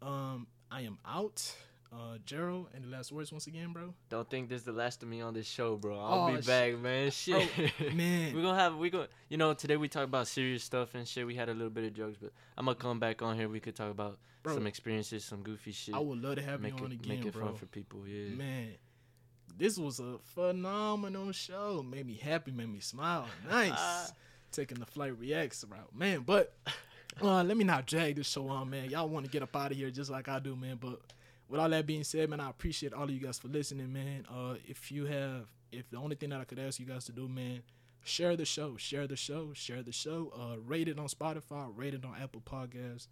[0.02, 1.56] um, I am out.
[1.94, 3.94] Uh, Gerald, any last words once again, bro?
[4.10, 5.98] Don't think this is the last of me on this show, bro.
[5.98, 7.10] I'll Oh, be sh- back, man.
[7.12, 7.48] Shit.
[7.96, 11.08] Man, we gonna have we gonna you know today we talk about serious stuff and
[11.08, 11.26] shit.
[11.26, 13.48] We had a little bit of jokes, but I'm gonna come back on here.
[13.48, 14.56] We could talk about Bro.
[14.56, 15.96] some experiences, some goofy shit.
[15.96, 17.46] I would love to have make you on it again, make it bro.
[17.46, 18.06] fun for people.
[18.06, 18.30] Yeah.
[18.36, 18.76] Man,
[19.57, 21.86] this was a phenomenal show.
[21.90, 23.27] Made me happy, made me smile.
[23.49, 24.11] Nice.
[24.52, 26.22] Taking the FlightReacts route, man.
[26.26, 26.53] But
[27.22, 28.90] uh, let me not drag this show on, man.
[28.90, 30.77] Y'all want to get up out of here just like I do, man.
[30.80, 31.02] But
[31.49, 34.26] with all that being said, man, I appreciate all of you guys for listening, man.
[34.30, 37.11] Uh, if you have, if the only thing that I could ask you guys to
[37.11, 37.64] do, man,
[38.03, 40.32] share the show, share the show, share the show.
[40.38, 43.07] Uh, rate it on Spotify, rate it on Apple Podcasts.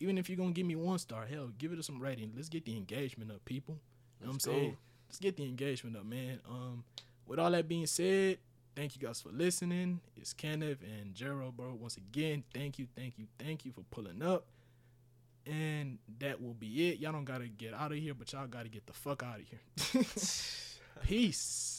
[0.00, 2.32] Even if you're gonna give me one star, hell, give it some rating.
[2.34, 3.78] Let's get the engagement up, people.
[4.20, 4.76] You know Let's what I'm saying?
[5.08, 6.40] Let's get the engagement up, man.
[6.48, 6.84] Um,
[7.26, 8.38] with all that being said,
[8.74, 10.00] thank you guys for listening.
[10.16, 11.76] It's Kenneth and Gerald, bro.
[11.80, 14.46] Once again, thank you, thank you, thank you for pulling up.
[15.46, 16.98] And that will be it.
[16.98, 19.46] Y'all don't gotta get out of here, but y'all gotta get the fuck out of
[19.48, 20.04] here.
[21.06, 21.75] Peace.